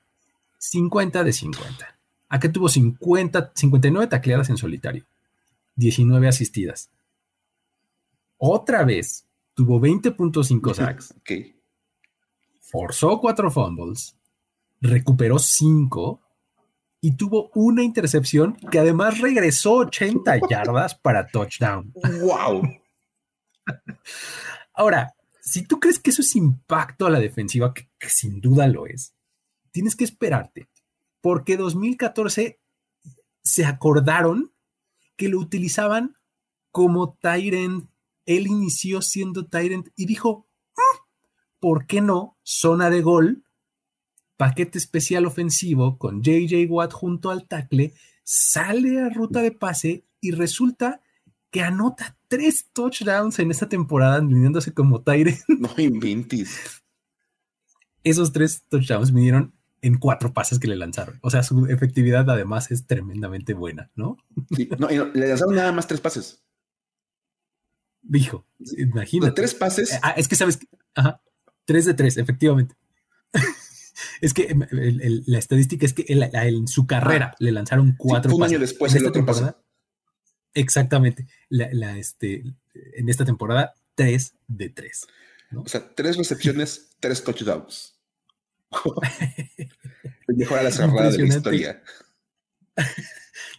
50 0.57 1.23
de 1.23 1.33
50. 1.33 1.97
Acá 2.27 2.51
tuvo 2.51 2.67
50, 2.67 3.53
59 3.55 4.07
tacleadas 4.07 4.49
en 4.49 4.57
solitario, 4.57 5.05
19 5.75 6.27
asistidas. 6.27 6.89
Otra 8.37 8.83
vez 8.83 9.25
tuvo 9.53 9.79
20.5 9.79 10.73
sacks. 10.75 11.13
okay. 11.21 11.58
Forzó 12.71 13.19
4 13.19 13.51
fumbles 13.51 14.15
recuperó 14.81 15.39
cinco 15.39 16.21
y 17.01 17.15
tuvo 17.15 17.49
una 17.55 17.83
intercepción 17.83 18.57
que 18.71 18.79
además 18.79 19.19
regresó 19.19 19.75
80 19.75 20.39
yardas 20.49 20.95
para 20.95 21.27
touchdown. 21.27 21.93
¡Wow! 22.21 22.63
Ahora, 24.73 25.15
si 25.41 25.65
tú 25.65 25.79
crees 25.79 25.99
que 25.99 26.09
eso 26.09 26.21
es 26.21 26.35
impacto 26.35 27.05
a 27.05 27.09
la 27.09 27.19
defensiva, 27.19 27.73
que, 27.73 27.87
sin 28.09 28.41
duda 28.41 28.67
lo 28.67 28.85
es, 28.85 29.13
tienes 29.71 29.95
que 29.95 30.03
esperarte, 30.03 30.67
porque 31.21 31.57
2014 31.57 32.59
se 33.41 33.65
acordaron 33.65 34.51
que 35.15 35.29
lo 35.29 35.39
utilizaban 35.39 36.17
como 36.71 37.17
Tyrant. 37.21 37.89
Él 38.25 38.47
inició 38.47 39.01
siendo 39.01 39.47
Tyrant 39.47 39.87
y 39.95 40.05
dijo, 40.05 40.48
¿por 41.59 41.85
qué 41.85 42.01
no? 42.01 42.37
Zona 42.43 42.89
de 42.89 43.01
gol, 43.01 43.43
paquete 44.37 44.77
especial 44.77 45.25
ofensivo 45.25 45.97
con 45.97 46.23
JJ 46.23 46.65
Watt 46.69 46.93
junto 46.93 47.29
al 47.29 47.47
tackle, 47.47 47.93
sale 48.23 49.01
a 49.01 49.09
ruta 49.09 49.41
de 49.41 49.51
pase 49.51 50.05
y 50.21 50.31
resulta 50.31 51.01
que 51.51 51.61
anota 51.61 52.17
tres 52.27 52.69
touchdowns 52.73 53.39
en 53.39 53.51
esta 53.51 53.67
temporada, 53.67 54.19
viniéndose 54.19 54.73
como 54.73 55.01
Tyrant. 55.01 55.39
No 55.59 55.73
inventes. 55.77 56.83
Esos 58.03 58.31
tres 58.31 58.63
touchdowns 58.69 59.11
vinieron 59.11 59.53
en 59.81 59.97
cuatro 59.97 60.33
pases 60.33 60.59
que 60.59 60.67
le 60.67 60.75
lanzaron. 60.75 61.19
O 61.21 61.29
sea, 61.29 61.43
su 61.43 61.65
efectividad 61.67 62.29
además 62.29 62.71
es 62.71 62.85
tremendamente 62.85 63.53
buena, 63.53 63.91
¿no? 63.95 64.17
Sí, 64.55 64.69
no, 64.77 64.87
le 64.87 65.27
lanzaron 65.27 65.55
nada 65.55 65.71
más 65.71 65.87
tres 65.87 66.01
pases. 66.01 66.43
Dijo, 68.01 68.45
imagínate. 68.77 69.33
tres 69.33 69.53
pases. 69.53 69.99
Ah, 70.01 70.11
es 70.11 70.27
que 70.27 70.35
sabes, 70.35 70.59
ajá, 70.95 71.21
tres 71.69 71.85
de 71.85 71.93
tres, 71.93 72.17
efectivamente. 72.17 72.75
es 74.21 74.33
que 74.33 74.55
la 75.27 75.37
estadística 75.37 75.85
es 75.85 75.93
que 75.93 76.03
en 76.07 76.67
su 76.67 76.87
carrera 76.87 77.33
ah, 77.33 77.35
le 77.37 77.51
lanzaron 77.51 77.93
cuatro 77.95 78.35
un 78.35 78.41
año 78.41 78.57
después 78.57 78.95
el 78.95 79.05
otro 79.05 79.23
pase. 79.23 79.53
Exactamente. 80.55 81.27
La, 81.47 81.95
este, 81.95 82.43
en 82.73 83.07
esta 83.07 83.23
temporada, 83.23 83.75
tres 83.93 84.33
de 84.47 84.69
tres. 84.69 85.05
O 85.55 85.69
sea, 85.69 85.93
tres 85.93 86.17
recepciones, 86.17 86.89
tres 86.99 87.23
touchdowns. 87.23 87.99
Mejor 90.27 90.57
a 90.57 90.63
la 90.63 90.71
cerrada 90.71 91.11
de 91.11 91.19
la 91.19 91.27
historia. 91.27 91.83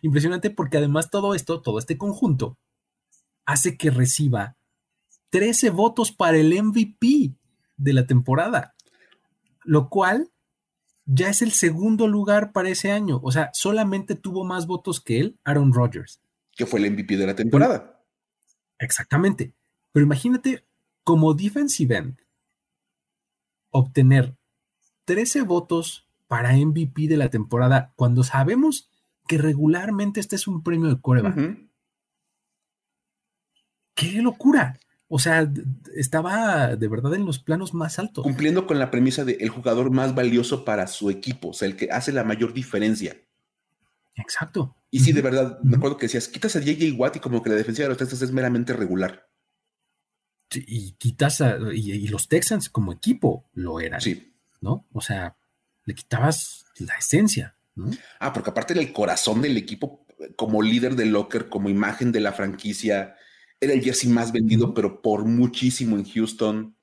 Impresionante 0.03 0.51
porque 0.51 0.79
además 0.79 1.11
todo 1.11 1.37
esto, 1.37 1.63
todo 1.63 1.79
este 1.79 1.97
conjunto, 1.97 2.59
hace 3.47 3.77
que 3.77 3.91
reciba 3.91 4.57
13 5.29 5.71
votos 5.71 6.11
para 6.11 6.39
el 6.39 6.61
MVP 6.61 7.37
de 7.81 7.95
la 7.95 8.07
temporada, 8.07 8.75
lo 9.65 9.89
cual 9.89 10.31
ya 11.07 11.29
es 11.29 11.43
el 11.43 11.51
segundo 11.53 12.07
lugar 12.07 12.53
para 12.53 12.69
ese 12.69 12.93
año. 12.93 13.21
O 13.23 13.33
sea, 13.33 13.51
solamente 13.53 14.15
tuvo 14.15 14.45
más 14.45 14.67
votos 14.67 15.01
que 15.01 15.19
él, 15.19 15.39
Aaron 15.45 15.73
Rodgers. 15.73 16.21
Que 16.53 16.67
fue 16.67 16.81
el 16.81 16.93
MVP 16.93 17.17
de 17.17 17.27
la 17.27 17.35
temporada. 17.35 18.01
exactamente. 18.79 19.55
Pero 19.93 20.05
imagínate, 20.05 20.65
como 21.03 21.35
defensive 21.35 21.97
end, 21.97 22.17
obtener 23.71 24.37
13 25.07 25.43
votos 25.43 26.07
para 26.29 26.53
MVP 26.53 27.09
de 27.09 27.17
la 27.17 27.31
temporada 27.31 27.93
cuando 27.97 28.23
sabemos 28.23 28.89
que 29.27 29.39
regularmente 29.39 30.21
este 30.21 30.37
es 30.37 30.47
un 30.47 30.63
premio 30.63 30.89
de 30.89 31.01
cueva. 31.01 31.35
¡Qué 33.95 34.23
locura! 34.23 34.79
O 35.13 35.19
sea, 35.19 35.53
estaba 35.97 36.77
de 36.77 36.87
verdad 36.87 37.15
en 37.15 37.27
los 37.27 37.41
planos 37.41 37.75
más 37.75 37.99
altos. 37.99 38.23
Cumpliendo 38.23 38.69
con 38.69 38.79
la 38.79 38.93
premisa 38.93 39.25
de 39.25 39.39
el 39.41 39.49
jugador 39.49 39.91
más 39.91 40.15
valioso 40.15 40.65
para 40.65 40.87
su 40.87 41.11
equipo, 41.11 41.49
o 41.49 41.53
sea, 41.53 41.67
el 41.67 41.75
que 41.75 41.91
hace 41.91 42.13
la 42.13 42.23
mayor 42.23 42.53
diferencia. 42.53 43.17
Exacto. 44.15 44.77
Y 44.89 45.01
sí, 45.01 45.13
de 45.13 45.21
verdad, 45.21 45.59
me 45.65 45.79
acuerdo 45.79 45.97
que 45.97 46.07
decías, 46.07 46.29
quitas 46.29 46.55
a 46.55 46.61
JJ 46.61 46.93
Watt 46.93 47.17
y 47.17 47.19
como 47.19 47.43
que 47.43 47.51
la 47.51 47.57
defensiva 47.57 47.87
de 47.87 47.89
los 47.89 47.99
Texans 47.99 48.23
es 48.23 48.31
meramente 48.31 48.73
regular. 48.73 49.29
y 50.55 50.93
quitas 50.93 51.41
a, 51.41 51.59
y, 51.73 52.07
los 52.07 52.29
Texans 52.29 52.71
como 52.71 52.93
equipo 52.93 53.49
lo 53.53 53.81
eran. 53.81 54.01
Sí. 54.01 54.33
¿No? 54.61 54.87
O 54.93 55.01
sea, 55.01 55.37
le 55.87 55.95
quitabas 55.97 56.67
la 56.79 56.95
esencia. 56.95 57.57
Ah, 58.21 58.33
porque 58.33 58.51
aparte 58.51 58.75
era 58.75 58.83
el 58.83 58.93
corazón 58.93 59.43
del 59.43 59.57
equipo 59.57 60.07
como 60.37 60.63
líder 60.63 60.95
del 60.95 61.11
locker, 61.11 61.49
como 61.49 61.69
imagen 61.69 62.13
de 62.13 62.21
la 62.21 62.31
franquicia. 62.31 63.17
Era 63.61 63.75
el 63.75 63.83
jersey 63.83 64.09
más 64.11 64.33
vendido, 64.33 64.73
pero 64.73 65.03
por 65.03 65.25
muchísimo 65.25 65.97
en 65.97 66.05
Houston. 66.05 66.75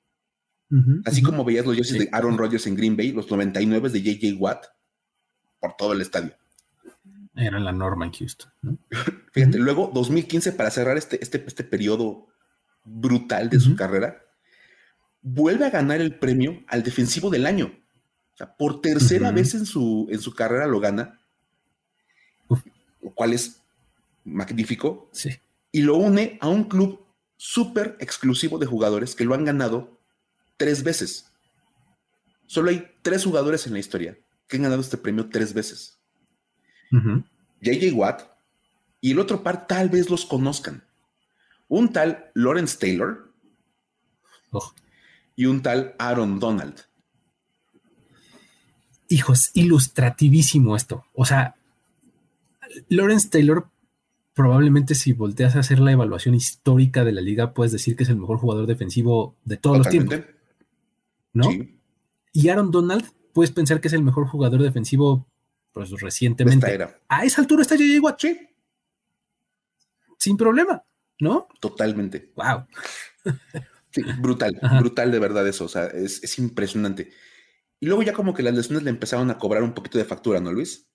Así 1.06 1.22
como 1.22 1.44
veías 1.44 1.64
los 1.64 1.74
jerseys 1.74 1.98
de 1.98 2.08
Aaron 2.12 2.36
Rodgers 2.36 2.66
en 2.66 2.76
Green 2.76 2.96
Bay, 2.96 3.10
los 3.12 3.30
99 3.30 3.88
de 3.88 4.02
JJ 4.02 4.34
Watt, 4.38 4.66
por 5.60 5.74
todo 5.76 5.94
el 5.94 6.02
estadio. 6.02 6.36
Era 7.34 7.58
la 7.58 7.72
norma 7.72 8.04
en 8.04 8.12
Houston. 8.12 8.52
Fíjate, 9.32 9.58
luego 9.58 9.90
2015, 9.94 10.52
para 10.52 10.70
cerrar 10.70 10.98
este, 10.98 11.22
este, 11.22 11.42
este 11.46 11.64
periodo 11.64 12.26
brutal 12.84 13.48
de 13.48 13.60
su 13.60 13.76
carrera, 13.76 14.22
vuelve 15.22 15.64
a 15.64 15.70
ganar 15.70 16.00
el 16.00 16.18
premio 16.18 16.62
al 16.68 16.82
defensivo 16.82 17.30
del 17.30 17.46
año. 17.46 17.72
O 18.34 18.36
sea, 18.36 18.54
por 18.54 18.80
tercera 18.82 19.30
vez 19.32 19.54
en 19.54 19.64
su, 19.64 20.06
en 20.10 20.20
su 20.20 20.34
carrera 20.34 20.66
lo 20.66 20.80
gana, 20.80 21.18
lo 22.48 23.14
cual 23.14 23.32
es 23.32 23.62
magnífico. 24.24 25.08
Sí 25.12 25.30
y 25.72 25.82
lo 25.82 25.96
une 25.96 26.38
a 26.40 26.48
un 26.48 26.64
club 26.64 27.04
súper 27.36 27.96
exclusivo 28.00 28.58
de 28.58 28.66
jugadores 28.66 29.14
que 29.14 29.24
lo 29.24 29.34
han 29.34 29.44
ganado 29.44 30.00
tres 30.56 30.82
veces. 30.82 31.32
Solo 32.46 32.70
hay 32.70 32.90
tres 33.02 33.24
jugadores 33.24 33.66
en 33.66 33.74
la 33.74 33.78
historia 33.78 34.18
que 34.46 34.56
han 34.56 34.62
ganado 34.62 34.80
este 34.80 34.96
premio 34.96 35.28
tres 35.28 35.52
veces. 35.54 35.98
JJ 37.60 37.92
Watt 37.92 38.22
y 39.00 39.12
el 39.12 39.18
otro 39.18 39.42
par 39.42 39.66
tal 39.66 39.88
vez 39.88 40.10
los 40.10 40.24
conozcan. 40.24 40.84
Un 41.68 41.92
tal 41.92 42.30
Lawrence 42.34 42.78
Taylor 42.78 43.30
oh. 44.50 44.74
y 45.36 45.46
un 45.46 45.62
tal 45.62 45.94
Aaron 45.98 46.40
Donald. 46.40 46.80
Hijos, 49.08 49.50
ilustrativísimo 49.54 50.76
esto. 50.76 51.04
O 51.14 51.24
sea, 51.24 51.56
Lawrence 52.88 53.28
Taylor 53.28 53.68
probablemente 54.38 54.94
si 54.94 55.14
volteas 55.14 55.56
a 55.56 55.58
hacer 55.58 55.80
la 55.80 55.90
evaluación 55.90 56.32
histórica 56.32 57.04
de 57.04 57.10
la 57.10 57.20
liga, 57.20 57.54
puedes 57.54 57.72
decir 57.72 57.96
que 57.96 58.04
es 58.04 58.08
el 58.08 58.18
mejor 58.18 58.38
jugador 58.38 58.68
defensivo 58.68 59.36
de 59.44 59.56
todos 59.56 59.78
los 59.78 59.88
tiempos. 59.88 60.20
¿No? 61.32 61.48
Y 62.32 62.48
Aaron 62.48 62.70
Donald, 62.70 63.04
puedes 63.32 63.50
pensar 63.50 63.80
que 63.80 63.88
es 63.88 63.94
el 63.94 64.04
mejor 64.04 64.28
jugador 64.28 64.62
defensivo 64.62 65.26
pues, 65.72 65.90
recientemente. 65.90 66.78
A 67.08 67.24
esa 67.24 67.40
altura 67.40 67.62
está 67.62 67.74
JJ 67.74 67.98
Watt. 68.00 68.22
Sin 70.16 70.36
problema, 70.36 70.84
¿no? 71.18 71.48
Totalmente. 71.58 72.30
Wow. 72.36 72.64
brutal, 74.20 74.56
brutal 74.78 75.10
de 75.10 75.18
verdad 75.18 75.48
eso. 75.48 75.64
O 75.64 75.68
sea, 75.68 75.86
es, 75.86 76.22
es 76.22 76.38
impresionante. 76.38 77.10
Y 77.80 77.86
luego 77.86 78.04
ya 78.04 78.12
como 78.12 78.34
que 78.34 78.44
las 78.44 78.54
lesiones 78.54 78.84
le 78.84 78.90
empezaron 78.90 79.32
a 79.32 79.38
cobrar 79.38 79.64
un 79.64 79.74
poquito 79.74 79.98
de 79.98 80.04
factura, 80.04 80.38
¿no, 80.38 80.52
Luis? 80.52 80.88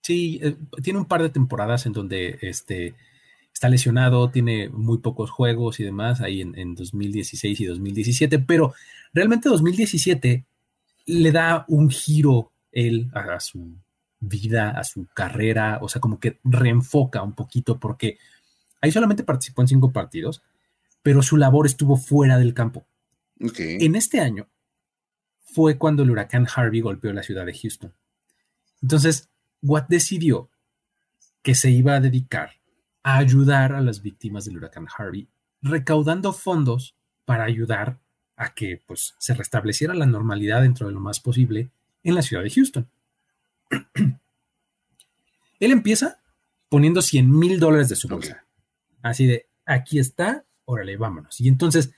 Sí, 0.00 0.40
eh, 0.42 0.56
tiene 0.82 0.98
un 0.98 1.06
par 1.06 1.22
de 1.22 1.30
temporadas 1.30 1.86
en 1.86 1.92
donde 1.92 2.38
este, 2.42 2.94
está 3.52 3.68
lesionado, 3.68 4.30
tiene 4.30 4.68
muy 4.68 4.98
pocos 4.98 5.30
juegos 5.30 5.80
y 5.80 5.84
demás, 5.84 6.20
ahí 6.20 6.42
en, 6.42 6.74
2016 6.76 7.60
y 7.60 7.66
2017, 7.66 8.38
pero 8.38 8.72
realmente 9.12 9.48
2017 9.48 10.44
le 11.06 11.32
da 11.32 11.64
un 11.66 11.90
giro 11.90 12.52
él 12.70 13.10
a, 13.12 13.40
su 13.40 13.76
vida, 14.20 14.70
a 14.70 14.84
su 14.84 15.06
carrera, 15.12 15.80
o 15.82 15.88
sea, 15.88 16.00
como 16.00 16.20
que 16.20 16.38
reenfoca 16.44 17.22
un 17.22 17.34
poquito 17.34 17.80
porque 17.80 18.18
ahí 18.80 18.92
solamente 18.92 19.24
participó 19.24 19.62
en 19.62 19.68
cinco 19.68 19.92
partidos, 19.92 20.42
pero 21.02 21.20
su 21.22 21.36
labor 21.36 21.66
estuvo 21.66 21.96
fuera 21.96 22.38
del 22.38 22.54
campo. 22.54 22.86
En 23.40 23.96
este 23.96 24.20
año 24.20 24.48
fue 25.42 25.78
cuando 25.78 26.04
el 26.04 26.10
huracán 26.10 26.46
Harvey 26.54 26.80
golpeó 26.80 27.12
la 27.12 27.22
ciudad 27.22 27.46
de 27.46 27.58
Houston. 27.58 27.92
Entonces, 28.82 29.28
Watt 29.62 29.88
decidió 29.88 30.50
que 31.42 31.54
se 31.54 31.70
iba 31.70 31.94
a 31.94 32.00
dedicar 32.00 32.52
a 33.02 33.18
ayudar 33.18 33.72
a 33.72 33.80
las 33.80 34.02
víctimas 34.02 34.44
del 34.44 34.58
huracán 34.58 34.86
Harvey, 34.96 35.28
recaudando 35.62 36.32
fondos 36.32 36.94
para 37.24 37.44
ayudar 37.44 37.98
a 38.36 38.54
que 38.54 38.82
pues, 38.86 39.14
se 39.18 39.34
restableciera 39.34 39.94
la 39.94 40.06
normalidad 40.06 40.62
dentro 40.62 40.86
de 40.86 40.92
lo 40.92 41.00
más 41.00 41.20
posible 41.20 41.70
en 42.04 42.14
la 42.14 42.22
ciudad 42.22 42.42
de 42.42 42.50
Houston. 42.50 42.88
Él 45.60 45.72
empieza 45.72 46.20
poniendo 46.68 47.02
100 47.02 47.30
mil 47.30 47.58
dólares 47.58 47.88
de 47.88 47.96
su 47.96 48.08
bolsa. 48.08 48.44
Así 49.02 49.26
de, 49.26 49.46
aquí 49.64 49.98
está, 49.98 50.44
órale, 50.64 50.96
vámonos. 50.96 51.40
Y 51.40 51.48
entonces 51.48 51.92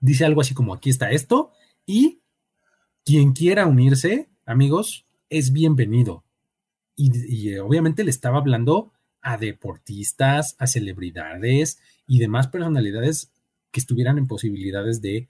dice 0.00 0.24
algo 0.24 0.40
así 0.40 0.54
como, 0.54 0.74
aquí 0.74 0.90
está 0.90 1.10
esto, 1.10 1.52
y 1.86 2.20
quien 3.04 3.32
quiera 3.32 3.66
unirse, 3.66 4.28
amigos, 4.44 5.06
es 5.30 5.52
bienvenido. 5.52 6.24
Y, 6.96 7.50
eh, 7.50 7.60
obviamente 7.60 8.04
le 8.04 8.10
estaba 8.10 8.38
hablando 8.38 8.92
a 9.20 9.36
deportistas, 9.36 10.56
a 10.58 10.66
celebridades 10.66 11.80
y 12.06 12.18
demás 12.18 12.48
personalidades 12.48 13.30
que 13.70 13.80
estuvieran 13.80 14.18
en 14.18 14.26
posibilidades 14.26 15.00
de, 15.00 15.28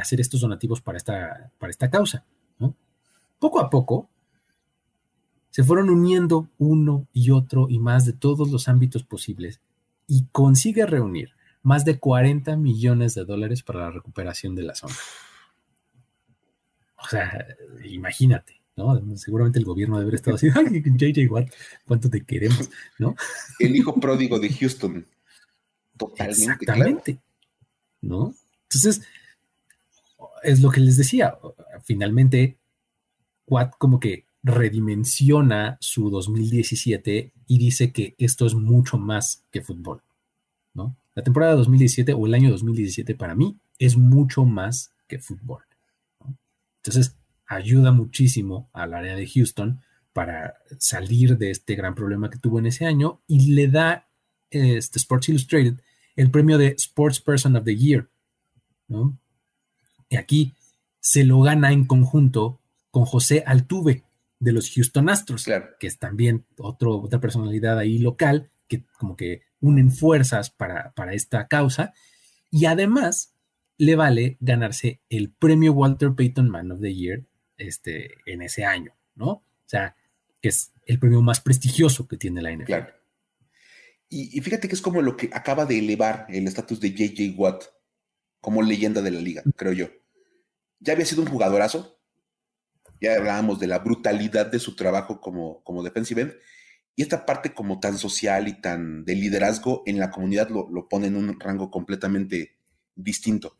hacer 0.00 0.20
estos 0.20 0.40
donativos 0.40 0.80
para 0.80 0.98
esta, 0.98 1.50
para 1.58 1.70
esta 1.70 1.90
causa. 1.90 2.24
poco 3.38 3.60
a 3.60 3.70
poco, 3.70 4.08
se 5.50 5.64
fueron 5.64 5.90
uniendo 5.90 6.48
uno 6.58 7.06
y 7.12 7.30
otro 7.30 7.68
y 7.68 7.78
más 7.78 8.04
de 8.04 8.12
todos 8.12 8.50
los 8.50 8.68
ámbitos 8.68 9.02
posibles 9.02 9.60
y 10.06 10.26
consigue 10.32 10.86
reunir 10.86 11.30
más 11.62 11.84
de 11.84 11.98
40 11.98 12.56
millones 12.56 13.14
de 13.14 13.24
dólares 13.24 13.62
para 13.62 13.80
la 13.80 13.90
recuperación 13.90 14.54
de 14.54 14.62
la 14.62 14.74
zona. 14.74 14.94
O 16.96 17.06
sea, 17.06 17.46
imagínate, 17.84 18.57
¿no? 18.78 19.16
Seguramente 19.16 19.58
el 19.58 19.64
gobierno 19.64 19.96
debe 19.96 20.04
haber 20.04 20.14
estado 20.14 20.36
así, 20.36 20.48
ay, 20.54 20.82
JJ 20.82 21.30
Watt, 21.30 21.50
¿cuánto 21.84 22.08
te 22.08 22.24
queremos? 22.24 22.70
¿No? 22.98 23.14
El 23.58 23.76
hijo 23.76 23.94
pródigo 23.98 24.38
de 24.38 24.48
Houston. 24.50 25.04
Totalmente. 25.96 26.42
Exactamente. 26.42 27.18
¿No? 28.00 28.34
Entonces, 28.62 29.02
es 30.44 30.62
lo 30.62 30.70
que 30.70 30.80
les 30.80 30.96
decía, 30.96 31.36
finalmente, 31.82 32.56
Watt 33.48 33.74
como 33.78 33.98
que 33.98 34.24
redimensiona 34.44 35.76
su 35.80 36.10
2017 36.10 37.32
y 37.48 37.58
dice 37.58 37.92
que 37.92 38.14
esto 38.18 38.46
es 38.46 38.54
mucho 38.54 38.96
más 38.96 39.44
que 39.50 39.62
fútbol, 39.62 40.02
¿no? 40.74 40.96
La 41.14 41.24
temporada 41.24 41.56
2017 41.56 42.12
o 42.12 42.26
el 42.26 42.34
año 42.34 42.50
2017 42.50 43.16
para 43.16 43.34
mí 43.34 43.58
es 43.80 43.96
mucho 43.96 44.44
más 44.44 44.92
que 45.08 45.18
fútbol. 45.18 45.64
Entonces, 46.76 47.17
ayuda 47.48 47.90
muchísimo 47.92 48.68
al 48.72 48.94
área 48.94 49.16
de 49.16 49.26
Houston 49.26 49.80
para 50.12 50.54
salir 50.78 51.38
de 51.38 51.50
este 51.50 51.74
gran 51.74 51.94
problema 51.94 52.30
que 52.30 52.38
tuvo 52.38 52.58
en 52.58 52.66
ese 52.66 52.84
año 52.84 53.22
y 53.26 53.52
le 53.52 53.68
da 53.68 54.06
este 54.50 54.98
Sports 54.98 55.30
Illustrated 55.30 55.80
el 56.14 56.30
premio 56.30 56.58
de 56.58 56.74
Sports 56.78 57.20
Person 57.20 57.56
of 57.56 57.64
the 57.64 57.76
Year. 57.76 58.08
Y 60.08 60.16
aquí 60.16 60.54
se 61.00 61.24
lo 61.24 61.40
gana 61.40 61.72
en 61.72 61.84
conjunto 61.84 62.60
con 62.90 63.04
José 63.04 63.44
Altuve 63.46 64.04
de 64.40 64.52
los 64.52 64.70
Houston 64.72 65.08
Astros, 65.08 65.48
que 65.78 65.86
es 65.86 65.98
también 65.98 66.44
otro, 66.58 67.00
otra 67.00 67.20
personalidad 67.20 67.78
ahí 67.78 67.98
local 67.98 68.50
que 68.66 68.84
como 68.98 69.16
que 69.16 69.42
unen 69.60 69.90
fuerzas 69.90 70.50
para, 70.50 70.92
para 70.92 71.14
esta 71.14 71.46
causa. 71.48 71.94
Y 72.50 72.66
además 72.66 73.34
le 73.76 73.94
vale 73.94 74.36
ganarse 74.40 75.00
el 75.08 75.30
premio 75.30 75.72
Walter 75.72 76.12
Payton 76.14 76.50
Man 76.50 76.72
of 76.72 76.80
the 76.80 76.94
Year 76.94 77.24
este, 77.58 78.14
en 78.24 78.42
ese 78.42 78.64
año, 78.64 78.94
¿no? 79.14 79.30
O 79.30 79.44
sea, 79.66 79.96
que 80.40 80.48
es 80.48 80.72
el 80.86 80.98
premio 80.98 81.20
más 81.20 81.40
prestigioso 81.40 82.08
que 82.08 82.16
tiene 82.16 82.40
la 82.40 82.52
NFL. 82.52 82.94
Y, 84.10 84.40
fíjate 84.40 84.68
que 84.68 84.74
es 84.74 84.80
como 84.80 85.02
lo 85.02 85.18
que 85.18 85.28
acaba 85.34 85.66
de 85.66 85.78
elevar 85.78 86.26
el 86.30 86.46
estatus 86.46 86.80
de 86.80 86.92
JJ 86.92 87.34
Watt 87.36 87.64
como 88.40 88.62
leyenda 88.62 89.02
de 89.02 89.10
la 89.10 89.20
liga, 89.20 89.42
creo 89.54 89.72
yo. 89.72 89.88
Ya 90.80 90.94
había 90.94 91.04
sido 91.04 91.22
un 91.22 91.28
jugadorazo, 91.28 92.00
ya 93.00 93.16
hablábamos 93.16 93.60
de 93.60 93.66
la 93.66 93.80
brutalidad 93.80 94.46
de 94.46 94.60
su 94.60 94.76
trabajo 94.76 95.20
como, 95.20 95.62
como 95.62 95.82
defensive 95.82 96.22
end, 96.22 96.34
y 96.96 97.02
esta 97.02 97.26
parte 97.26 97.52
como 97.52 97.80
tan 97.80 97.98
social 97.98 98.48
y 98.48 98.60
tan 98.60 99.04
de 99.04 99.14
liderazgo 99.14 99.82
en 99.84 99.98
la 99.98 100.10
comunidad 100.10 100.48
lo, 100.48 100.68
lo 100.70 100.88
pone 100.88 101.08
en 101.08 101.16
un 101.16 101.38
rango 101.38 101.70
completamente 101.70 102.56
distinto. 102.94 103.58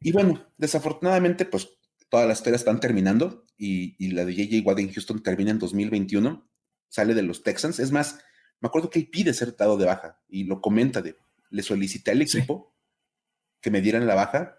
Y 0.00 0.12
bueno, 0.12 0.52
desafortunadamente, 0.58 1.44
pues 1.44 1.68
todas 2.10 2.28
las 2.28 2.38
historias 2.38 2.60
están 2.60 2.80
terminando 2.80 3.46
y, 3.56 4.10
la 4.12 4.24
de 4.24 4.34
JJ 4.34 4.66
Watt 4.66 4.78
en 4.80 4.92
Houston 4.92 5.22
termina 5.22 5.50
en 5.50 5.58
2021, 5.58 6.46
sale 6.88 7.14
de 7.14 7.22
los 7.22 7.42
Texans. 7.42 7.78
Es 7.78 7.92
más, 7.92 8.18
me 8.60 8.66
acuerdo 8.66 8.90
que 8.90 8.98
él 8.98 9.08
pide 9.08 9.32
ser 9.32 9.56
dado 9.56 9.78
de 9.78 9.86
baja 9.86 10.20
y 10.28 10.44
lo 10.44 10.60
comenta 10.60 11.00
de, 11.00 11.16
le 11.50 11.62
solicité 11.62 12.10
al 12.10 12.22
equipo 12.22 12.74
que 13.60 13.70
me 13.70 13.80
dieran 13.80 14.06
la 14.06 14.14
baja 14.14 14.58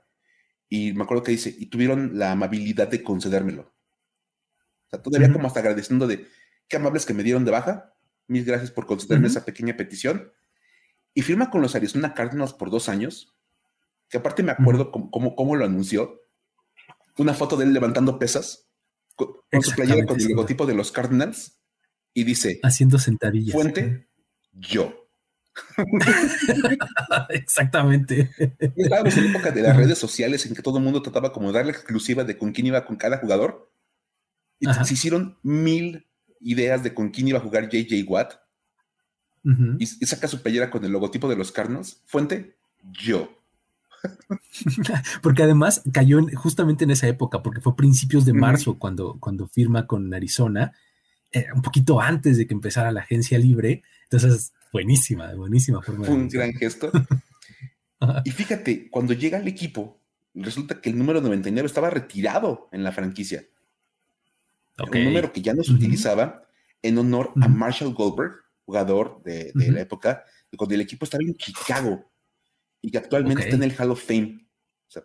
y 0.69 0.93
me 0.93 1.03
acuerdo 1.03 1.23
que 1.23 1.31
dice, 1.31 1.53
y 1.55 1.67
tuvieron 1.67 2.17
la 2.17 2.31
amabilidad 2.31 2.87
de 2.87 3.03
concedérmelo. 3.03 3.63
O 3.63 4.89
sea, 4.89 5.01
todavía 5.01 5.31
como 5.31 5.47
hasta 5.47 5.59
agradeciendo 5.59 6.07
de, 6.07 6.27
qué 6.67 6.77
amables 6.77 7.05
que 7.05 7.13
me 7.13 7.23
dieron 7.23 7.43
de 7.43 7.51
baja, 7.51 7.93
mil 8.27 8.45
gracias 8.45 8.71
por 8.71 8.85
concederme 8.85 9.27
esa 9.27 9.43
pequeña 9.43 9.75
petición. 9.75 10.31
Y 11.13 11.23
firma 11.23 11.49
con 11.49 11.61
los 11.61 11.75
Arizona 11.75 12.13
Cardinals 12.13 12.53
por 12.53 12.71
dos 12.71 12.87
años 12.87 13.35
que 14.11 14.17
aparte 14.17 14.43
me 14.43 14.51
acuerdo 14.51 14.91
cómo, 14.91 15.55
lo 15.55 15.65
anunció, 15.65 16.20
una 17.17 17.33
foto 17.33 17.57
de 17.57 17.65
él 17.65 17.73
levantando 17.73 18.17
pesas 18.19 18.67
con, 19.15 19.61
su 19.61 19.71
playera 19.71 20.05
con 20.05 20.19
el 20.19 20.27
logotipo 20.27 20.65
de 20.65 20.73
los 20.73 20.91
Cardinals 20.91 21.59
y 22.13 22.23
dice 22.23 22.59
haciendo 22.63 22.99
sentadillas. 22.99 23.53
Fuente, 23.53 24.07
yo. 24.51 25.09
Exactamente. 27.29 28.31
Estábamos 28.57 29.17
en 29.17 29.25
época 29.25 29.51
de 29.51 29.61
las 29.61 29.75
redes 29.75 29.97
sociales 29.97 30.45
en 30.45 30.55
que 30.55 30.61
todo 30.61 30.77
el 30.77 30.83
mundo 30.83 31.01
trataba 31.01 31.33
como 31.33 31.51
dar 31.51 31.65
la 31.65 31.71
exclusiva 31.71 32.23
de 32.23 32.37
con 32.37 32.51
quién 32.51 32.67
iba 32.67 32.85
con 32.85 32.95
cada 32.95 33.17
jugador. 33.17 33.71
Y 34.59 34.71
se 34.71 34.93
hicieron 34.93 35.37
mil 35.41 36.07
ideas 36.39 36.83
de 36.83 36.93
con 36.93 37.09
quién 37.09 37.27
iba 37.27 37.39
a 37.39 37.41
jugar 37.41 37.69
JJ 37.69 38.03
Watt. 38.07 38.33
y, 39.43 39.83
y, 39.83 40.05
saca 40.05 40.27
su 40.27 40.41
playera 40.41 40.69
con 40.69 40.85
el 40.85 40.91
logotipo 40.91 41.27
de 41.27 41.35
los 41.35 41.51
Cardinals. 41.51 42.01
Fuente, 42.05 42.57
yo. 42.83 43.40
porque 45.21 45.43
además 45.43 45.81
cayó 45.91 46.19
justamente 46.35 46.83
en 46.83 46.91
esa 46.91 47.07
época, 47.07 47.43
porque 47.43 47.61
fue 47.61 47.75
principios 47.75 48.25
de 48.25 48.33
marzo 48.33 48.77
cuando, 48.77 49.17
cuando 49.19 49.47
firma 49.47 49.87
con 49.87 50.13
Arizona, 50.13 50.73
eh, 51.31 51.47
un 51.53 51.61
poquito 51.61 52.01
antes 52.01 52.37
de 52.37 52.47
que 52.47 52.53
empezara 52.53 52.91
la 52.91 53.01
agencia 53.01 53.37
libre. 53.37 53.83
Entonces, 54.03 54.53
buenísima, 54.73 55.33
buenísima 55.33 55.81
forma. 55.81 56.05
Fue 56.05 56.15
un 56.15 56.27
gran 56.27 56.53
gesto. 56.53 56.91
y 58.25 58.31
fíjate, 58.31 58.89
cuando 58.89 59.13
llega 59.13 59.37
al 59.37 59.47
equipo, 59.47 59.99
resulta 60.33 60.81
que 60.81 60.89
el 60.89 60.97
número 60.97 61.21
99 61.21 61.65
estaba 61.65 61.89
retirado 61.89 62.69
en 62.71 62.83
la 62.83 62.91
franquicia. 62.91 63.45
Un 64.91 65.03
número 65.03 65.31
que 65.31 65.41
ya 65.41 65.53
no 65.53 65.63
se 65.63 65.73
utilizaba 65.73 66.47
en 66.81 66.97
honor 66.97 67.31
a 67.41 67.47
Marshall 67.47 67.93
Goldberg, 67.93 68.33
jugador 68.65 69.21
de, 69.23 69.51
la 69.53 69.81
época, 69.81 70.25
cuando 70.57 70.75
el 70.75 70.81
equipo 70.81 71.05
estaba 71.05 71.23
en 71.23 71.35
Chicago 71.35 72.10
y 72.81 72.91
que 72.91 72.97
actualmente 72.97 73.43
está 73.43 73.55
en 73.55 73.63
el 73.63 73.75
Hall 73.77 73.91
of 73.91 74.03
Fame. 74.03 74.47
O 74.87 74.91
sea, 74.91 75.03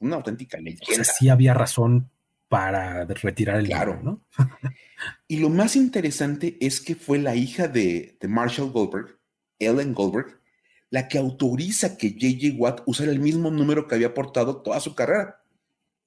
una 0.00 0.16
auténtica 0.16 0.58
leyenda. 0.58 0.86
O 0.88 0.94
sea, 0.94 1.04
sí 1.04 1.28
había 1.28 1.54
razón 1.54 2.10
para 2.48 3.04
retirar 3.04 3.58
el 3.58 3.66
claro. 3.66 4.00
¿no? 4.02 4.24
y 5.28 5.38
lo 5.38 5.50
más 5.50 5.76
interesante 5.76 6.56
es 6.60 6.80
que 6.80 6.94
fue 6.94 7.18
la 7.18 7.36
hija 7.36 7.68
de, 7.68 8.18
Marshall 8.26 8.70
Goldberg, 8.70 9.18
Ellen 9.58 9.94
Goldberg, 9.94 10.40
la 10.90 11.08
que 11.08 11.18
autoriza 11.18 11.98
que 11.98 12.10
J.J. 12.10 12.56
Watt 12.56 12.82
usara 12.86 13.12
el 13.12 13.20
mismo 13.20 13.50
número 13.50 13.86
que 13.86 13.94
había 13.94 14.14
portado 14.14 14.62
toda 14.62 14.80
su 14.80 14.94
carrera. 14.94 15.42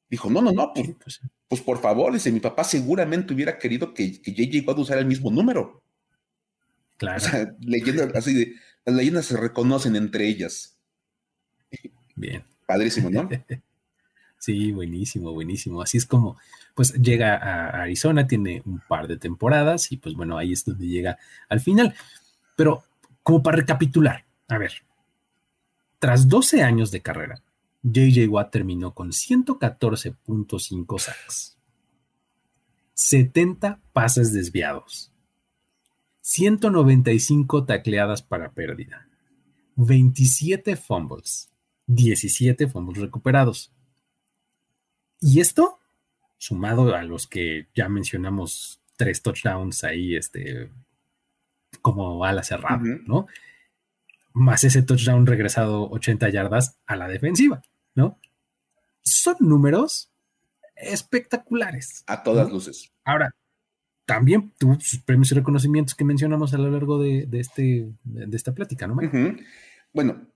Dijo, 0.09 0.29
no, 0.29 0.41
no, 0.41 0.51
no, 0.51 0.73
pues, 0.73 0.89
pues, 1.01 1.21
pues, 1.47 1.61
por 1.61 1.79
favor, 1.79 2.11
dice, 2.11 2.31
mi 2.31 2.39
papá 2.39 2.63
seguramente 2.63 3.33
hubiera 3.33 3.57
querido 3.59 3.93
que, 3.93 4.21
que 4.21 4.31
J.J. 4.31 4.67
Watt 4.67 4.79
usara 4.79 4.99
el 4.99 5.05
mismo 5.05 5.29
número. 5.29 5.83
Claro. 6.97 7.17
O 7.17 7.19
sea, 7.19 7.55
leyendas 7.61 8.13
así 8.15 8.33
de, 8.33 8.55
las 8.85 8.95
leyendas 8.95 9.25
se 9.25 9.37
reconocen 9.37 9.95
entre 9.95 10.27
ellas. 10.27 10.79
Bien. 12.15 12.43
Padrísimo, 12.65 13.09
¿no? 13.09 13.27
sí, 14.37 14.71
buenísimo, 14.71 15.33
buenísimo. 15.33 15.81
Así 15.81 15.97
es 15.97 16.05
como, 16.05 16.37
pues 16.73 16.93
llega 16.93 17.35
a 17.35 17.83
Arizona, 17.83 18.27
tiene 18.27 18.61
un 18.65 18.79
par 18.87 19.07
de 19.07 19.17
temporadas 19.17 19.91
y 19.91 19.97
pues 19.97 20.15
bueno, 20.15 20.37
ahí 20.37 20.53
es 20.53 20.65
donde 20.65 20.87
llega 20.87 21.17
al 21.49 21.59
final. 21.59 21.93
Pero 22.55 22.83
como 23.23 23.43
para 23.43 23.57
recapitular, 23.57 24.25
a 24.47 24.57
ver, 24.57 24.73
tras 25.99 26.27
12 26.27 26.63
años 26.63 26.89
de 26.89 27.01
carrera, 27.01 27.43
JJ 27.83 28.27
Watt 28.27 28.51
terminó 28.51 28.93
con 28.93 29.11
114.5 29.11 30.99
sacks, 30.99 31.57
70 32.95 33.79
pases 33.93 34.33
desviados, 34.33 35.11
195 36.21 37.65
tacleadas 37.65 38.23
para 38.23 38.51
pérdida, 38.51 39.07
27 39.75 40.75
fumbles, 40.75 41.50
17 41.87 42.67
fumbles 42.67 43.01
recuperados. 43.01 43.71
Y 45.19 45.39
esto, 45.39 45.79
sumado 46.37 46.95
a 46.95 47.03
los 47.03 47.27
que 47.27 47.67
ya 47.75 47.89
mencionamos, 47.89 48.81
tres 48.97 49.21
touchdowns 49.21 49.83
ahí, 49.83 50.15
este, 50.15 50.69
como 51.81 52.25
ala 52.25 52.43
cerrada, 52.43 52.81
¿no? 53.05 53.27
Más 54.33 54.63
ese 54.63 54.81
touchdown 54.81 55.25
regresado 55.25 55.89
80 55.89 56.29
yardas 56.29 56.77
a 56.85 56.95
la 56.95 57.07
defensiva, 57.07 57.61
¿no? 57.95 58.19
Son 59.01 59.35
números 59.39 60.11
espectaculares. 60.75 62.03
A 62.07 62.23
todas 62.23 62.51
luces. 62.51 62.91
Ahora, 63.03 63.35
también 64.05 64.51
tuvo 64.57 64.79
sus 64.79 64.99
premios 64.99 65.31
y 65.31 65.35
reconocimientos 65.35 65.95
que 65.95 66.03
mencionamos 66.03 66.53
a 66.53 66.57
lo 66.57 66.69
largo 66.69 66.99
de, 66.99 67.27
este, 67.33 67.91
de 68.03 68.37
esta 68.37 68.53
plática, 68.53 68.87
¿no? 68.87 68.95
Bueno, 69.93 70.27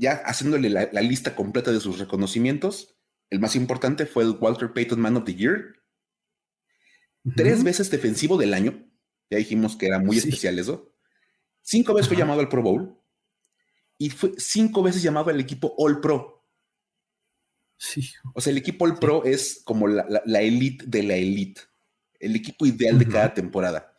ya 0.00 0.14
haciéndole 0.24 0.70
la, 0.70 0.86
lista 1.02 1.36
completa 1.36 1.70
de 1.70 1.78
sus 1.78 1.98
reconocimientos, 1.98 2.96
el 3.28 3.38
más 3.38 3.54
importante 3.54 4.06
fue 4.06 4.24
el 4.24 4.30
Walter 4.40 4.72
Payton 4.72 4.98
Man 4.98 5.18
of 5.18 5.24
the 5.24 5.34
Year. 5.34 5.74
Tres 7.36 7.62
veces 7.62 7.90
defensivo 7.90 8.38
del 8.38 8.54
año. 8.54 8.90
Ya 9.28 9.36
dijimos 9.36 9.76
que 9.76 9.86
era 9.86 9.98
muy 9.98 10.16
especial 10.16 10.58
eso. 10.58 10.94
Cinco 11.60 11.92
veces 11.92 12.08
fue 12.08 12.16
llamado 12.16 12.40
al 12.40 12.48
Pro 12.48 12.62
Bowl. 12.62 12.98
Y 13.98 14.08
fue 14.08 14.32
cinco 14.38 14.82
veces 14.82 15.02
llamado 15.02 15.28
al 15.28 15.38
equipo 15.38 15.74
All 15.76 16.00
Pro. 16.00 16.46
Sí. 17.76 18.10
O 18.34 18.40
sea, 18.40 18.52
el 18.52 18.56
equipo 18.56 18.86
All 18.86 18.98
Pro 18.98 19.24
es 19.26 19.60
como 19.66 19.86
la, 19.86 20.22
elite 20.40 20.86
de 20.88 21.02
la 21.02 21.16
elite, 21.16 21.60
el 22.18 22.36
equipo 22.36 22.64
ideal 22.64 22.98
de 22.98 23.06
cada 23.06 23.34
temporada. 23.34 23.94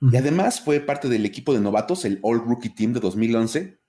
Y 0.00 0.16
además 0.16 0.60
fue 0.60 0.78
parte 0.78 1.08
del 1.08 1.26
equipo 1.26 1.52
de 1.52 1.60
novatos, 1.60 2.04
el 2.04 2.20
All 2.22 2.38
Rookie 2.38 2.70
Team 2.70 2.92
de 2.92 3.00
2011, 3.00 3.80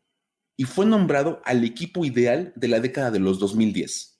y 0.58 0.64
fue 0.64 0.86
nombrado 0.86 1.41
al 1.45 1.64
equipo 1.64 2.06
ideal 2.06 2.53
de 2.56 2.68
la 2.68 2.80
década 2.80 3.12
de 3.12 3.20
los 3.20 3.39
2010. 3.39 4.20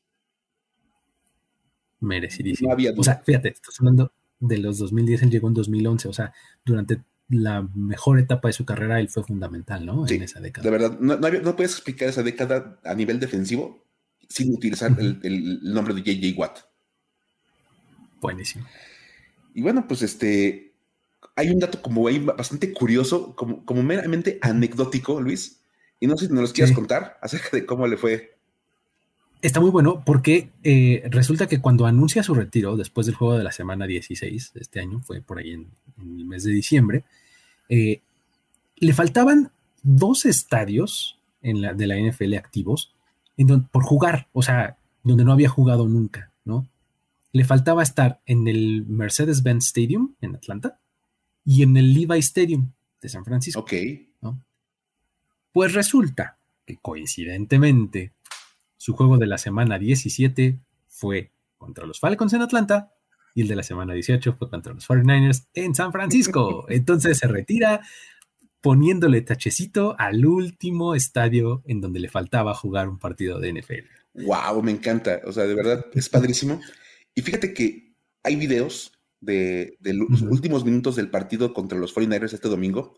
Merecidísimo. 2.02 2.76
o 2.98 3.04
sea, 3.04 3.22
fíjate, 3.26 3.50
estás 3.50 3.80
hablando 3.80 4.12
de 4.40 4.58
los 4.58 4.78
2010, 4.78 5.24
él 5.24 5.32
llegó 5.32 5.48
en 5.48 5.54
2011, 5.54 6.08
o 6.08 6.14
sea, 6.14 6.34
durante 6.66 7.04
la 7.30 7.68
mejor 7.74 8.20
etapa 8.20 8.50
de 8.50 8.54
su 8.54 8.66
carrera 8.66 9.00
él 9.00 9.10
fue 9.10 9.24
fundamental, 9.24 9.86
¿no? 9.86 10.08
en 10.08 10.22
esa 10.22 10.40
década. 10.40 10.64
De 10.64 10.70
verdad, 10.70 11.00
no, 11.00 11.56
puedes 11.56 11.72
explicar 11.72 12.10
esa 12.10 12.22
década 12.22 12.80
a 12.84 12.94
nivel 12.94 13.20
defensivo 13.20 13.84
sin 14.30 14.54
utilizar 14.54 14.96
el, 15.00 15.60
nombre 15.64 15.94
de 15.94 16.02
JJ 16.02 16.38
Watt. 16.38 16.60
Buenísimo. 18.22 18.66
Y 19.54 19.62
bueno, 19.62 19.88
pues 19.88 20.02
este, 20.02 20.76
hay 21.36 21.50
un 21.50 21.60
dato 21.60 21.82
como 21.82 22.08
ahí 22.08 22.20
bastante 22.20 22.74
curioso, 22.74 23.36
como, 23.36 23.66
como 23.66 23.82
meramente 23.84 24.38
anecdótico, 24.42 25.22
Luis, 25.22 25.65
y 26.00 26.08
no 26.08 26.18
sé 26.18 26.28
si 26.28 26.34
nos 26.34 26.42
los 26.42 26.54
quieras 26.54 26.74
contar 26.74 27.18
acerca 27.22 27.50
de 27.52 27.66
cómo 27.66 27.88
le 27.88 27.98
fue. 27.98 28.36
Está 29.42 29.60
muy 29.60 29.70
bueno 29.70 30.04
porque 30.06 30.52
eh, 30.64 31.04
resulta 31.10 31.48
que 31.48 31.62
cuando 31.62 31.86
anuncia 31.86 32.24
su 32.24 32.34
retiro 32.34 32.78
después 32.78 33.06
del 33.06 33.16
juego 33.16 33.38
de 33.38 33.44
la 33.44 33.52
semana 33.52 33.86
16 33.86 34.54
de 34.54 34.60
este 34.60 34.80
año, 34.80 35.02
fue 35.02 35.22
por 35.22 35.40
ahí 35.40 35.52
en, 35.52 35.70
el 36.00 36.26
mes 36.26 36.44
de 36.44 36.52
diciembre, 36.52 37.04
eh, 37.70 38.02
le 38.78 38.94
faltaban 38.94 39.52
dos 39.84 40.26
estadios 40.26 41.20
en 41.42 41.62
la, 41.62 41.74
de 41.74 41.88
la 41.88 41.98
NFL 41.98 42.34
activos 42.36 42.96
en 43.38 43.64
por 43.66 43.84
jugar, 43.84 44.28
o 44.34 44.42
sea, 44.42 44.78
donde 45.04 45.24
no 45.24 45.32
había 45.32 45.50
jugado 45.50 45.88
nunca, 45.88 46.32
¿no? 46.44 46.68
Le 47.32 47.44
faltaba 47.44 47.84
estar 47.84 48.22
en 48.26 48.48
el 48.48 48.86
Mercedes-Benz 48.88 49.66
Stadium 49.66 50.16
en 50.22 50.36
Atlanta 50.36 50.80
y 51.44 51.64
en 51.64 51.78
el 51.78 51.94
Levi 51.94 52.20
Stadium 52.20 52.72
de 53.02 53.10
San 53.10 53.26
Francisco. 53.26 53.60
Ok. 53.60 53.74
Pues 55.56 55.72
resulta 55.72 56.38
que 56.66 56.76
coincidentemente 56.82 58.12
su 58.76 58.94
juego 58.94 59.18
de 59.18 59.26
la 59.26 59.38
semana 59.38 59.80
17 59.80 60.60
fue 60.86 61.32
contra 61.58 61.86
los 61.86 62.02
Falcons 62.02 62.34
en 62.34 62.42
Atlanta 62.42 62.92
y 63.34 63.44
el 63.44 63.48
de 63.48 63.56
la 63.56 63.64
semana 63.64 63.94
18 63.94 64.36
fue 64.38 64.50
contra 64.50 64.74
los 64.74 64.86
49ers 64.86 65.48
en 65.54 65.74
San 65.74 65.94
Francisco. 65.94 66.66
Entonces 66.70 67.20
se 67.20 67.28
retira 67.30 67.80
poniéndole 68.60 69.22
tachecito 69.22 69.96
al 69.98 70.26
último 70.26 70.94
estadio 70.94 71.64
en 71.68 71.80
donde 71.80 72.02
le 72.02 72.10
faltaba 72.10 72.54
jugar 72.54 72.90
un 72.90 73.00
partido 73.00 73.40
de 73.40 73.54
NFL. 73.54 74.26
Wow, 74.26 74.62
me 74.62 74.72
encanta. 74.72 75.22
O 75.24 75.32
sea, 75.32 75.46
de 75.46 75.56
verdad 75.56 75.86
es 75.94 76.10
padrísimo. 76.10 76.60
Y 77.16 77.22
fíjate 77.22 77.54
que 77.54 77.96
hay 78.24 78.36
videos 78.36 78.92
de, 79.22 79.78
los 79.80 80.22
últimos 80.22 80.66
minutos 80.66 80.98
del 80.98 81.10
partido 81.10 81.54
contra 81.54 81.78
los 81.78 81.96
49ers 81.96 82.34
este 82.34 82.50
domingo 82.50 82.98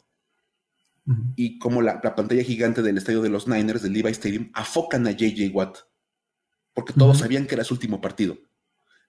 y 1.38 1.58
como 1.58 1.82
la, 1.82 2.02
pantalla 2.02 2.44
gigante 2.44 2.82
del 2.82 2.98
estadio 2.98 3.22
de 3.22 3.30
los 3.30 3.48
Niners, 3.48 3.82
del 3.82 3.94
Levi 3.94 4.12
Stadium, 4.12 4.52
afocan 4.54 5.08
a 5.08 5.12
JJ 5.12 5.50
Watt, 5.54 5.78
porque 6.74 6.94
todos 6.94 7.20
sabían 7.20 7.48
que 7.48 7.56
era 7.56 7.64
su 7.64 7.74
último 7.74 8.02
partido. 8.02 8.38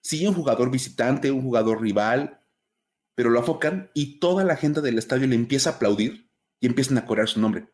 Sí, 0.01 0.25
un 0.25 0.33
jugador 0.33 0.71
visitante, 0.71 1.29
un 1.29 1.41
jugador 1.41 1.81
rival, 1.81 2.39
pero 3.15 3.29
lo 3.29 3.39
afocan 3.41 3.91
y 3.93 4.19
toda 4.19 4.45
la 4.45 4.55
gente 4.55 4.79
del 4.79 4.97
estadio 4.97 5.27
le 5.27 5.35
empieza 5.35 5.71
a 5.71 5.73
aplaudir 5.73 6.29
y 6.61 6.67
empiezan 6.67 6.97
a 6.97 7.05
corear 7.05 7.27
su 7.27 7.41
nombre. 7.41 7.67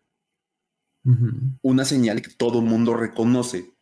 Una 1.62 1.86
señal 1.86 2.24
que 2.24 2.32
todo 2.32 2.62
el 2.62 2.66
mundo 2.66 2.96
reconoce 2.96 3.76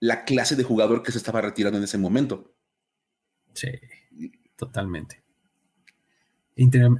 la 0.00 0.24
clase 0.24 0.56
de 0.56 0.64
jugador 0.64 1.04
que 1.04 1.12
se 1.12 1.18
estaba 1.18 1.40
retirando 1.40 1.78
en 1.78 1.84
ese 1.84 1.96
momento. 1.96 2.56
Sí, 3.54 3.68
totalmente. 4.56 5.22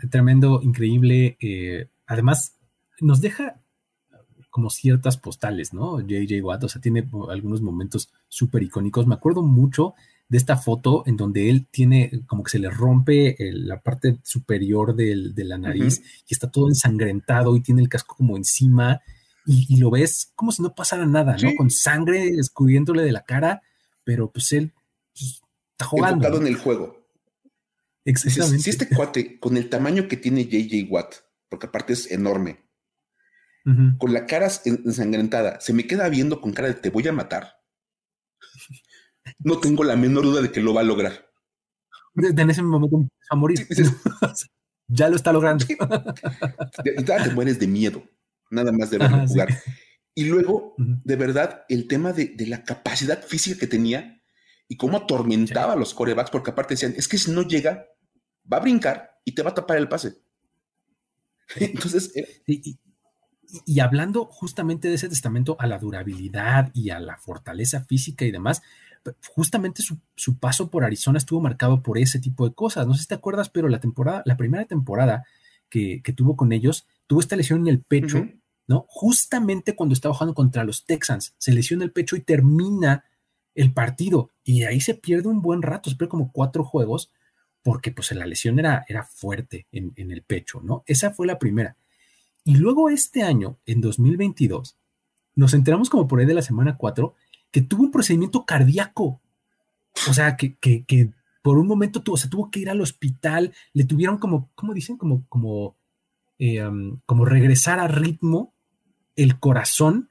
tremendo, 0.08 0.60
increíble. 0.62 1.36
Eh, 1.40 1.88
además, 2.06 2.59
nos 3.00 3.20
deja 3.20 3.62
como 4.50 4.70
ciertas 4.70 5.16
postales, 5.16 5.72
¿no? 5.72 6.00
JJ 6.00 6.42
Watt, 6.42 6.64
o 6.64 6.68
sea, 6.68 6.80
tiene 6.80 7.08
algunos 7.28 7.62
momentos 7.62 8.10
súper 8.28 8.62
icónicos. 8.62 9.06
Me 9.06 9.14
acuerdo 9.14 9.42
mucho 9.42 9.94
de 10.28 10.38
esta 10.38 10.56
foto 10.56 11.04
en 11.06 11.16
donde 11.16 11.50
él 11.50 11.66
tiene 11.70 12.22
como 12.26 12.42
que 12.42 12.50
se 12.50 12.58
le 12.58 12.70
rompe 12.70 13.36
la 13.38 13.80
parte 13.80 14.18
superior 14.22 14.94
de 14.94 15.44
la 15.44 15.58
nariz 15.58 16.02
y 16.26 16.34
está 16.34 16.50
todo 16.50 16.68
ensangrentado 16.68 17.56
y 17.56 17.62
tiene 17.62 17.82
el 17.82 17.88
casco 17.88 18.16
como 18.16 18.36
encima 18.36 19.00
y, 19.46 19.76
lo 19.78 19.90
ves 19.90 20.32
como 20.36 20.52
si 20.52 20.62
no 20.62 20.74
pasara 20.74 21.06
nada, 21.06 21.36
¿no? 21.36 21.50
Con 21.56 21.70
sangre 21.70 22.28
escurriéndole 22.28 23.02
de 23.02 23.12
la 23.12 23.24
cara, 23.24 23.62
pero 24.04 24.30
pues 24.30 24.52
él 24.52 24.72
pues, 25.12 25.42
está 25.72 25.86
jugando. 25.86 26.26
Enfocado 26.26 26.40
en 26.40 26.46
el 26.46 26.56
juego. 26.56 27.08
Exactamente. 28.04 28.62
Si 28.62 28.70
este 28.70 28.88
cuate, 28.88 29.40
con 29.40 29.56
el 29.56 29.68
tamaño 29.68 30.08
que 30.08 30.16
tiene 30.16 30.44
JJ 30.44 30.88
Watt, 30.90 31.14
porque 31.48 31.66
aparte 31.66 31.94
es 31.94 32.10
enorme, 32.10 32.60
con 33.98 34.12
la 34.12 34.26
cara 34.26 34.48
ensangrentada, 34.64 35.60
se 35.60 35.72
me 35.72 35.86
queda 35.86 36.08
viendo 36.08 36.40
con 36.40 36.52
cara 36.52 36.68
de 36.68 36.74
te 36.74 36.90
voy 36.90 37.06
a 37.08 37.12
matar. 37.12 37.54
No 39.38 39.58
tengo 39.58 39.84
la 39.84 39.96
menor 39.96 40.24
duda 40.24 40.42
de 40.42 40.50
que 40.50 40.60
lo 40.60 40.74
va 40.74 40.80
a 40.80 40.84
lograr. 40.84 41.30
En 42.16 42.50
ese 42.50 42.62
momento 42.62 43.08
a 43.30 43.36
morir. 43.36 43.66
ya 44.88 45.08
lo 45.08 45.16
está 45.16 45.32
logrando. 45.32 45.64
te 45.66 47.30
mueres 47.34 47.58
de 47.58 47.66
miedo, 47.66 48.02
nada 48.50 48.72
más 48.72 48.90
de 48.90 48.98
verlo 48.98 49.26
jugar. 49.26 49.48
Y 50.14 50.24
luego, 50.24 50.74
de 50.76 51.16
verdad, 51.16 51.64
el 51.68 51.86
tema 51.86 52.12
de, 52.12 52.34
la 52.46 52.64
capacidad 52.64 53.22
física 53.22 53.58
que 53.58 53.66
tenía 53.66 54.20
y 54.68 54.76
cómo 54.76 54.98
atormentaba 54.98 55.72
a 55.72 55.76
los 55.76 55.94
corebacks, 55.94 56.30
porque 56.30 56.50
aparte 56.50 56.74
decían, 56.74 56.94
es 56.96 57.08
que 57.08 57.18
si 57.18 57.30
no 57.30 57.42
llega, 57.42 57.86
va 58.52 58.58
a 58.58 58.60
brincar 58.60 59.10
y 59.24 59.32
te 59.32 59.42
va 59.42 59.50
a 59.50 59.54
tapar 59.54 59.78
el 59.78 59.88
pase. 59.88 60.14
Entonces, 61.56 62.12
y 62.46 62.78
hablando 63.80 64.26
justamente 64.26 64.88
de 64.88 64.94
ese 64.94 65.08
testamento 65.08 65.56
a 65.58 65.66
la 65.66 65.78
durabilidad 65.78 66.70
y 66.74 66.90
a 66.90 67.00
la 67.00 67.16
fortaleza 67.16 67.84
física 67.84 68.24
y 68.24 68.30
demás, 68.30 68.62
justamente 69.34 69.82
su, 69.82 70.38
paso 70.38 70.70
por 70.70 70.84
Arizona 70.84 71.18
estuvo 71.18 71.40
marcado 71.40 71.82
por 71.82 71.98
ese 71.98 72.18
tipo 72.18 72.48
de 72.48 72.54
cosas. 72.54 72.86
No 72.86 72.94
sé 72.94 73.02
si 73.02 73.08
te 73.08 73.14
acuerdas, 73.14 73.48
pero 73.48 73.68
la 73.68 73.80
temporada, 73.80 74.22
la 74.26 74.36
primera 74.36 74.64
temporada 74.64 75.24
que, 75.68 76.02
tuvo 76.16 76.36
con 76.36 76.52
ellos, 76.52 76.86
tuvo 77.06 77.20
esta 77.20 77.36
lesión 77.36 77.60
en 77.60 77.68
el 77.68 77.82
pecho, 77.82 78.28
¿no? 78.66 78.84
Justamente 78.88 79.74
cuando 79.74 79.94
estaba 79.94 80.14
jugando 80.14 80.34
contra 80.34 80.64
los 80.64 80.84
Texans, 80.84 81.34
se 81.38 81.52
lesiona 81.52 81.84
el 81.84 81.92
pecho 81.92 82.16
y 82.16 82.20
termina 82.20 83.04
el 83.54 83.72
partido. 83.72 84.30
Y 84.44 84.64
ahí 84.64 84.80
se 84.80 84.94
pierde 84.94 85.28
un 85.28 85.42
buen 85.42 85.62
rato, 85.62 85.90
espero 85.90 86.08
como 86.08 86.32
cuatro 86.32 86.64
juegos, 86.64 87.10
porque 87.62 87.92
pues 87.92 88.12
la 88.12 88.26
lesión 88.26 88.58
era, 88.58 88.84
era 88.88 89.04
fuerte 89.04 89.66
en, 89.72 89.92
en 89.96 90.10
el 90.10 90.22
pecho, 90.22 90.60
¿no? 90.62 90.82
Esa 90.86 91.12
fue 91.12 91.26
la 91.26 91.38
primera. 91.38 91.76
Y 92.44 92.56
luego 92.56 92.88
este 92.90 93.22
año, 93.22 93.58
en 93.66 93.80
2022, 93.80 94.76
nos 95.34 95.54
enteramos 95.54 95.90
como 95.90 96.08
por 96.08 96.20
ahí 96.20 96.26
de 96.26 96.34
la 96.34 96.42
semana 96.42 96.76
4 96.76 97.14
que 97.50 97.62
tuvo 97.62 97.84
un 97.84 97.90
procedimiento 97.90 98.44
cardíaco. 98.44 99.20
O 100.08 100.14
sea, 100.14 100.36
que, 100.36 100.56
por 101.42 101.58
un 101.58 101.66
momento 101.66 102.02
tuvo, 102.02 102.16
tuvo 102.30 102.50
que 102.50 102.60
ir 102.60 102.70
al 102.70 102.80
hospital, 102.80 103.52
le 103.72 103.84
tuvieron 103.84 104.18
como, 104.18 104.50
¿cómo 104.54 104.74
dicen? 104.74 104.96
Como, 104.96 105.26
como, 105.28 105.76
eh, 106.38 106.62
como 107.06 107.24
regresar 107.24 107.80
a 107.80 107.88
ritmo 107.88 108.54
el 109.16 109.38
corazón. 109.38 110.08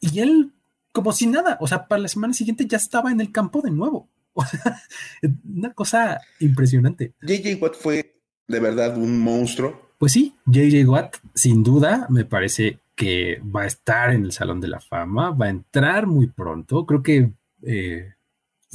Y 0.00 0.20
él, 0.20 0.52
como 0.92 1.12
si 1.12 1.26
nada, 1.26 1.58
o 1.60 1.66
sea, 1.66 1.86
para 1.86 2.02
la 2.02 2.08
semana 2.08 2.34
siguiente 2.34 2.66
ya 2.66 2.76
estaba 2.76 3.12
en 3.12 3.20
el 3.20 3.30
campo 3.30 3.60
de 3.62 3.70
nuevo. 3.70 4.08
Una 5.44 5.72
cosa 5.72 6.20
impresionante. 6.40 7.14
JJ 7.22 7.62
Watt 7.62 7.74
fue 7.76 8.20
de 8.48 8.60
verdad 8.60 8.98
un 8.98 9.20
monstruo 9.20 9.83
pues 10.04 10.12
sí, 10.12 10.34
JJ 10.44 10.86
Watt, 10.86 11.16
sin 11.34 11.62
duda, 11.62 12.06
me 12.10 12.26
parece 12.26 12.78
que 12.94 13.40
va 13.40 13.62
a 13.62 13.66
estar 13.66 14.10
en 14.10 14.26
el 14.26 14.32
Salón 14.32 14.60
de 14.60 14.68
la 14.68 14.78
Fama, 14.78 15.30
va 15.30 15.46
a 15.46 15.48
entrar 15.48 16.06
muy 16.06 16.26
pronto. 16.26 16.84
Creo 16.84 17.02
que 17.02 17.32
eh, 17.62 18.12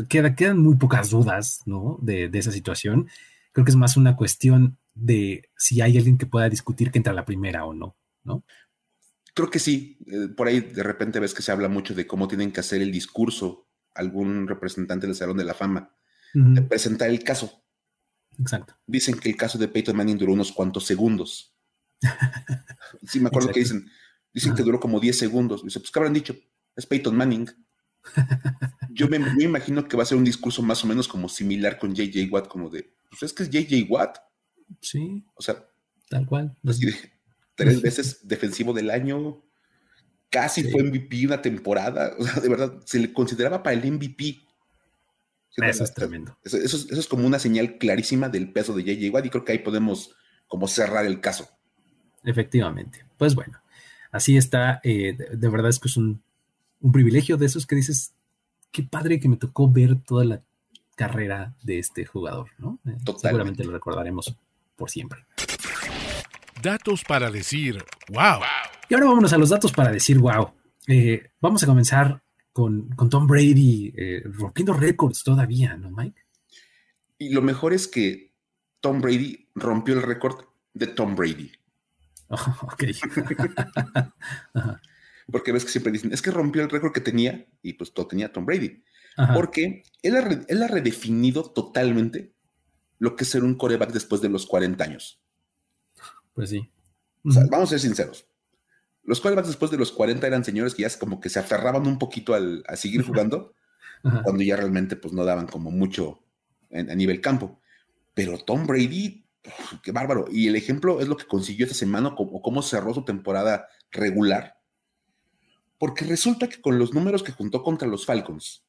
quedan 0.07 0.57
muy 0.57 0.77
pocas 0.77 1.11
dudas 1.11 1.61
¿no? 1.67 1.99
de, 2.01 2.31
esa 2.33 2.51
situación. 2.51 3.09
Creo 3.51 3.63
que 3.63 3.69
es 3.69 3.75
más 3.75 3.95
una 3.95 4.15
cuestión 4.15 4.79
de 4.95 5.47
si 5.55 5.81
hay 5.81 5.97
alguien 5.97 6.17
que 6.17 6.25
pueda 6.25 6.49
discutir 6.49 6.89
que 6.89 6.97
entra 6.97 7.13
a 7.13 7.15
la 7.15 7.25
primera 7.25 7.63
o 7.63 7.75
no, 7.75 7.95
¿no? 8.23 8.43
Creo 9.35 9.51
que 9.51 9.59
sí. 9.59 9.99
Eh, 10.07 10.29
por 10.35 10.47
ahí 10.47 10.61
de 10.61 10.81
repente 10.81 11.19
ves 11.19 11.35
que 11.35 11.43
se 11.43 11.51
habla 11.51 11.69
mucho 11.69 11.93
de 11.93 12.07
cómo 12.07 12.27
tienen 12.27 12.51
que 12.51 12.61
hacer 12.61 12.81
el 12.81 12.91
discurso 12.91 13.67
algún 13.93 14.47
representante 14.47 15.05
del 15.05 15.15
Salón 15.15 15.37
de 15.37 15.43
la 15.43 15.53
Fama, 15.53 15.93
de 16.33 16.63
presentar 16.63 17.11
el 17.11 17.23
caso. 17.23 17.61
Exacto. 18.39 18.75
Dicen 18.87 19.19
que 19.19 19.29
el 19.29 19.35
caso 19.35 19.57
de 19.57 19.67
Peyton 19.67 19.95
Manning 19.95 20.17
duró 20.17 20.33
unos 20.33 20.51
cuantos 20.51 20.85
segundos. 20.85 21.53
sí, 23.07 23.19
me 23.19 23.27
acuerdo 23.27 23.51
que 23.51 23.59
dicen, 23.59 23.89
dicen 24.33 24.55
que 24.55 24.63
duró 24.63 24.79
como 24.79 24.99
10 24.99 25.17
segundos. 25.17 25.63
Dice, 25.63 25.79
pues, 25.79 25.91
¿qué 25.91 25.99
habrán 25.99 26.13
dicho? 26.13 26.35
Es 26.75 26.85
Peyton 26.85 27.15
Manning. 27.15 27.49
Yo 28.91 29.07
me, 29.07 29.17
imagino 29.39 29.87
que 29.87 29.97
va 29.97 30.03
a 30.03 30.05
ser 30.05 30.17
un 30.17 30.23
discurso 30.23 30.61
más 30.61 30.83
o 30.83 30.87
menos 30.87 31.07
como 31.07 31.27
similar 31.27 31.77
con 31.77 31.93
JJ 31.93 32.31
Watt, 32.31 32.47
como 32.47 32.69
de, 32.69 32.93
pues 33.09 33.23
es 33.23 33.33
que 33.33 33.43
es 33.43 33.49
JJ 33.49 33.89
Watt. 33.89 34.17
Sí. 34.81 35.25
O 35.35 35.41
sea, 35.41 35.65
tal 36.09 36.25
cual. 36.25 36.55
tres 37.55 37.81
veces 37.81 38.27
defensivo 38.27 38.71
del 38.71 38.89
año, 38.89 39.43
casi 40.29 40.63
fue 40.63 40.83
MVP 40.83 41.25
una 41.25 41.41
temporada. 41.41 42.15
O 42.17 42.23
sea, 42.23 42.41
de 42.41 42.49
verdad, 42.49 42.81
se 42.85 42.99
le 42.99 43.11
consideraba 43.11 43.61
para 43.61 43.75
el 43.75 43.91
MVP. 43.91 44.39
Eso 45.57 45.83
es 45.83 45.93
tremendo. 45.93 46.37
Eso, 46.43 46.57
es, 46.57 47.07
como 47.07 47.25
una 47.25 47.39
señal 47.39 47.77
clarísima 47.77 48.29
del 48.29 48.51
peso 48.51 48.73
de 48.73 48.83
JJ 48.83 49.09
Watt 49.13 49.25
y 49.25 49.29
creo 49.29 49.45
que 49.45 49.51
ahí 49.53 49.59
podemos 49.59 50.15
como 50.47 50.67
cerrar 50.67 51.05
el 51.05 51.19
caso. 51.19 51.49
Efectivamente. 52.23 53.05
Pues 53.17 53.35
bueno, 53.35 53.59
así 54.11 54.37
está. 54.37 54.79
Eh, 54.83 55.15
de, 55.17 55.49
verdad 55.49 55.69
es 55.69 55.79
que 55.79 55.87
es 55.87 55.97
un, 55.97 56.21
privilegio 56.93 57.35
de 57.37 57.45
esos 57.45 57.65
que 57.65 57.75
dices, 57.75 58.13
qué 58.71 58.83
padre 58.83 59.19
que 59.19 59.27
me 59.27 59.37
tocó 59.37 59.69
ver 59.69 60.01
toda 60.01 60.23
la 60.23 60.41
carrera 60.95 61.53
de 61.61 61.79
este 61.79 62.05
jugador, 62.05 62.49
¿no? 62.57 62.79
Eh, 62.85 62.97
seguramente 63.17 63.63
lo 63.63 63.71
recordaremos 63.71 64.35
por 64.75 64.89
siempre. 64.89 65.25
Datos 66.61 67.03
para 67.03 67.31
decir, 67.31 67.83
wow. 68.09 68.39
Y 68.89 68.93
ahora 68.93 69.07
vámonos 69.07 69.33
a 69.33 69.37
los 69.37 69.49
datos 69.49 69.71
para 69.71 69.91
decir, 69.91 70.17
wow. 70.19 70.51
Eh, 70.87 71.29
vamos 71.41 71.63
a 71.63 71.67
comenzar 71.67 72.21
con, 72.59 73.09
Tom 73.09 73.25
Brady 73.25 73.93
eh, 73.95 74.21
rompiendo 74.25 74.73
récords 74.73 75.23
todavía, 75.23 75.77
¿no, 75.77 75.91
Mike? 75.91 76.25
Y 77.17 77.29
lo 77.29 77.41
mejor 77.41 77.71
es 77.71 77.87
que 77.87 78.33
Tom 78.81 78.99
Brady 78.99 79.47
rompió 79.55 79.93
el 79.93 80.01
récord 80.01 80.43
de 80.73 80.87
Tom 80.87 81.15
Brady. 81.15 81.53
ok. 82.27 82.83
Porque 85.31 85.53
ves 85.53 85.63
que 85.63 85.71
siempre 85.71 85.93
dicen, 85.93 86.11
es 86.11 86.21
que 86.21 86.31
rompió 86.31 86.61
el 86.61 86.69
récord 86.69 86.91
que 86.91 86.99
tenía 86.99 87.47
y 87.61 87.73
pues 87.73 87.93
todo 87.93 88.07
tenía 88.07 88.33
Tom 88.33 88.45
Brady. 88.45 88.83
Porque 89.33 89.83
él 90.01 90.15
ha, 90.15 90.67
redefinido 90.67 91.51
totalmente 91.51 92.33
lo 92.99 93.15
que 93.15 93.23
es 93.23 93.29
ser 93.29 93.43
un 93.43 93.55
coreback 93.55 93.91
después 93.91 94.21
de 94.21 94.29
los 94.29 94.45
40 94.45 94.83
años. 94.83 95.21
Pues 96.33 96.49
sí. 96.49 96.69
vamos 97.23 97.69
a 97.69 97.71
ser 97.71 97.79
sinceros. 97.79 98.25
Los 99.09 99.21
quarterbacks 99.21 99.47
después 99.47 99.71
de 99.71 99.77
los 99.79 99.91
40 99.91 100.27
eran 100.27 100.45
señores 100.45 100.75
que 100.75 100.83
ya 100.83 100.99
como 100.99 101.19
que 101.19 101.29
se 101.29 101.39
aferraban 101.39 101.87
un 101.87 101.97
poquito 101.97 102.35
al, 102.35 102.63
a 102.67 102.75
seguir 102.75 103.01
jugando, 103.01 103.55
cuando 104.03 104.43
ya 104.43 104.55
realmente 104.55 104.95
pues 104.95 105.15
no 105.15 105.25
daban 105.25 105.47
como 105.47 105.71
mucho 105.71 106.19
a 106.71 106.93
nivel 106.93 107.19
campo. 107.19 107.59
Pero 108.13 108.37
Tom 108.37 108.67
Brady, 108.67 109.25
qué 109.81 109.91
bárbaro. 109.91 110.27
Y 110.31 110.47
el 110.47 110.55
ejemplo 110.55 111.01
es 111.01 111.07
lo 111.07 111.17
que 111.17 111.25
consiguió 111.25 111.65
esta 111.65 111.75
semana 111.75 112.09
o 112.15 112.41
cómo 112.43 112.61
cerró 112.61 112.93
su 112.93 113.03
temporada 113.03 113.67
regular. 113.89 114.59
Porque 115.79 116.05
resulta 116.05 116.47
que 116.47 116.61
con 116.61 116.77
los 116.77 116.93
números 116.93 117.23
que 117.23 117.31
juntó 117.31 117.63
contra 117.63 117.87
los 117.87 118.05
Falcons, 118.05 118.63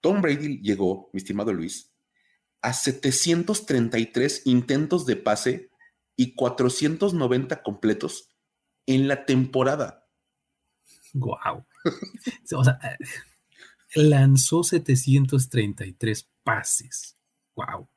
Tom 0.00 0.22
Brady 0.22 0.62
llegó, 0.62 1.10
mi 1.12 1.18
estimado 1.18 1.52
Luis, 1.52 1.92
a 2.62 2.72
733 2.72 4.46
intentos 4.46 5.04
de 5.04 5.16
pase 5.16 5.68
y 6.16 6.34
490 6.34 7.62
completos 7.62 8.30
en 8.86 9.08
la 9.08 9.24
temporada. 9.24 10.06
Wow. 11.14 11.66
o 12.54 12.64
sea, 12.64 12.78
lanzó 13.94 14.62
733 14.62 16.30
pases. 16.42 17.16
Wow. 17.54 17.88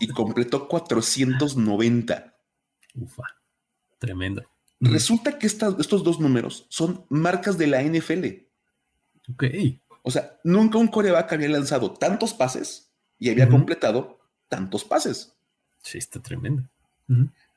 y 0.00 0.08
completó 0.08 0.68
490. 0.68 2.36
Ufa, 2.94 3.22
tremendo. 3.98 4.42
Resulta 4.80 5.38
que 5.38 5.46
estos 5.46 6.04
dos 6.04 6.20
números 6.20 6.66
son 6.68 7.06
marcas 7.08 7.56
de 7.56 7.66
la 7.66 7.82
NFL. 7.82 8.26
Ok. 9.32 9.44
O 10.02 10.10
sea, 10.10 10.38
nunca 10.44 10.78
un 10.78 10.88
coreback 10.88 11.32
había 11.32 11.48
lanzado 11.48 11.94
tantos 11.94 12.34
pases 12.34 12.92
y 13.18 13.30
había 13.30 13.48
completado 13.48 14.20
tantos 14.48 14.84
pases. 14.84 15.34
Sí, 15.82 15.98
está 15.98 16.20
tremendo. 16.20 16.68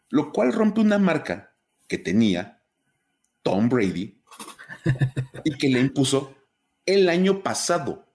Lo 0.09 0.31
cual 0.31 0.53
rompe 0.53 0.79
una 0.79 0.97
marca 0.97 1.55
que 1.87 1.97
tenía 1.97 2.56
Tom 3.47 3.69
Brady 3.69 4.21
y 5.45 5.57
que 5.57 5.69
le 5.69 5.79
impuso 5.79 6.35
el 6.85 7.07
año 7.07 7.41
pasado. 7.41 8.05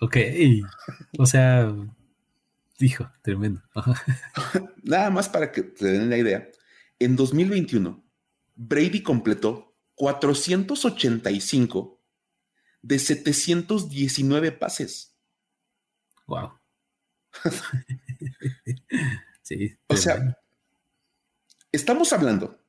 Ok, 0.00 0.16
o 1.18 1.26
sea, 1.26 1.74
dijo, 2.78 3.10
tremendo. 3.22 3.60
Nada 4.84 5.10
más 5.10 5.28
para 5.28 5.50
que 5.50 5.64
te 5.64 5.86
den 5.86 6.08
la 6.08 6.18
idea, 6.18 6.48
en 7.00 7.16
2021, 7.16 8.00
Brady 8.54 9.02
completó 9.02 9.76
485 9.96 12.00
de 12.82 12.98
719 13.00 14.52
pases. 14.52 15.16
Wow. 16.28 16.52
sí. 19.42 19.76
O 19.88 19.96
sea, 19.96 20.38
estamos 21.72 22.12
hablando 22.12 22.64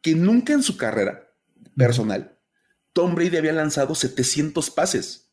que 0.00 0.14
nunca 0.14 0.52
en 0.52 0.62
su 0.62 0.76
carrera 0.76 1.30
personal 1.76 2.38
Tom 2.98 3.14
Brady 3.14 3.36
había 3.36 3.52
lanzado 3.52 3.94
700 3.94 4.70
pases. 4.70 5.30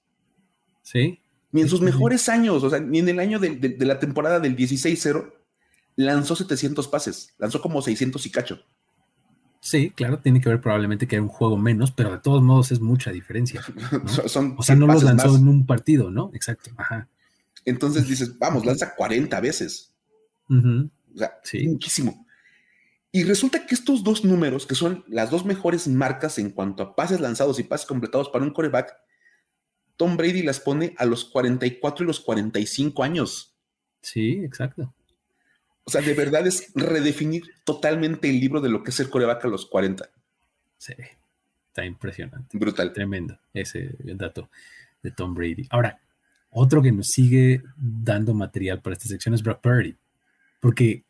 Sí. 0.84 1.20
Ni 1.52 1.62
en 1.62 1.70
sus 1.70 1.82
mejores 1.82 2.30
años, 2.30 2.64
o 2.64 2.70
sea, 2.70 2.80
ni 2.80 3.00
en 3.00 3.10
el 3.10 3.18
año 3.18 3.40
de, 3.40 3.76
la 3.80 3.98
temporada 3.98 4.40
del 4.40 4.56
16-0, 4.56 5.34
lanzó 5.96 6.36
700 6.36 6.88
pases. 6.88 7.34
Lanzó 7.40 7.62
como 7.62 7.82
600 7.82 8.24
y 8.24 8.30
cacho. 8.30 8.60
Sí, 9.62 9.90
claro, 9.90 10.20
tiene 10.20 10.42
que 10.42 10.50
ver 10.50 10.62
probablemente 10.62 11.08
que 11.08 11.16
era 11.16 11.24
un 11.24 11.28
juego 11.28 11.58
menos, 11.58 11.90
pero 11.90 12.12
de 12.12 12.20
todos 12.20 12.44
modos 12.44 12.72
es 12.72 12.82
mucha 12.82 13.12
diferencia. 13.12 13.64
o 14.24 14.62
sea, 14.62 14.76
no 14.76 14.86
los 14.86 15.02
lanzó 15.02 15.36
en 15.36 15.48
un 15.48 15.66
partido, 15.66 16.12
¿no? 16.12 16.30
Exacto. 16.36 16.70
Ajá. 16.78 17.10
Entonces 17.66 18.08
dices, 18.08 18.38
vamos, 18.38 18.64
lanza 18.64 18.94
40 18.94 19.42
veces. 19.42 19.92
O 20.50 21.18
sea, 21.18 21.32
muchísimo. 21.64 22.25
Y 23.16 23.24
resulta 23.24 23.66
que 23.66 23.76
estos 23.76 24.04
dos 24.04 24.26
números, 24.26 24.68
que 24.68 24.76
son 24.76 25.06
las 25.08 25.32
dos 25.32 25.46
mejores 25.46 25.88
marcas 25.88 26.38
en 26.38 26.50
cuanto 26.50 26.84
a 26.84 26.98
pases 26.98 27.22
lanzados 27.22 27.58
y 27.60 27.64
pases 27.64 27.88
completados 27.88 28.28
para 28.28 28.44
un 28.44 28.52
coreback, 28.52 28.94
Tom 29.96 30.18
Brady 30.18 30.44
las 30.44 30.60
pone 30.60 30.94
a 30.98 31.06
los 31.06 31.24
44 31.24 32.04
y 32.04 32.08
los 32.08 32.20
45 32.20 33.04
años. 33.04 33.56
Sí, 34.02 34.44
exacto. 34.44 34.94
O 35.86 35.92
sea, 35.92 36.02
de 36.02 36.14
verdad 36.14 36.46
es 36.46 36.74
redefinir 36.76 37.44
totalmente 37.64 38.30
el 38.30 38.38
libro 38.38 38.60
de 38.60 38.68
lo 38.68 38.84
que 38.84 38.92
es 38.92 39.00
el 39.00 39.10
coreback 39.10 39.46
a 39.46 39.48
los 39.48 39.66
40. 39.66 40.10
Sí, 40.78 40.96
está 41.70 41.86
impresionante. 41.86 42.58
Brutal. 42.58 42.92
Tremendo 42.92 43.40
ese 43.54 43.96
dato 44.00 44.50
de 45.02 45.12
Tom 45.12 45.34
Brady. 45.34 45.68
Ahora, 45.70 46.02
otro 46.50 46.82
que 46.82 46.92
nos 46.92 47.08
sigue 47.08 47.64
dando 47.78 48.34
material 48.34 48.82
para 48.82 48.96
esta 48.96 49.08
sección 49.08 49.34
es 49.34 49.42
Brock 49.42 49.62
Purdy, 49.62 49.96
porque 50.60 51.05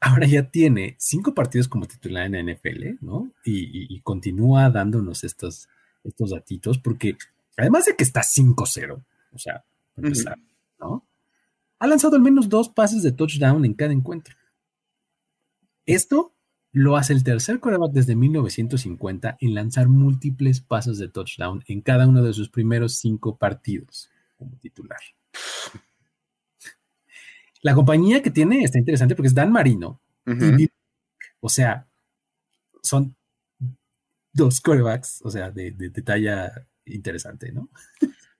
ahora 0.00 0.26
ya 0.26 0.50
tiene 0.50 0.96
cinco 0.98 1.34
partidos 1.34 1.68
como 1.68 1.86
titular 1.86 2.26
en 2.26 2.32
la 2.32 2.54
NFL, 2.54 2.96
¿no? 3.00 3.30
Y, 3.44 4.00
continúa 4.00 4.70
dándonos 4.70 5.24
estos, 5.24 5.68
estos 6.02 6.30
datitos, 6.30 6.78
porque 6.78 7.16
además 7.56 7.84
de 7.84 7.94
que 7.94 8.04
está 8.04 8.22
5-0, 8.22 9.04
o 9.32 9.38
sea, 9.38 9.62
empezar, 9.96 10.38
¿no? 10.80 11.04
Ha 11.78 11.86
lanzado 11.86 12.16
al 12.16 12.22
menos 12.22 12.48
dos 12.48 12.68
pases 12.68 13.02
de 13.02 13.12
touchdown 13.12 13.64
en 13.64 13.74
cada 13.74 13.92
encuentro. 13.92 14.34
Esto 15.86 16.34
lo 16.72 16.96
hace 16.96 17.12
el 17.12 17.24
tercer 17.24 17.58
quarterback 17.58 17.92
desde 17.92 18.16
1950 18.16 19.38
en 19.40 19.54
lanzar 19.54 19.88
múltiples 19.88 20.60
pases 20.60 20.98
de 20.98 21.08
touchdown 21.08 21.64
en 21.66 21.80
cada 21.80 22.06
uno 22.06 22.22
de 22.22 22.32
sus 22.32 22.48
primeros 22.48 22.96
cinco 22.96 23.36
partidos 23.36 24.10
como 24.38 24.56
titular. 24.56 25.00
La 27.62 27.74
compañía 27.74 28.22
que 28.22 28.30
tiene 28.30 28.62
está 28.62 28.78
interesante 28.78 29.14
porque 29.14 29.28
es 29.28 29.34
Dan 29.34 29.52
Marino. 29.52 30.00
o 31.40 31.48
sea, 31.48 31.86
son 32.82 33.16
dos 34.32 34.60
corebacks, 34.60 35.20
o 35.24 35.30
sea, 35.30 35.50
de, 35.50 35.72
talla 36.04 36.66
interesante, 36.86 37.52
¿no? 37.52 37.70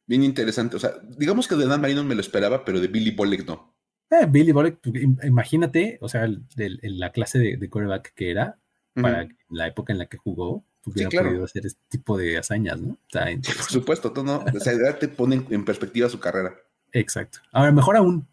Bien 0.06 0.22
interesante. 0.24 0.76
O 0.76 0.78
sea, 0.78 0.92
digamos 1.16 1.46
que 1.46 1.56
de 1.56 1.66
Dan 1.66 1.80
Marino 1.80 2.02
me 2.04 2.14
lo 2.14 2.20
esperaba, 2.20 2.64
pero 2.64 2.80
de 2.80 2.88
Billy 2.88 3.10
Bolek 3.10 3.46
no. 3.46 3.74
Eh, 4.10 4.26
Billy 4.28 4.52
Bolek, 4.52 4.80
pues, 4.80 4.94
imagínate, 5.24 5.98
o 6.00 6.08
sea, 6.08 6.28
la 6.56 7.12
clase 7.12 7.38
de, 7.38 7.56
de 7.56 7.70
coreback 7.70 8.12
que 8.14 8.30
era 8.30 8.58
para 8.94 9.28
la 9.48 9.68
época 9.68 9.92
en 9.92 9.98
la 9.98 10.06
que 10.06 10.16
jugó, 10.16 10.64
hubiera 10.84 11.10
podido 11.10 11.44
hacer 11.44 11.66
este 11.66 11.80
tipo 11.88 12.16
de 12.16 12.38
hazañas, 12.38 12.80
¿no? 12.80 12.98
Por 13.12 13.70
supuesto, 13.70 14.12
tú 14.12 14.24
no, 14.24 14.44
o 14.52 14.60
sea, 14.60 14.98
te 14.98 15.08
pone 15.08 15.44
en 15.50 15.64
perspectiva 15.64 16.08
su 16.08 16.20
carrera. 16.20 16.54
Exacto. 16.92 17.38
Ahora, 17.52 17.72
mejor 17.72 17.96
aún, 17.96 18.26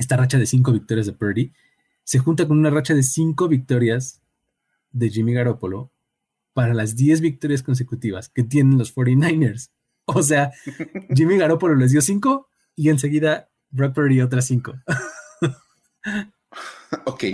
esta 0.00 0.16
racha 0.16 0.38
de 0.38 0.46
cinco 0.46 0.72
victorias 0.72 1.06
de 1.06 1.12
Purdy 1.12 1.52
se 2.04 2.18
junta 2.18 2.48
con 2.48 2.58
una 2.58 2.70
racha 2.70 2.94
de 2.94 3.02
cinco 3.02 3.48
victorias 3.48 4.22
de 4.90 5.10
Jimmy 5.10 5.34
Garoppolo 5.34 5.92
para 6.54 6.74
las 6.74 6.96
10 6.96 7.20
victorias 7.20 7.62
consecutivas 7.62 8.28
que 8.28 8.42
tienen 8.42 8.78
los 8.78 8.94
49ers. 8.94 9.70
O 10.12 10.24
sea, 10.24 10.50
Jimmy 11.14 11.36
Garoppolo 11.36 11.76
les 11.76 11.92
dio 11.92 12.00
cinco 12.00 12.48
y 12.74 12.88
enseguida 12.88 13.48
Brock 13.68 13.94
Purdy 13.94 14.20
otras 14.20 14.44
cinco. 14.44 14.74
ok. 17.06 17.24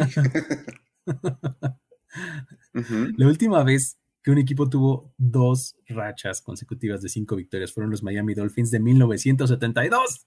La 3.17 3.29
última 3.29 3.64
vez 3.64 3.99
que 4.23 4.31
un 4.31 4.37
equipo 4.37 4.69
tuvo 4.69 5.14
dos 5.17 5.75
rachas 5.89 6.43
consecutivas 6.43 7.01
de 7.01 7.09
cinco 7.09 7.35
victorias 7.35 7.73
fueron 7.73 7.93
los 7.93 8.03
Miami 8.03 8.35
Dolphins 8.35 8.71
de 8.71 8.81
1972. 8.81 10.27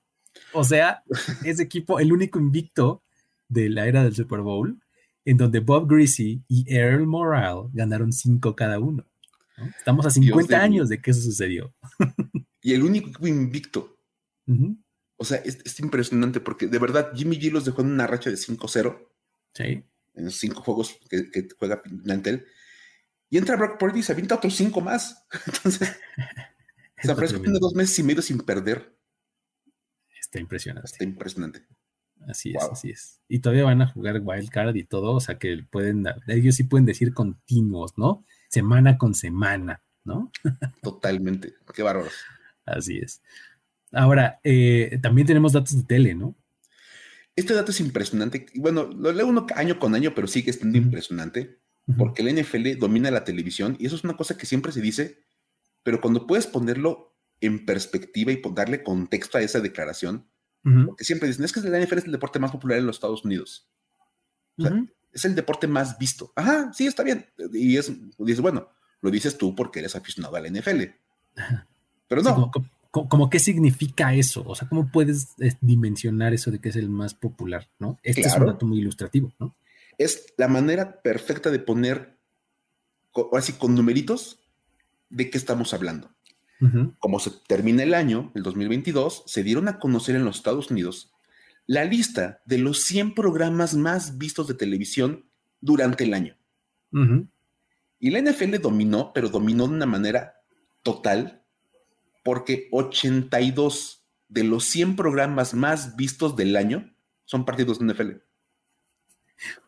O 0.53 0.63
sea, 0.63 1.03
ese 1.43 1.63
equipo, 1.63 1.99
el 1.99 2.11
único 2.13 2.39
invicto 2.39 3.03
de 3.47 3.69
la 3.69 3.87
era 3.87 4.03
del 4.03 4.15
Super 4.15 4.41
Bowl, 4.41 4.79
en 5.25 5.37
donde 5.37 5.59
Bob 5.59 5.89
Greasy 5.89 6.43
y 6.47 6.65
Earl 6.73 7.05
Morale 7.05 7.69
ganaron 7.73 8.11
cinco 8.11 8.55
cada 8.55 8.79
uno. 8.79 9.05
Estamos 9.77 10.05
a 10.05 10.09
50 10.09 10.61
años 10.61 10.89
de 10.89 11.01
que 11.01 11.11
eso 11.11 11.21
sucedió. 11.21 11.73
y 12.61 12.73
el 12.73 12.83
único 12.83 13.27
invicto. 13.27 13.97
O 15.17 15.25
sea, 15.25 15.37
es, 15.37 15.79
impresionante 15.79 16.39
porque 16.39 16.67
de 16.67 16.79
verdad 16.79 17.11
Jimmy 17.13 17.37
G 17.37 17.51
los 17.51 17.65
dejó 17.65 17.81
en 17.81 17.91
una 17.91 18.07
racha 18.07 18.29
de 18.29 18.37
5-0. 18.37 19.07
Sí. 19.53 19.83
En 20.15 20.25
los 20.25 20.35
cinco 20.35 20.61
juegos 20.61 20.97
que, 21.09 21.47
juega 21.57 21.81
Nantel. 22.03 22.45
Y 23.29 23.37
entra 23.37 23.55
Brock 23.57 23.77
Purdy 23.77 23.99
y 23.99 24.03
se 24.03 24.13
avienta 24.13 24.35
otros 24.35 24.55
cinco 24.55 24.81
más. 24.81 25.25
Entonces, 25.45 25.95
San 27.03 27.15
Francisco 27.15 27.43
tiene 27.43 27.59
dos 27.59 27.75
meses 27.75 27.99
y 27.99 28.03
medio 28.03 28.21
sin 28.21 28.39
perder. 28.39 28.97
Está 30.29 30.39
impresionante. 30.39 30.85
Está 30.85 31.03
impresionante. 31.03 31.65
Así 32.27 32.51
es, 32.51 32.63
así 32.63 32.91
es. 32.91 33.19
Y 33.27 33.39
todavía 33.39 33.63
van 33.63 33.81
a 33.81 33.87
jugar 33.87 34.21
Wild 34.23 34.49
Card 34.49 34.75
y 34.75 34.83
todo, 34.83 35.13
o 35.13 35.19
sea 35.19 35.39
que 35.39 35.63
pueden, 35.71 36.05
ellos 36.27 36.55
sí 36.55 36.65
pueden 36.65 36.85
decir 36.85 37.15
continuos, 37.15 37.97
¿no? 37.97 38.25
Semana 38.47 38.99
con 38.99 39.15
semana, 39.15 39.81
¿no? 40.03 40.31
Totalmente. 40.83 41.55
Qué 41.73 41.81
bárbaros. 41.81 42.13
Así 42.65 42.99
es. 42.99 43.23
Ahora, 43.91 44.39
eh, 44.43 44.99
también 45.01 45.25
tenemos 45.25 45.53
datos 45.53 45.75
de 45.75 45.83
tele, 45.83 46.13
¿no? 46.13 46.35
Este 47.35 47.55
dato 47.55 47.71
es 47.71 47.79
impresionante. 47.79 48.45
Bueno, 48.53 48.83
lo 48.83 49.11
leo 49.11 49.25
uno 49.25 49.47
año 49.55 49.79
con 49.79 49.95
año, 49.95 50.13
pero 50.13 50.27
sigue 50.27 50.53
siendo 50.53 50.77
impresionante 50.77 51.57
porque 51.97 52.21
la 52.21 52.31
NFL 52.31 52.77
domina 52.77 53.09
la 53.09 53.23
televisión 53.23 53.75
y 53.79 53.87
eso 53.87 53.95
es 53.95 54.03
una 54.03 54.15
cosa 54.15 54.37
que 54.37 54.45
siempre 54.45 54.71
se 54.71 54.81
dice, 54.81 55.23
pero 55.81 56.01
cuando 56.01 56.27
puedes 56.27 56.45
ponerlo 56.45 57.08
en 57.41 57.65
perspectiva 57.65 58.31
y 58.31 58.41
darle 58.53 58.83
contexto 58.83 59.37
a 59.37 59.41
esa 59.41 59.59
declaración, 59.59 60.27
porque 60.85 61.03
siempre 61.03 61.27
dicen, 61.27 61.45
es 61.45 61.53
que 61.53 61.61
la 61.61 61.79
NFL 61.79 61.99
es 61.99 62.05
el 62.05 62.11
deporte 62.11 62.37
más 62.37 62.51
popular 62.51 62.77
en 62.77 62.85
los 62.85 62.97
Estados 62.97 63.23
Unidos. 63.23 63.67
O 64.57 64.63
sea, 64.63 64.85
es 65.11 65.25
el 65.25 65.35
deporte 65.35 65.67
más 65.67 65.97
visto. 65.97 66.31
Ajá, 66.35 66.71
sí, 66.73 66.85
está 66.85 67.03
bien. 67.03 67.25
Y 67.53 67.77
es, 67.77 67.91
dices, 68.19 68.41
bueno, 68.41 68.69
lo 69.01 69.09
dices 69.09 69.37
tú 69.37 69.55
porque 69.55 69.79
eres 69.79 69.95
aficionado 69.95 70.35
a 70.35 70.41
la 70.41 70.49
NFL. 70.49 70.83
Pero 72.07 72.21
no. 72.21 72.51
como, 72.91 73.29
qué 73.29 73.39
significa 73.39 74.13
eso? 74.13 74.43
O 74.45 74.55
sea, 74.55 74.67
¿cómo 74.67 74.91
puedes 74.91 75.35
dimensionar 75.61 76.33
eso 76.33 76.51
de 76.51 76.59
que 76.59 76.69
es 76.69 76.75
el 76.75 76.89
más 76.89 77.13
popular? 77.13 77.69
¿no? 77.79 77.99
Este 78.03 78.21
es 78.21 78.35
un 78.35 78.47
dato 78.47 78.65
muy 78.65 78.79
ilustrativo, 78.79 79.33
¿no? 79.39 79.55
Es 79.97 80.33
la 80.37 80.47
manera 80.47 81.01
perfecta 81.01 81.51
de 81.51 81.59
poner, 81.59 82.17
así 83.33 83.53
con 83.53 83.75
numeritos, 83.75 84.39
de 85.09 85.29
qué 85.29 85.37
estamos 85.37 85.73
hablando. 85.73 86.09
Como 86.99 87.19
se 87.19 87.31
termina 87.47 87.83
el 87.83 87.93
año, 87.93 88.31
el 88.35 88.43
2022, 88.43 89.23
se 89.25 89.43
dieron 89.43 89.69
a 89.69 89.79
conocer 89.79 90.15
en 90.15 90.25
los 90.25 90.37
Estados 90.37 90.69
Unidos 90.69 91.13
la 91.65 91.85
lista 91.85 92.41
de 92.45 92.57
los 92.57 92.81
100 92.83 93.13
programas 93.13 93.75
más 93.75 94.17
vistos 94.17 94.47
de 94.47 94.55
televisión 94.55 95.25
durante 95.61 96.03
el 96.03 96.13
año. 96.13 96.35
Y 97.99 98.09
la 98.09 98.21
NFL 98.21 98.57
dominó, 98.61 99.11
pero 99.13 99.29
dominó 99.29 99.67
de 99.67 99.75
una 99.75 99.85
manera 99.85 100.41
total, 100.83 101.43
porque 102.23 102.67
82 102.71 104.03
de 104.29 104.43
los 104.43 104.65
100 104.65 104.95
programas 104.95 105.53
más 105.53 105.95
vistos 105.95 106.35
del 106.35 106.55
año 106.55 106.91
son 107.25 107.45
partidos 107.45 107.79
de 107.79 107.93
NFL. 107.93 108.11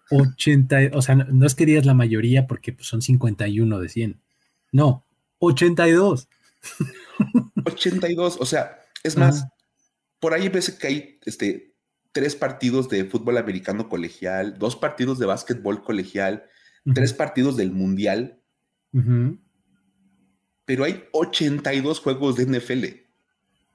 80, 0.09 0.91
o 0.93 1.01
sea, 1.01 1.15
no, 1.15 1.45
es 1.45 1.55
que 1.55 1.65
digas 1.65 1.85
la 1.85 1.93
mayoría 1.93 2.47
porque 2.47 2.73
pues, 2.73 2.87
son 2.87 3.01
51 3.01 3.79
de 3.79 3.89
100. 3.89 4.19
No, 4.71 5.05
82. 5.39 6.27
82, 7.65 8.37
o 8.39 8.45
sea, 8.45 8.79
es 9.03 9.17
más, 9.17 9.47
por 10.19 10.33
ahí 10.33 10.49
ves 10.49 10.71
que 10.71 10.87
hay 10.87 11.19
este, 11.25 11.75
tres 12.11 12.35
partidos 12.35 12.89
de 12.89 13.05
fútbol 13.05 13.37
americano 13.37 13.89
colegial, 13.89 14.57
dos 14.57 14.75
partidos 14.75 15.19
de 15.19 15.25
básquetbol 15.25 15.83
colegial, 15.83 16.45
tres 16.93 17.13
partidos 17.13 17.57
del 17.57 17.71
mundial, 17.71 18.41
pero 20.65 20.83
hay 20.83 21.03
82 21.11 21.99
juegos 21.99 22.35
de 22.35 22.45
NFL. 22.45 22.85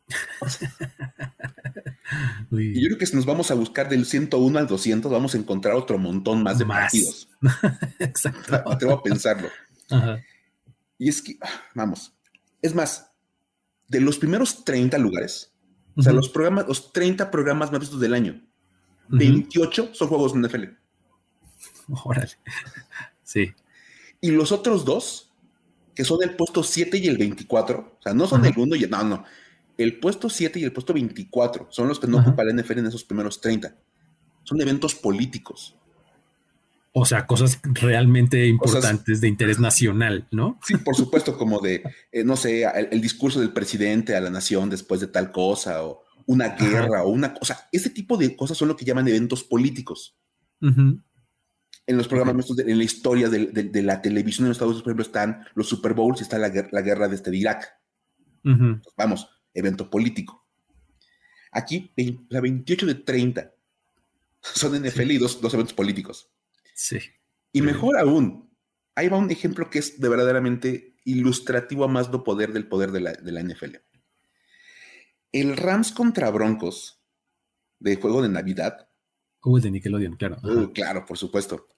y 2.53 2.80
yo 2.80 2.89
creo 2.89 2.99
que 2.99 3.07
si 3.07 3.16
nos 3.16 3.26
vamos 3.26 3.51
a 3.51 3.55
buscar 3.55 3.89
del 3.89 4.07
101 4.07 4.59
al 4.59 4.66
200, 4.66 5.11
vamos 5.11 5.34
a 5.34 5.39
encontrar 5.39 5.74
otro 5.74 5.99
montón 5.99 6.43
más 6.43 6.59
de 6.59 6.66
partidos. 6.66 7.28
Exacto. 7.99 8.70
Atrevo 8.70 8.95
a 8.95 9.03
pensarlo. 9.03 9.49
Y 10.99 11.09
es 11.09 11.22
que, 11.22 11.37
ah, 11.41 11.62
vamos, 11.74 12.15
es 12.62 12.74
más, 12.74 13.12
de 13.88 14.00
los 14.00 14.18
primeros 14.18 14.64
30 14.64 14.98
lugares, 14.98 15.52
o 15.96 16.02
sea, 16.02 16.12
los 16.12 16.28
programas, 16.28 16.66
los 16.68 16.92
30 16.92 17.30
programas 17.30 17.70
más 17.70 17.80
vistos 17.80 18.00
del 18.00 18.14
año, 18.14 18.42
28 19.09 19.90
son 19.92 20.09
juegos 20.09 20.34
de 20.34 20.40
NFL. 20.40 20.64
Órale. 22.04 22.32
Sí. 23.22 23.52
Y 24.20 24.30
los 24.30 24.52
otros 24.52 24.84
dos, 24.84 25.32
que 25.94 26.04
son 26.04 26.22
el 26.22 26.34
puesto 26.36 26.62
7 26.62 26.98
y 26.98 27.07
el 27.07 27.16
24, 27.16 27.96
o 27.98 28.02
sea, 28.02 28.12
no 28.12 28.26
son 28.26 28.44
el 28.44 28.54
1 28.57 28.76
y 28.76 28.84
el, 28.84 28.90
no, 28.90 29.04
no, 29.04 29.24
el 29.78 29.98
puesto 29.98 30.28
7 30.28 30.59
y 30.59 30.64
el 30.64 30.72
puesto 30.72 30.92
24 30.92 31.68
son 31.70 31.88
los 31.88 32.00
que 32.00 32.07
no 32.07 32.18
ocupa 32.18 32.44
la 32.44 32.52
NFL 32.52 32.78
en 32.78 32.86
esos 32.86 33.04
primeros 33.04 33.40
30. 33.40 33.76
Son 34.42 34.61
eventos 34.61 34.94
políticos. 34.94 35.76
O 36.99 37.05
sea, 37.05 37.26
cosas 37.26 37.61
realmente 37.62 38.47
importantes 38.47 39.20
de 39.20 39.28
interés 39.28 39.61
nacional, 39.61 40.26
¿no? 40.30 40.59
Sí, 40.66 40.78
por 40.78 40.97
supuesto, 40.97 41.36
como 41.36 41.61
de, 41.61 41.82
eh, 42.11 42.24
no 42.24 42.36
sé, 42.36 42.64
el, 42.64 43.03
discurso 43.03 43.38
del 43.38 43.53
presidente 43.53 44.16
a 44.16 44.20
la 44.22 44.30
nación 44.30 44.70
después 44.70 45.03
de 45.03 45.09
tal 45.09 45.30
cosa, 45.30 45.84
o 45.84 46.05
una 46.24 46.57
guerra, 46.57 47.03
o 47.03 47.11
una 47.11 47.34
cosa. 47.34 47.68
Ese 47.70 47.90
tipo 47.90 48.16
de 48.16 48.34
cosas 48.34 48.57
son 48.57 48.68
lo 48.68 48.76
que 48.76 48.86
llaman 48.86 49.07
eventos 49.09 49.44
políticos. 49.44 50.16
En 50.62 51.05
los 51.86 52.09
programas, 52.09 52.47
en 52.59 52.78
la 52.78 52.84
historia 52.84 53.28
de, 53.28 53.82
la 53.82 54.01
televisión 54.01 54.47
en 54.47 54.49
los 54.49 54.57
Estados 54.57 54.70
Unidos, 54.70 54.82
por 54.84 54.92
ejemplo, 54.92 55.05
están 55.05 55.44
los 55.55 55.68
Super 55.68 55.92
Bowls 55.92 56.20
y 56.20 56.22
está 56.22 56.38
la, 56.38 56.49
guerra 56.49 57.09
de, 57.09 57.14
este 57.14 57.30
de 57.30 57.36
Irak. 57.36 57.78
vamos, 58.97 59.28
evento 59.53 59.90
político. 59.90 60.49
Aquí, 61.53 61.92
la 62.30 62.40
28 62.40 62.86
de 62.86 62.94
30 62.94 63.53
son 64.40 64.82
NFL 64.82 65.11
y 65.11 65.18
dos 65.18 65.53
eventos 65.53 65.74
políticos. 65.74 66.30
Sí. 66.76 66.98
Y 67.52 67.62
mejor 67.62 67.98
aún, 67.98 68.54
ahí 68.94 69.08
va 69.08 69.16
un 69.16 69.30
ejemplo 69.30 69.70
que 69.70 69.78
es 69.78 69.98
de 69.98 70.08
verdaderamente 70.08 70.94
ilustrativo 71.04 71.84
a 71.84 71.88
más 71.88 72.10
no 72.10 72.22
poder 72.22 72.52
del 72.52 72.68
poder 72.68 72.92
de 72.92 73.00
la, 73.00 73.42
NFL. 73.42 73.76
El 75.32 75.56
Rams 75.56 75.90
contra 75.90 76.30
Broncos 76.30 77.02
de 77.78 77.96
juego 77.96 78.22
de 78.22 78.28
Navidad. 78.28 78.90
Uh, 79.42 79.58
de 79.58 79.70
Nickelodeon, 79.70 80.16
claro. 80.16 80.36
Uh, 80.42 80.72
claro, 80.72 81.06
por 81.06 81.16
supuesto. 81.16 81.68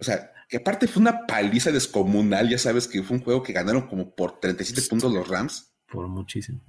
o 0.00 0.04
sea, 0.04 0.32
que 0.48 0.56
aparte 0.56 0.88
fue 0.88 1.02
una 1.02 1.26
paliza 1.26 1.70
descomunal, 1.70 2.48
ya 2.48 2.58
sabes 2.58 2.88
que 2.88 3.02
fue 3.02 3.18
un 3.18 3.22
juego 3.22 3.42
que 3.42 3.52
ganaron 3.52 3.86
como 3.86 4.14
por 4.16 4.40
37 4.40 4.82
puntos 4.90 5.12
los 5.12 5.28
Rams. 5.28 5.74
Por 5.86 6.08
muchísimo. 6.08 6.60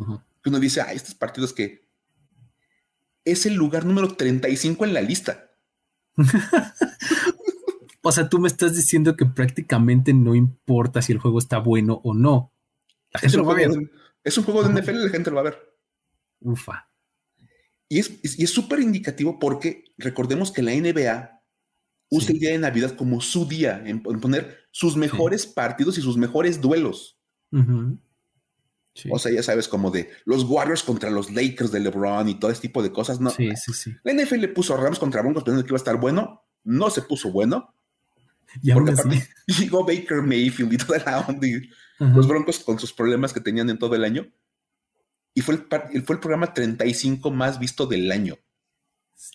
Uno 0.45 0.59
dice, 0.59 0.81
ah, 0.81 0.93
estos 0.93 1.15
partidos 1.15 1.51
que 1.51 1.89
es 3.25 3.45
el 3.45 3.55
lugar 3.55 3.85
número 3.85 4.15
35 4.15 4.85
en 4.85 4.93
la 4.93 5.01
lista. 5.01 5.49
O 8.01 8.11
sea, 8.11 8.29
tú 8.29 8.39
me 8.39 8.47
estás 8.47 8.75
diciendo 8.75 9.15
que 9.15 9.25
prácticamente 9.25 10.13
no 10.13 10.35
importa 10.35 11.01
si 11.01 11.11
el 11.11 11.19
juego 11.19 11.39
está 11.39 11.57
bueno 11.57 12.01
o 12.03 12.13
no. 12.13 12.53
La 13.11 13.19
gente 13.19 13.37
lo 13.37 13.45
va 13.45 13.53
a 13.53 13.57
ver. 13.57 13.71
es 14.23 14.37
un 14.37 14.43
juego 14.43 14.63
de 14.63 14.81
NFL, 14.81 15.03
la 15.03 15.09
gente 15.09 15.29
lo 15.29 15.35
va 15.35 15.41
a 15.41 15.45
ver. 15.45 15.77
Ufa. 16.41 16.89
Y 17.89 17.99
es 17.99 18.49
súper 18.49 18.79
indicativo 18.79 19.39
porque 19.39 19.85
recordemos 19.97 20.51
que 20.51 20.61
la 20.61 20.73
NBA 20.73 21.39
usa 22.09 22.33
el 22.33 22.39
día 22.39 22.51
de 22.51 22.59
Navidad 22.59 22.95
como 22.95 23.21
su 23.21 23.47
día, 23.47 23.81
en, 23.85 24.01
poner 24.01 24.57
sus 24.71 24.95
mejores 24.95 25.45
partidos 25.45 25.97
y 25.97 26.01
sus 26.01 26.17
mejores 26.17 26.61
duelos. 26.61 27.19
O 29.11 29.19
sea, 29.19 29.31
ya 29.31 29.43
sabes, 29.43 29.67
como 29.67 29.91
de 29.91 30.09
los 30.25 30.43
Warriors 30.43 30.83
contra 30.83 31.09
los 31.09 31.31
Lakers 31.31 31.71
de 31.71 31.79
LeBron 31.79 32.27
y 32.27 32.39
todo 32.39 32.51
ese 32.51 32.61
tipo 32.61 32.83
de 32.83 32.91
cosas. 32.91 33.19
No. 33.19 33.29
Sí, 33.29 33.49
sí, 33.55 33.73
sí. 33.73 33.91
La 34.03 34.13
NFL 34.13 34.45
puso 34.47 34.73
a 34.73 34.77
Rams 34.77 34.99
contra 34.99 35.21
Broncos 35.21 35.43
pensando 35.43 35.63
que 35.63 35.69
iba 35.69 35.77
a 35.77 35.79
estar 35.83 35.99
bueno. 35.99 36.45
No 36.63 36.89
se 36.89 37.03
puso 37.03 37.31
bueno. 37.31 37.75
Y 38.61 38.73
Porque 38.73 38.91
aparte 38.91 39.27
llegó 39.47 39.85
Baker 39.85 40.21
Mayfield 40.21 40.73
y 40.73 40.77
toda 40.77 40.99
la 40.99 41.19
onda 41.21 41.47
y 41.47 41.69
los 41.99 42.27
Broncos 42.27 42.59
con 42.59 42.79
sus 42.79 42.93
problemas 42.93 43.33
que 43.33 43.41
tenían 43.41 43.69
en 43.69 43.77
todo 43.77 43.95
el 43.95 44.03
año. 44.03 44.27
Y 45.33 45.41
fue 45.41 45.55
el, 45.55 46.03
fue 46.03 46.15
el 46.15 46.19
programa 46.19 46.53
35 46.53 47.29
más 47.31 47.59
visto 47.59 47.85
del 47.85 48.11
año. 48.11 48.37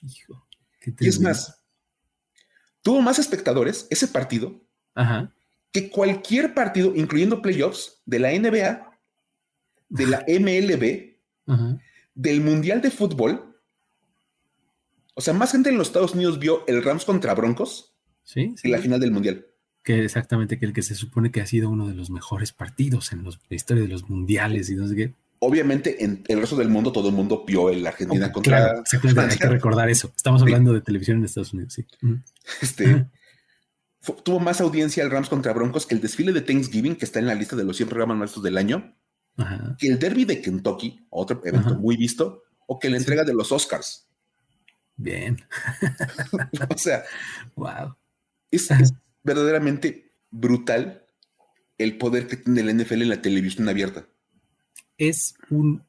Hijo, 0.02 0.46
y 0.98 1.08
es 1.08 1.20
más, 1.20 1.62
tuvo 2.82 3.00
más 3.00 3.18
espectadores 3.18 3.86
ese 3.90 4.08
partido 4.08 4.60
que 5.72 5.90
cualquier 5.90 6.54
partido, 6.54 6.94
incluyendo 6.94 7.42
playoffs, 7.42 8.00
de 8.06 8.18
la 8.18 8.30
NBA, 8.30 9.00
de 9.88 10.06
la 10.06 10.24
MLB, 10.26 11.16
del 12.14 12.40
Mundial 12.40 12.80
de 12.80 12.90
Fútbol. 12.90 13.60
O 15.14 15.20
sea, 15.20 15.34
más 15.34 15.52
gente 15.52 15.70
en 15.70 15.78
los 15.78 15.88
Estados 15.88 16.14
Unidos 16.14 16.38
vio 16.38 16.64
el 16.66 16.82
Rams 16.82 17.04
contra 17.04 17.34
Broncos 17.34 17.93
Sí, 18.25 18.55
la 18.64 18.79
final 18.79 18.99
del 18.99 19.12
Mundial. 19.12 19.47
Que 19.83 20.05
exactamente, 20.05 20.59
que 20.59 20.64
el 20.64 20.72
que 20.72 20.83
se 20.83 20.95
supone 20.95 21.31
que 21.31 21.43
ha 21.43 21.47
sido 21.47 21.68
uno 21.68 21.87
de 21.87 21.95
los 21.95 22.11
mejores 22.11 22.53
partidos 22.53 23.12
en 23.12 23.22
la 23.22 23.31
historia 23.51 23.83
de 23.83 23.89
los 23.89 24.09
mundiales 24.09 24.70
y 24.70 24.77
no 24.77 24.89
sé 24.89 24.97
qué. 24.97 25.14
obviamente 25.41 26.03
en 26.03 26.25
el 26.27 26.41
resto 26.41 26.57
del 26.57 26.70
mundo 26.70 26.91
todo 26.91 27.11
el 27.11 27.14
mundo 27.14 27.45
vio 27.47 27.68
el 27.68 27.87
Argentina 27.87 28.33
contra. 28.33 28.83
Claro, 28.91 29.31
hay 29.31 29.39
que 29.39 29.47
recordar 29.47 29.91
eso. 29.91 30.11
Estamos 30.16 30.41
hablando 30.41 30.72
de 30.72 30.81
televisión 30.81 31.18
en 31.18 31.25
Estados 31.25 31.53
Unidos, 31.53 31.75
sí. 31.75 31.87
Este. 32.62 33.07
tuvo 34.22 34.41
más 34.41 34.62
audiencia 34.62 35.05
el 35.05 35.11
Rams 35.11 35.29
contra 35.29 35.53
Broncos 35.53 35.85
que 35.85 35.95
el 35.95 36.01
desfile 36.01 36.33
de 36.33 36.41
Thanksgiving, 36.41 36.97
que 36.97 37.05
está 37.05 37.18
en 37.18 37.27
la 37.27 37.35
lista 37.35 37.55
de 37.55 37.64
los 37.64 37.77
100 37.77 37.91
programas 37.91 38.16
más 38.16 38.43
del 38.43 38.57
año, 38.57 38.97
que 39.79 39.89
el 39.89 39.99
derby 39.99 40.25
de 40.25 40.41
Kentucky, 40.41 41.07
otro 41.11 41.43
evento 41.45 41.75
muy 41.75 41.99
visto, 41.99 42.45
o 42.66 42.79
que 42.79 42.89
la 42.89 42.97
entrega 42.97 43.25
de 43.25 43.35
los 43.35 43.53
Oscars. 43.53 44.09
Bien. 44.97 45.37
o 46.70 46.79
sea, 46.79 47.03
wow. 47.57 47.95
Es, 48.55 48.68
verdaderamente 49.22 50.11
brutal 50.30 51.02
el 51.78 51.98
poder 51.98 52.26
que 52.26 52.36
tiene 52.36 52.61
el 52.61 52.76
NFL 52.76 53.02
en 53.02 53.09
la 53.09 53.22
televisión 53.22 53.68
abierta. 53.68 54.07
Es 54.98 55.34
un 55.50 55.82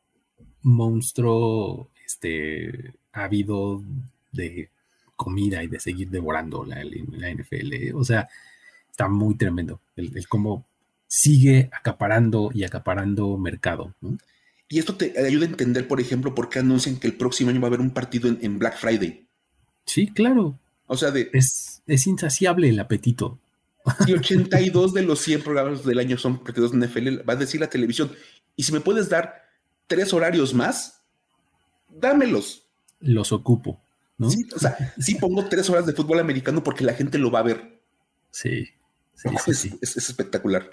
monstruo 0.62 1.92
este, 2.06 2.94
ávido 3.12 3.84
de 4.32 4.70
comida 5.16 5.64
y 5.64 5.68
de 5.68 5.80
seguir 5.80 6.10
devorando 6.10 6.66
la, 6.66 6.84
NFL. 6.84 7.96
O 7.96 8.04
sea, 8.04 8.28
está 8.90 9.08
muy 9.08 9.36
tremendo 9.36 9.80
el, 9.96 10.28
cómo 10.28 10.66
sigue 11.08 11.70
acaparando 11.72 12.52
y 12.54 12.64
acaparando 12.64 13.38
mercado. 13.38 13.94
Y 14.68 14.80
esto 14.80 14.96
te 14.96 15.14
ayuda 15.24 15.46
a 15.46 15.50
entender, 15.50 15.88
por 15.88 16.02
ejemplo, 16.02 16.34
por 16.34 16.50
qué 16.50 16.60
anuncian 16.60 16.98
que 16.98 17.08
el 17.08 17.14
próximo 17.14 17.52
año 17.52 17.62
va 17.62 17.68
a 17.68 17.70
haber 17.70 17.82
un 17.82 17.92
partido 17.92 18.30
en, 18.30 18.60
Black 18.60 18.78
Friday. 18.78 19.28
Sí, 19.86 20.08
claro. 20.08 20.60
O 20.88 20.98
sea, 20.98 21.12
de, 21.12 21.30
es, 21.34 21.75
es 21.88 22.08
insaciable 22.08 22.70
el 22.70 22.80
apetito. 22.80 23.40
Y 24.08 24.14
82 24.14 24.94
de 24.94 25.04
los 25.04 25.20
100 25.20 25.44
programas 25.44 25.86
del 25.86 26.00
año 26.00 26.18
son 26.18 26.44
partidos 26.44 26.72
de 26.72 26.88
NFL, 26.88 27.28
va 27.28 27.34
a 27.34 27.38
decir 27.38 27.62
la 27.62 27.70
televisión. 27.70 28.12
Y 28.56 28.64
si 28.64 28.72
me 28.72 28.82
puedes 28.82 29.10
dar 29.10 29.44
tres 29.88 30.12
horarios 30.14 30.54
más, 30.54 31.04
dámelos. 31.90 32.64
Los 33.00 33.32
ocupo. 33.32 33.80
¿no? 34.18 34.30
Sí, 34.30 34.46
o 34.56 34.60
sea, 34.60 34.94
sí 34.98 35.16
pongo 35.16 35.46
tres 35.46 35.70
horas 35.70 35.86
de 35.86 35.94
fútbol 35.94 36.20
americano 36.20 36.64
porque 36.64 36.84
la 36.84 36.94
gente 36.94 37.18
lo 37.18 37.32
va 37.32 37.40
a 37.40 37.44
ver. 37.44 37.80
Sí, 38.32 38.70
sí, 39.14 39.54
sí, 39.54 39.78
es, 39.82 39.98
espectacular. 39.98 40.70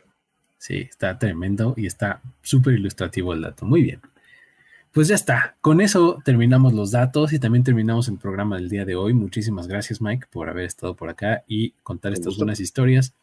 Sí, 0.59 0.77
está 0.89 1.19
tremendo 1.19 1.75
y 1.77 1.87
está 1.87 2.23
súper 2.43 2.75
ilustrativo 2.75 3.33
el 3.33 3.43
dato. 3.43 3.67
Muy 3.67 3.83
bien. 3.83 4.01
Pues 4.93 5.09
ya 5.09 5.15
está. 5.15 5.57
Con 5.61 5.81
eso 5.81 6.19
terminamos 6.25 6.75
los 6.75 6.91
datos 6.91 7.33
y 7.33 7.39
también 7.39 7.65
terminamos 7.65 8.09
el 8.09 8.19
programa 8.19 8.57
del 8.57 8.69
día 8.69 8.85
de 8.85 8.95
hoy. 8.95 9.15
Muchísimas 9.15 9.67
gracias, 9.67 10.01
Mike, 10.01 10.27
por 10.31 10.49
haber 10.49 10.67
estado 10.67 10.95
por 10.95 11.09
acá 11.09 11.45
y 11.47 11.71
contar 11.83 12.13
estas 12.13 12.37
buenas 12.37 12.61
historias. 12.61 13.15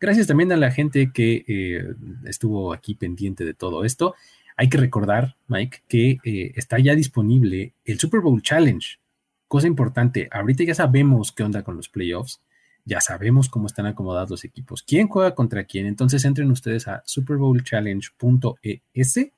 Gracias 0.00 0.26
también 0.26 0.50
a 0.52 0.56
la 0.56 0.70
gente 0.70 1.12
que 1.12 1.44
eh, 1.46 1.94
estuvo 2.24 2.72
aquí 2.72 2.94
pendiente 2.94 3.44
de 3.44 3.54
todo 3.54 3.84
esto. 3.84 4.14
Hay 4.56 4.68
que 4.68 4.78
recordar, 4.78 5.36
Mike, 5.48 5.82
que 5.86 6.18
eh, 6.24 6.52
está 6.56 6.78
ya 6.78 6.94
disponible 6.94 7.74
el 7.84 7.98
Super 7.98 8.20
Bowl 8.20 8.42
Challenge 8.42 8.98
Cosa 9.52 9.66
importante, 9.66 10.30
ahorita 10.32 10.64
ya 10.64 10.74
sabemos 10.74 11.30
qué 11.30 11.42
onda 11.42 11.62
con 11.62 11.76
los 11.76 11.90
playoffs, 11.90 12.40
ya 12.86 13.02
sabemos 13.02 13.50
cómo 13.50 13.66
están 13.66 13.84
acomodados 13.84 14.30
los 14.30 14.44
equipos, 14.44 14.82
quién 14.82 15.08
juega 15.08 15.34
contra 15.34 15.64
quién, 15.64 15.84
entonces 15.84 16.24
entren 16.24 16.50
ustedes 16.50 16.88
a 16.88 17.02
superbowlchallenge.es 17.04 19.32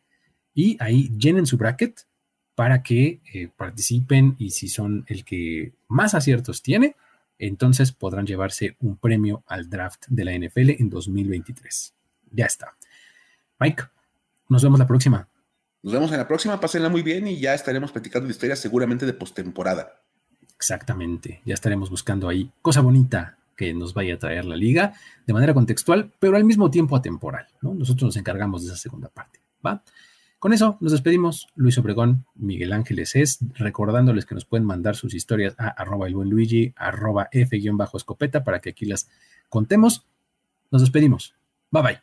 y 0.55 0.77
ahí 0.81 1.11
llenen 1.19 1.47
su 1.47 1.57
bracket 1.57 2.07
para 2.55 2.83
que 2.83 3.21
eh, 3.33 3.49
participen 3.57 4.37
y 4.39 4.51
si 4.51 4.69
son 4.69 5.05
el 5.09 5.25
que 5.25 5.73
más 5.89 6.15
aciertos 6.15 6.63
tiene, 6.63 6.97
entonces 7.39 7.93
podrán 7.93 8.27
llevarse 8.27 8.77
un 8.81 8.97
premio 8.97 9.43
al 9.47 9.69
draft 9.69 10.05
de 10.09 10.25
la 10.25 10.33
NFL 10.33 10.71
en 10.81 10.89
2023. 10.89 11.95
Ya 12.31 12.47
está. 12.47 12.77
Mike, 13.59 13.85
nos 14.49 14.63
vemos 14.63 14.79
la 14.79 14.87
próxima. 14.87 15.29
Nos 15.83 15.93
vemos 15.93 16.13
en 16.13 16.19
la 16.19 16.29
próxima, 16.29 16.61
pásenla 16.61 16.89
muy 16.89 17.03
bien 17.03 17.27
y 17.27 17.39
ya 17.39 17.55
estaremos 17.55 17.93
platicando 17.93 18.27
de 18.27 18.33
historias 18.33 18.59
seguramente 18.59 19.05
de 19.05 19.13
postemporada. 19.13 20.01
Exactamente, 20.57 21.43
ya 21.45 21.55
estaremos 21.55 21.91
buscando 21.91 22.29
ahí 22.29 22.51
cosa 22.63 22.81
bonita 22.81 23.37
que 23.57 23.75
nos 23.75 23.93
vaya 23.93 24.15
a 24.15 24.19
traer 24.19 24.45
la 24.45 24.57
liga 24.57 24.95
de 25.27 25.33
manera 25.33 25.53
contextual, 25.53 26.11
pero 26.19 26.37
al 26.37 26.45
mismo 26.45 26.71
tiempo 26.71 26.97
atemporal, 26.97 27.49
¿no? 27.61 27.75
Nosotros 27.75 28.05
nos 28.05 28.17
encargamos 28.17 28.63
de 28.63 28.69
esa 28.69 28.77
segunda 28.77 29.09
parte, 29.09 29.41
¿va? 29.65 29.83
Con 30.45 30.53
eso 30.53 30.77
nos 30.83 30.93
despedimos. 30.93 31.49
Luis 31.55 31.79
Obregón, 31.79 32.27
Miguel 32.35 32.75
Ángeles 32.75 33.17
es, 33.17 33.39
recordándoles 33.55 34.27
que 34.27 34.35
nos 34.35 34.45
pueden 34.45 34.67
mandar 34.67 34.95
sus 34.95 35.15
historias 35.15 35.55
a 35.57 35.69
arroba 35.69 36.07
el 36.07 36.15
buen 36.15 36.29
Luigi, 36.29 36.75
arroba 36.77 37.31
F-escopeta 37.33 38.45
para 38.45 38.61
que 38.61 38.69
aquí 38.69 38.85
las 38.85 39.09
contemos. 39.49 40.05
Nos 40.71 40.83
despedimos. 40.83 41.35
Bye 41.71 41.83
bye. 41.83 42.01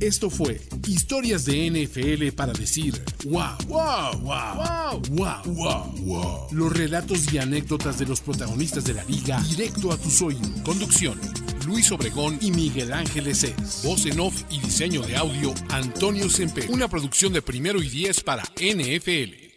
Esto 0.00 0.28
fue 0.28 0.60
Historias 0.88 1.44
de 1.44 1.70
NFL 1.70 2.34
para 2.34 2.52
decir 2.52 2.94
wow, 3.26 3.56
wow, 3.68 4.22
wow, 4.22 5.00
wow, 5.10 5.42
wow, 5.46 5.94
wow, 6.04 6.48
Los 6.50 6.76
relatos 6.76 7.32
y 7.32 7.38
anécdotas 7.38 7.96
de 7.96 8.06
los 8.06 8.20
protagonistas 8.20 8.82
de 8.86 8.94
la 8.94 9.04
liga 9.04 9.40
directo 9.42 9.92
a 9.92 9.96
tus 9.96 10.20
oídos. 10.20 10.50
Conducción. 10.64 11.16
Luis 11.68 11.92
Obregón 11.92 12.38
y 12.40 12.50
Miguel 12.50 12.94
Ángeles 12.94 13.44
es. 13.44 13.82
Voz 13.84 14.06
en 14.06 14.18
off 14.20 14.42
y 14.50 14.58
diseño 14.58 15.02
de 15.02 15.16
audio, 15.16 15.52
Antonio 15.68 16.30
Sempe. 16.30 16.66
Una 16.70 16.88
producción 16.88 17.34
de 17.34 17.42
primero 17.42 17.82
y 17.82 17.90
diez 17.90 18.22
para 18.22 18.42
NFL. 18.56 19.47